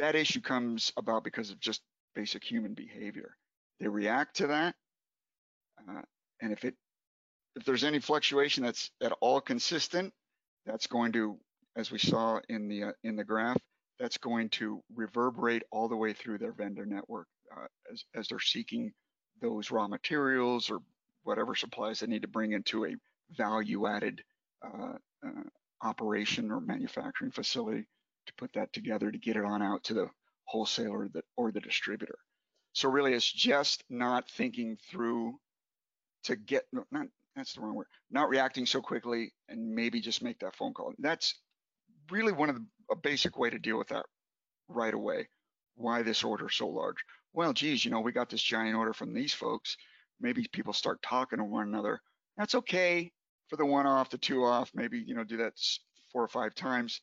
that 0.00 0.14
issue 0.14 0.40
comes 0.40 0.92
about 0.96 1.24
because 1.24 1.50
of 1.50 1.60
just 1.60 1.82
basic 2.14 2.44
human 2.44 2.74
behavior. 2.74 3.36
They 3.78 3.88
react 3.88 4.36
to 4.36 4.48
that, 4.48 4.74
uh, 5.88 6.02
and 6.40 6.52
if 6.52 6.64
it 6.64 6.74
if 7.56 7.64
there's 7.64 7.84
any 7.84 7.98
fluctuation 7.98 8.64
that's 8.64 8.90
at 9.02 9.12
all 9.20 9.40
consistent, 9.40 10.12
that's 10.66 10.86
going 10.86 11.12
to, 11.12 11.38
as 11.76 11.90
we 11.90 11.98
saw 11.98 12.40
in 12.48 12.68
the 12.68 12.84
uh, 12.84 12.92
in 13.04 13.16
the 13.16 13.24
graph, 13.24 13.56
that's 13.98 14.18
going 14.18 14.48
to 14.50 14.82
reverberate 14.94 15.62
all 15.70 15.88
the 15.88 15.96
way 15.96 16.12
through 16.12 16.38
their 16.38 16.52
vendor 16.52 16.86
network 16.86 17.26
uh, 17.56 17.66
as 17.92 18.04
as 18.14 18.28
they're 18.28 18.38
seeking 18.40 18.92
those 19.40 19.70
raw 19.70 19.88
materials 19.88 20.70
or 20.70 20.80
whatever 21.22 21.54
supplies 21.54 22.00
they 22.00 22.06
need 22.06 22.22
to 22.22 22.28
bring 22.28 22.52
into 22.52 22.84
a 22.86 22.94
value-added 23.30 24.22
uh, 24.64 24.94
uh, 25.26 25.42
operation 25.82 26.50
or 26.50 26.60
manufacturing 26.60 27.30
facility 27.30 27.86
to 28.26 28.34
put 28.34 28.52
that 28.54 28.72
together 28.72 29.10
to 29.10 29.18
get 29.18 29.36
it 29.36 29.44
on 29.44 29.62
out 29.62 29.84
to 29.84 29.94
the 29.94 30.08
wholesaler 30.44 31.08
that, 31.14 31.24
or 31.36 31.52
the 31.52 31.60
distributor. 31.60 32.18
So 32.72 32.88
really, 32.88 33.14
it's 33.14 33.30
just 33.30 33.84
not 33.90 34.28
thinking 34.30 34.76
through 34.90 35.34
to 36.24 36.36
get 36.36 36.64
no, 36.72 36.84
not 36.90 37.06
that's 37.36 37.54
the 37.54 37.60
wrong 37.60 37.74
word. 37.74 37.86
Not 38.10 38.28
reacting 38.28 38.66
so 38.66 38.80
quickly 38.80 39.32
and 39.48 39.74
maybe 39.74 40.00
just 40.00 40.22
make 40.22 40.38
that 40.40 40.56
phone 40.56 40.74
call. 40.74 40.92
That's 40.98 41.34
really 42.10 42.32
one 42.32 42.50
of 42.50 42.56
the 42.56 42.66
a 42.90 42.96
basic 42.96 43.38
way 43.38 43.50
to 43.50 43.58
deal 43.58 43.78
with 43.78 43.88
that 43.88 44.04
right 44.68 44.94
away. 44.94 45.28
Why 45.76 46.02
this 46.02 46.24
order 46.24 46.48
so 46.48 46.68
large? 46.68 46.96
Well, 47.32 47.52
geez, 47.52 47.84
you 47.84 47.90
know, 47.90 48.00
we 48.00 48.12
got 48.12 48.28
this 48.28 48.42
giant 48.42 48.76
order 48.76 48.92
from 48.92 49.14
these 49.14 49.32
folks. 49.32 49.76
Maybe 50.20 50.46
people 50.52 50.72
start 50.72 51.00
talking 51.02 51.38
to 51.38 51.44
one 51.44 51.68
another. 51.68 52.00
That's 52.36 52.56
okay 52.56 53.12
for 53.48 53.56
the 53.56 53.66
one 53.66 53.86
off, 53.86 54.10
the 54.10 54.18
two 54.18 54.44
off. 54.44 54.70
Maybe 54.74 54.98
you 54.98 55.14
know 55.14 55.24
do 55.24 55.38
that 55.38 55.54
four 56.12 56.22
or 56.22 56.28
five 56.28 56.54
times, 56.54 57.00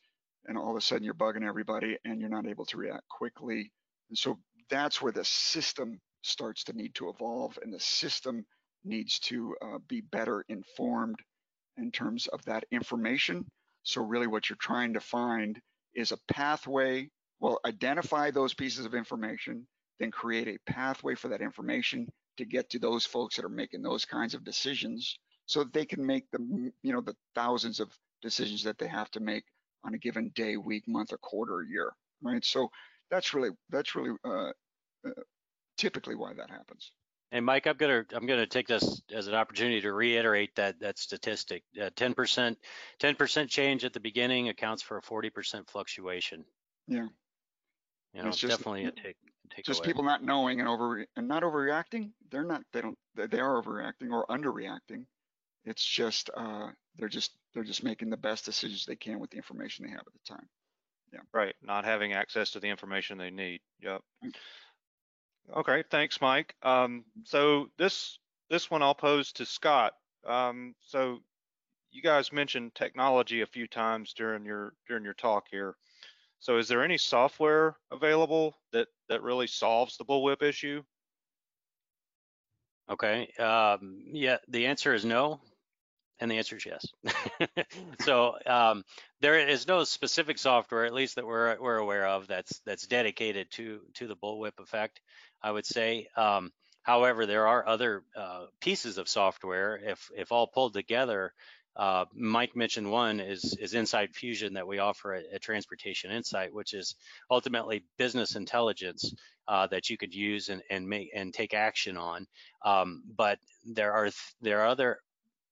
and 0.47 0.57
all 0.57 0.71
of 0.71 0.77
a 0.77 0.81
sudden 0.81 1.03
you're 1.03 1.13
bugging 1.13 1.47
everybody, 1.47 1.97
and 2.05 2.19
you're 2.19 2.29
not 2.29 2.47
able 2.47 2.65
to 2.65 2.77
react 2.77 3.07
quickly. 3.09 3.71
And 4.09 4.17
so 4.17 4.37
that's 4.69 5.01
where 5.01 5.11
the 5.11 5.25
system 5.25 5.99
starts 6.23 6.63
to 6.65 6.73
need 6.73 6.95
to 6.95 7.09
evolve, 7.09 7.57
and 7.61 7.73
the 7.73 7.79
system 7.79 8.45
needs 8.83 9.19
to 9.19 9.55
uh, 9.61 9.77
be 9.87 10.01
better 10.01 10.45
informed 10.49 11.17
in 11.77 11.91
terms 11.91 12.27
of 12.27 12.43
that 12.45 12.65
information. 12.71 13.45
So 13.83 14.01
really, 14.01 14.27
what 14.27 14.49
you're 14.49 14.57
trying 14.59 14.93
to 14.93 14.99
find 14.99 15.59
is 15.93 16.11
a 16.11 16.17
pathway. 16.27 17.09
Well, 17.39 17.59
identify 17.65 18.31
those 18.31 18.53
pieces 18.53 18.85
of 18.85 18.95
information, 18.95 19.67
then 19.99 20.11
create 20.11 20.47
a 20.47 20.71
pathway 20.71 21.15
for 21.15 21.29
that 21.29 21.41
information 21.41 22.07
to 22.37 22.45
get 22.45 22.69
to 22.71 22.79
those 22.79 23.05
folks 23.05 23.35
that 23.35 23.45
are 23.45 23.49
making 23.49 23.81
those 23.81 24.05
kinds 24.05 24.33
of 24.33 24.43
decisions 24.43 25.17
so 25.45 25.63
that 25.63 25.73
they 25.73 25.85
can 25.85 26.05
make 26.05 26.29
the 26.31 26.39
you 26.83 26.93
know 26.93 27.01
the 27.01 27.15
thousands 27.35 27.79
of 27.79 27.89
decisions 28.21 28.63
that 28.63 28.77
they 28.77 28.87
have 28.87 29.09
to 29.11 29.19
make 29.19 29.43
on 29.84 29.93
a 29.93 29.97
given 29.97 30.32
day 30.36 30.57
week 30.57 30.84
month 30.88 31.13
or 31.13 31.17
quarter 31.19 31.55
or 31.55 31.63
year 31.63 31.93
right 32.21 32.43
so 32.45 32.69
that's 33.09 33.34
really 33.34 33.49
that's 33.69 33.95
really 33.95 34.11
uh, 34.25 34.49
uh, 35.07 35.11
typically 35.78 36.15
why 36.15 36.34
that 36.34 36.49
happens 36.49 36.91
And 37.32 37.45
Mike, 37.45 37.67
I'm 37.67 37.75
gonna 37.78 38.05
I'm 38.13 38.25
gonna 38.25 38.47
take 38.47 38.67
this 38.67 39.01
as 39.13 39.28
an 39.28 39.36
opportunity 39.36 39.82
to 39.82 39.91
reiterate 39.91 40.55
that 40.55 40.80
that 40.80 40.97
statistic. 40.97 41.63
Uh, 41.75 41.89
10% 41.89 42.55
10% 43.01 43.49
change 43.49 43.84
at 43.84 43.91
the 43.93 43.99
beginning 43.99 44.47
accounts 44.49 44.82
for 44.82 44.97
a 44.97 45.01
40% 45.01 45.69
fluctuation. 45.69 46.45
Yeah. 46.88 47.07
You 48.13 48.21
know, 48.23 48.30
It's 48.30 48.38
just- 48.38 48.57
definitely 48.57 48.86
a 48.86 48.91
take 48.91 49.17
take 49.53 49.65
just 49.65 49.80
away. 49.82 49.88
people 49.88 50.03
not 50.03 50.23
knowing 50.23 50.59
and 50.61 50.69
over 50.69 51.05
and 51.17 51.28
not 51.28 51.43
overreacting 51.43 52.11
they're 52.32 52.43
not 52.45 52.61
they 52.73 52.82
don't 52.82 52.97
they 53.15 53.28
they 53.28 53.39
are 53.39 53.61
overreacting 53.61 54.11
or 54.11 54.25
underreacting 54.28 55.05
it's 55.65 55.86
just 55.86 56.30
uh 56.36 56.67
they're 56.97 57.07
just 57.09 57.31
they're 57.53 57.63
just 57.63 57.83
making 57.83 58.09
the 58.09 58.17
best 58.17 58.45
decisions 58.45 58.85
they 58.85 58.95
can 58.95 59.19
with 59.19 59.29
the 59.29 59.37
information 59.37 59.85
they 59.85 59.91
have 59.91 60.01
at 60.05 60.13
the 60.13 60.33
time 60.33 60.47
Yeah. 61.13 61.19
Right, 61.33 61.55
not 61.61 61.85
having 61.85 62.13
access 62.13 62.51
to 62.51 62.59
the 62.59 62.69
information 62.69 63.17
they 63.17 63.31
need. 63.31 63.61
Yep. 63.81 64.01
Mm. 64.25 64.33
Okay, 65.55 65.83
thanks, 65.89 66.19
Mike. 66.19 66.55
Um, 66.61 67.05
so 67.23 67.69
this 67.77 68.19
this 68.49 68.69
one 68.69 68.81
I'll 68.81 68.95
pose 68.95 69.31
to 69.33 69.45
Scott. 69.45 69.93
Um, 70.25 70.75
so 70.81 71.19
you 71.91 72.01
guys 72.01 72.33
mentioned 72.33 72.75
technology 72.75 73.41
a 73.41 73.45
few 73.47 73.67
times 73.67 74.13
during 74.13 74.45
your 74.45 74.73
during 74.87 75.03
your 75.03 75.13
talk 75.13 75.45
here. 75.49 75.75
So 76.39 76.57
is 76.57 76.67
there 76.67 76.83
any 76.83 76.97
software 76.97 77.77
available 77.91 78.55
that 78.73 78.87
that 79.09 79.23
really 79.23 79.47
solves 79.47 79.97
the 79.97 80.05
bullwhip 80.05 80.43
issue? 80.43 80.83
Okay. 82.89 83.27
Um, 83.39 84.03
yeah, 84.11 84.37
the 84.47 84.65
answer 84.65 84.93
is 84.93 85.05
no. 85.05 85.39
And 86.20 86.32
the 86.32 86.38
answer 86.38 86.57
is 86.57 86.65
yes. 86.65 86.86
so 88.01 88.36
um, 88.45 88.84
there 89.22 89.47
is 89.47 89.68
no 89.68 89.84
specific 89.84 90.39
software, 90.39 90.86
at 90.86 90.93
least 90.93 91.15
that 91.15 91.26
we're 91.28 91.59
we're 91.59 91.78
aware 91.78 92.07
of, 92.07 92.28
that's 92.28 92.59
that's 92.65 92.88
dedicated 92.88 93.51
to 93.51 93.82
to 93.95 94.07
the 94.07 94.15
bullwhip 94.15 94.59
effect. 94.59 94.99
I 95.41 95.51
would 95.51 95.65
say. 95.65 96.07
Um, 96.15 96.51
however, 96.82 97.26
there 97.26 97.47
are 97.47 97.68
other 97.68 98.03
uh, 98.15 98.45
pieces 98.61 98.97
of 98.97 99.07
software. 99.07 99.78
If 99.78 100.09
if 100.15 100.32
all 100.32 100.47
pulled 100.47 100.74
together, 100.74 101.34
uh, 101.78 102.05
Mike 102.15 102.55
mentioned 102.55 102.89
one 102.91 103.20
is 103.20 103.55
is 103.59 103.76
Insight 103.76 104.15
Fusion 104.15 104.53
that 104.53 104.68
we 104.68 104.80
offer 104.80 105.13
at, 105.13 105.26
at 105.32 105.41
Transportation 105.43 106.09
Insight, 106.11 106.51
which 106.51 106.74
is 106.74 106.95
ultimately 107.30 107.86
business 107.97 108.36
intelligence 108.36 109.13
uh, 109.47 109.68
that 109.68 109.89
you 109.89 109.97
could 109.97 110.13
use 110.13 110.49
and 110.49 110.63
and 110.72 110.89
make 110.89 111.11
and 111.13 111.32
take 111.32 111.53
action 111.53 111.95
on. 111.95 112.26
Um, 112.65 113.03
but 113.15 113.38
there 113.63 113.93
are 113.93 114.09
there 114.41 114.61
are 114.61 114.68
other 114.68 114.99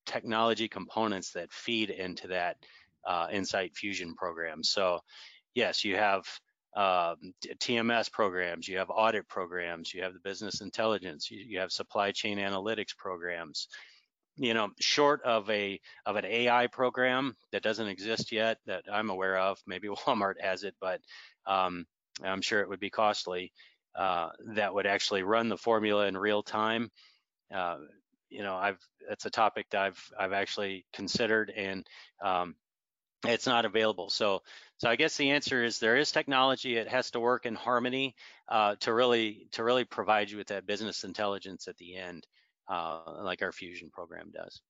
technology 0.06 0.68
components 0.68 1.32
that 1.32 1.52
feed 1.52 1.90
into 1.90 2.28
that 2.28 2.58
uh, 3.06 3.28
Insight 3.32 3.76
Fusion 3.76 4.16
program. 4.16 4.64
So 4.64 5.00
yes, 5.54 5.84
you 5.84 5.96
have 5.96 6.26
um, 6.76 7.34
TMS 7.48 8.12
programs, 8.12 8.68
you 8.68 8.78
have 8.80 8.90
audit 8.90 9.28
programs, 9.28 9.94
you 9.94 10.04
have 10.04 10.14
the 10.14 10.20
business 10.20 10.62
intelligence, 10.62 11.32
you, 11.32 11.40
you 11.40 11.60
have 11.60 11.72
supply 11.72 12.12
chain 12.12 12.38
analytics 12.38 12.96
programs. 12.96 13.68
You 14.38 14.54
know, 14.54 14.72
short 14.82 15.22
of 15.24 15.50
a 15.50 15.80
of 16.06 16.18
an 16.18 16.26
AI 16.26 16.68
program 16.68 17.38
that 17.54 17.64
doesn't 17.64 17.88
exist 17.88 18.34
yet 18.34 18.58
that 18.66 18.84
I'm 18.92 19.10
aware 19.10 19.38
of, 19.38 19.58
maybe 19.66 19.88
Walmart 20.06 20.42
has 20.42 20.64
it, 20.64 20.76
but 20.82 21.00
um, 21.48 21.86
I'm 22.22 22.42
sure 22.42 22.60
it 22.60 22.68
would 22.68 22.82
be 22.82 22.90
costly. 22.90 23.54
Uh, 23.96 24.32
that 24.56 24.74
would 24.74 24.86
actually 24.86 25.24
run 25.24 25.48
the 25.48 25.56
formula 25.56 26.06
in 26.08 26.18
real 26.18 26.44
time. 26.44 26.92
Uh, 27.54 27.78
you 28.36 28.44
know, 28.44 28.56
I've 28.56 28.80
that's 29.08 29.26
a 29.26 29.30
topic 29.30 29.68
that 29.72 29.82
I've 29.82 30.12
I've 30.20 30.34
actually 30.34 30.86
considered, 30.94 31.52
and 31.56 31.88
um, 32.24 32.56
it's 33.26 33.48
not 33.48 33.66
available. 33.66 34.10
So 34.10 34.42
so 34.78 34.90
I 34.90 34.98
guess 34.98 35.16
the 35.16 35.32
answer 35.32 35.64
is 35.64 35.80
there 35.80 35.96
is 35.96 36.12
technology. 36.12 36.76
It 36.76 36.90
has 36.90 37.12
to 37.12 37.20
work 37.20 37.46
in 37.46 37.56
harmony 37.56 38.16
uh, 38.50 38.76
to 38.82 38.94
really 38.94 39.48
to 39.54 39.64
really 39.64 39.86
provide 39.86 40.30
you 40.30 40.38
with 40.38 40.48
that 40.48 40.68
business 40.68 41.04
intelligence 41.04 41.68
at 41.68 41.78
the 41.78 41.96
end, 41.96 42.28
uh, 42.68 43.00
like 43.22 43.42
our 43.42 43.54
Fusion 43.54 43.90
program 43.90 44.32
does. 44.34 44.62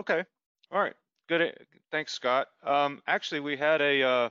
Okay. 0.00 0.24
All 0.72 0.80
right. 0.80 0.94
Good. 1.28 1.56
Thanks, 1.92 2.12
Scott. 2.12 2.48
Um, 2.64 3.00
actually, 3.06 3.40
we 3.40 3.56
had 3.56 3.80
a 3.80 4.02
uh, 4.02 4.28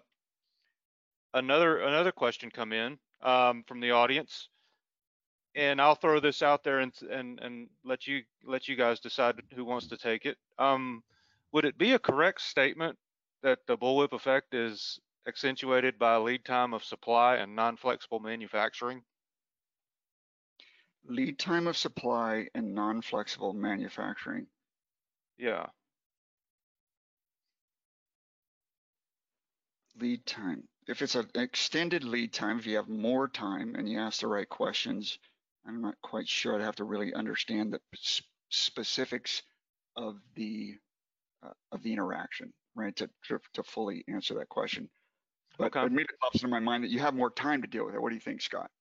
another 1.33 1.79
another 1.79 2.11
question 2.11 2.51
come 2.51 2.73
in 2.73 2.99
um, 3.21 3.63
from 3.65 3.79
the 3.79 3.91
audience 3.91 4.49
and 5.55 5.81
I'll 5.81 5.95
throw 5.95 6.19
this 6.19 6.41
out 6.41 6.63
there 6.63 6.79
and 6.79 6.93
and 7.09 7.39
and 7.39 7.69
let 7.83 8.07
you 8.07 8.23
let 8.43 8.67
you 8.67 8.75
guys 8.75 8.99
decide 8.99 9.41
who 9.55 9.65
wants 9.65 9.87
to 9.87 9.97
take 9.97 10.25
it. 10.25 10.37
Um, 10.57 11.03
would 11.51 11.65
it 11.65 11.77
be 11.77 11.93
a 11.93 11.99
correct 11.99 12.41
statement 12.41 12.97
that 13.43 13.59
the 13.67 13.77
bullwhip 13.77 14.13
effect 14.13 14.53
is 14.53 14.99
accentuated 15.27 15.99
by 15.99 16.17
lead 16.17 16.43
time 16.43 16.73
of 16.73 16.83
supply 16.83 17.35
and 17.35 17.55
non-flexible 17.55 18.19
manufacturing? 18.19 19.03
Lead 21.05 21.37
time 21.37 21.67
of 21.67 21.77
supply 21.77 22.47
and 22.55 22.73
non-flexible 22.73 23.53
manufacturing. 23.53 24.47
Yeah. 25.37 25.67
Lead 29.99 30.25
time. 30.25 30.63
If 30.87 31.01
it's 31.01 31.15
an 31.15 31.29
extended 31.35 32.03
lead 32.03 32.33
time, 32.33 32.59
if 32.59 32.65
you 32.65 32.77
have 32.77 32.89
more 32.89 33.27
time 33.27 33.75
and 33.75 33.87
you 33.87 33.99
ask 33.99 34.21
the 34.21 34.27
right 34.27 34.49
questions, 34.49 35.19
I'm 35.65 35.81
not 35.81 35.95
quite 36.01 36.27
sure. 36.27 36.55
I'd 36.55 36.61
have 36.61 36.75
to 36.77 36.83
really 36.83 37.13
understand 37.13 37.73
the 37.73 37.81
specifics 38.49 39.43
of 39.95 40.19
the 40.35 40.79
uh, 41.43 41.53
of 41.71 41.83
the 41.83 41.93
interaction, 41.93 42.53
right, 42.75 42.95
to, 42.95 43.09
to, 43.25 43.39
to 43.53 43.63
fully 43.63 44.03
answer 44.07 44.35
that 44.35 44.49
question. 44.49 44.89
But 45.57 45.67
Okay. 45.67 45.83
it 45.83 45.87
immediately 45.87 46.17
pops 46.21 46.37
into 46.37 46.47
my 46.49 46.59
mind 46.59 46.83
that 46.83 46.91
you 46.91 46.99
have 46.99 47.13
more 47.15 47.31
time 47.31 47.61
to 47.61 47.67
deal 47.67 47.85
with 47.85 47.95
it. 47.95 48.01
What 48.01 48.09
do 48.09 48.15
you 48.15 48.21
think, 48.21 48.41
Scott? 48.41 48.71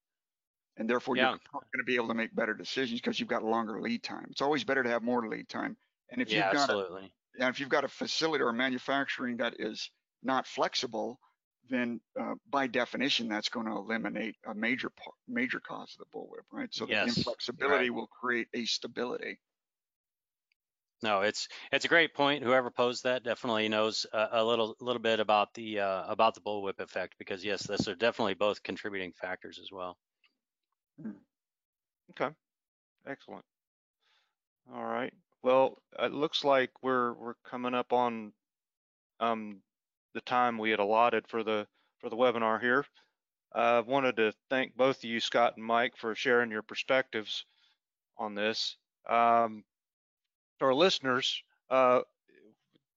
And 0.76 0.88
therefore, 0.88 1.16
you're 1.16 1.28
going 1.28 1.40
to 1.78 1.84
be 1.84 1.96
able 1.96 2.08
to 2.08 2.14
make 2.14 2.34
better 2.34 2.54
decisions 2.54 3.00
because 3.00 3.20
you've 3.20 3.28
got 3.28 3.44
longer 3.44 3.80
lead 3.80 4.02
time. 4.02 4.26
It's 4.30 4.42
always 4.42 4.64
better 4.64 4.82
to 4.82 4.88
have 4.90 5.02
more 5.02 5.26
lead 5.28 5.48
time. 5.48 5.76
And 6.10 6.22
if 6.22 6.32
yeah, 6.32 6.38
you've 6.38 6.50
got 6.50 6.70
a, 6.70 6.74
absolutely. 6.74 7.12
and 7.38 7.48
if 7.50 7.60
you've 7.60 7.68
got 7.68 7.84
a 7.84 7.88
facility 7.88 8.42
or 8.42 8.52
manufacturing 8.52 9.38
that 9.38 9.56
is 9.60 9.90
not 10.22 10.46
flexible, 10.46 11.20
then 11.68 12.00
uh, 12.18 12.34
by 12.50 12.66
definition, 12.66 13.28
that's 13.28 13.48
going 13.48 13.66
to 13.66 13.72
eliminate 13.72 14.36
a 14.46 14.54
major 14.54 14.90
part, 14.90 15.16
major 15.28 15.60
cause 15.60 15.96
of 15.98 16.06
the 16.06 16.18
bullwhip, 16.18 16.44
right? 16.52 16.72
So 16.74 16.86
Yes, 16.86 17.06
the 17.06 17.08
inflexibility 17.08 17.90
right. 17.90 17.94
will 17.94 18.08
create 18.08 18.48
a 18.54 18.64
stability. 18.64 19.40
No, 21.02 21.22
it's 21.22 21.48
it's 21.72 21.84
a 21.84 21.88
great 21.88 22.14
point. 22.14 22.42
Whoever 22.44 22.70
posed 22.70 23.04
that 23.04 23.24
definitely 23.24 23.68
knows 23.68 24.06
a, 24.12 24.28
a 24.32 24.44
little 24.44 24.76
little 24.80 25.02
bit 25.02 25.20
about 25.20 25.52
the 25.54 25.80
uh, 25.80 26.10
about 26.10 26.34
the 26.34 26.40
bullwhip 26.40 26.80
effect 26.80 27.18
because 27.18 27.44
yes, 27.44 27.64
those 27.66 27.88
are 27.88 27.94
definitely 27.96 28.34
both 28.34 28.62
contributing 28.62 29.12
factors 29.12 29.58
as 29.58 29.70
well. 29.72 29.98
Okay. 32.10 32.34
Excellent. 33.06 33.44
All 34.72 34.84
right. 34.84 35.12
Well, 35.42 35.82
it 35.98 36.12
looks 36.12 36.44
like 36.44 36.70
we're 36.82 37.12
we're 37.14 37.34
coming 37.44 37.74
up 37.74 37.92
on 37.92 38.32
um, 39.20 39.62
the 40.14 40.20
time 40.22 40.58
we 40.58 40.70
had 40.70 40.80
allotted 40.80 41.26
for 41.28 41.42
the 41.42 41.66
for 42.00 42.08
the 42.10 42.16
webinar 42.16 42.60
here. 42.60 42.84
I 43.54 43.80
wanted 43.80 44.16
to 44.16 44.32
thank 44.48 44.76
both 44.76 44.98
of 44.98 45.04
you, 45.04 45.20
Scott 45.20 45.54
and 45.56 45.64
Mike, 45.64 45.96
for 45.96 46.14
sharing 46.14 46.50
your 46.50 46.62
perspectives 46.62 47.44
on 48.16 48.34
this. 48.34 48.76
Um, 49.08 49.64
to 50.58 50.66
our 50.66 50.74
listeners, 50.74 51.42
uh, 51.70 52.00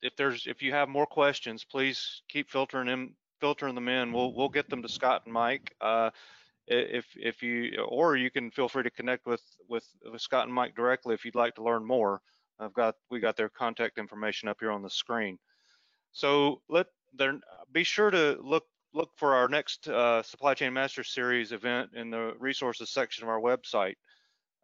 if 0.01 0.15
there's 0.15 0.47
if 0.47 0.61
you 0.61 0.71
have 0.71 0.87
more 0.87 1.05
questions, 1.05 1.63
please 1.63 2.21
keep 2.29 2.49
filtering 2.49 2.87
them 2.87 3.15
filtering 3.41 3.75
them 3.75 3.89
in. 3.89 4.13
We'll 4.13 4.33
we'll 4.33 4.49
get 4.49 4.69
them 4.69 4.81
to 4.81 4.89
Scott 4.89 5.23
and 5.25 5.33
Mike. 5.33 5.73
Uh, 5.81 6.11
if 6.67 7.05
if 7.15 7.43
you 7.43 7.79
or 7.87 8.15
you 8.15 8.31
can 8.31 8.49
feel 8.51 8.69
free 8.69 8.83
to 8.83 8.89
connect 8.89 9.25
with 9.25 9.41
with, 9.67 9.87
with 10.11 10.21
Scott 10.21 10.45
and 10.45 10.53
Mike 10.53 10.75
directly 10.75 11.13
if 11.13 11.25
you'd 11.25 11.35
like 11.35 11.55
to 11.55 11.63
learn 11.63 11.85
more. 11.85 12.21
I've 12.59 12.73
got 12.73 12.95
we 13.09 13.19
got 13.19 13.35
their 13.35 13.49
contact 13.49 13.97
information 13.97 14.47
up 14.47 14.57
here 14.59 14.71
on 14.71 14.81
the 14.81 14.89
screen. 14.89 15.37
So 16.13 16.61
let 16.69 16.87
there 17.17 17.39
be 17.71 17.83
sure 17.83 18.11
to 18.11 18.37
look 18.41 18.65
look 18.93 19.11
for 19.17 19.35
our 19.35 19.49
next 19.49 19.87
uh, 19.87 20.23
Supply 20.23 20.53
Chain 20.53 20.73
Master 20.73 21.03
Series 21.03 21.51
event 21.51 21.89
in 21.95 22.09
the 22.09 22.33
resources 22.39 22.91
section 22.91 23.23
of 23.23 23.29
our 23.29 23.41
website. 23.41 23.95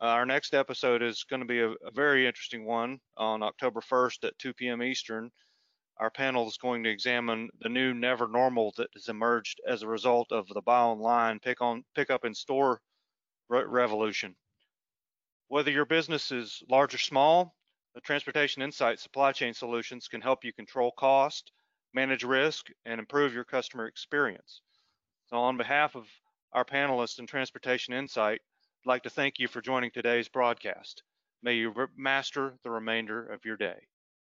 Uh, 0.01 0.05
our 0.05 0.25
next 0.25 0.53
episode 0.53 1.03
is 1.03 1.25
going 1.25 1.41
to 1.41 1.45
be 1.45 1.59
a, 1.59 1.69
a 1.69 1.91
very 1.93 2.25
interesting 2.25 2.65
one 2.65 2.99
on 3.17 3.43
October 3.43 3.81
1st 3.81 4.23
at 4.23 4.39
2 4.39 4.53
p.m. 4.53 4.81
Eastern. 4.81 5.29
Our 5.99 6.09
panel 6.09 6.47
is 6.47 6.57
going 6.57 6.83
to 6.83 6.89
examine 6.89 7.49
the 7.59 7.69
new 7.69 7.93
never 7.93 8.27
normal 8.27 8.73
that 8.77 8.89
has 8.95 9.09
emerged 9.09 9.61
as 9.67 9.83
a 9.83 9.87
result 9.87 10.31
of 10.31 10.47
the 10.47 10.61
buy 10.61 10.79
online, 10.79 11.39
pick 11.39 11.61
on, 11.61 11.83
pick 11.93 12.09
up 12.09 12.25
in 12.25 12.33
store 12.33 12.81
re- 13.49 13.65
revolution. 13.65 14.35
Whether 15.49 15.71
your 15.71 15.85
business 15.85 16.31
is 16.31 16.63
large 16.69 16.95
or 16.95 16.97
small, 16.97 17.53
the 17.93 18.01
Transportation 18.01 18.61
Insight 18.61 18.99
Supply 18.99 19.33
Chain 19.33 19.53
Solutions 19.53 20.07
can 20.07 20.21
help 20.21 20.45
you 20.45 20.53
control 20.53 20.93
cost, 20.97 21.51
manage 21.93 22.23
risk, 22.23 22.67
and 22.85 22.99
improve 22.99 23.33
your 23.33 23.43
customer 23.43 23.87
experience. 23.87 24.61
So 25.27 25.37
on 25.37 25.57
behalf 25.57 25.95
of 25.95 26.07
our 26.53 26.65
panelists 26.65 27.19
in 27.19 27.27
Transportation 27.27 27.93
Insight, 27.93 28.41
I'd 28.41 28.89
like 28.89 29.03
to 29.03 29.09
thank 29.09 29.39
you 29.39 29.47
for 29.47 29.61
joining 29.61 29.91
today's 29.91 30.27
broadcast. 30.27 31.03
May 31.41 31.55
you 31.55 31.73
master 31.95 32.57
the 32.63 32.71
remainder 32.71 33.25
of 33.25 33.45
your 33.45 33.57
day. 33.57 33.87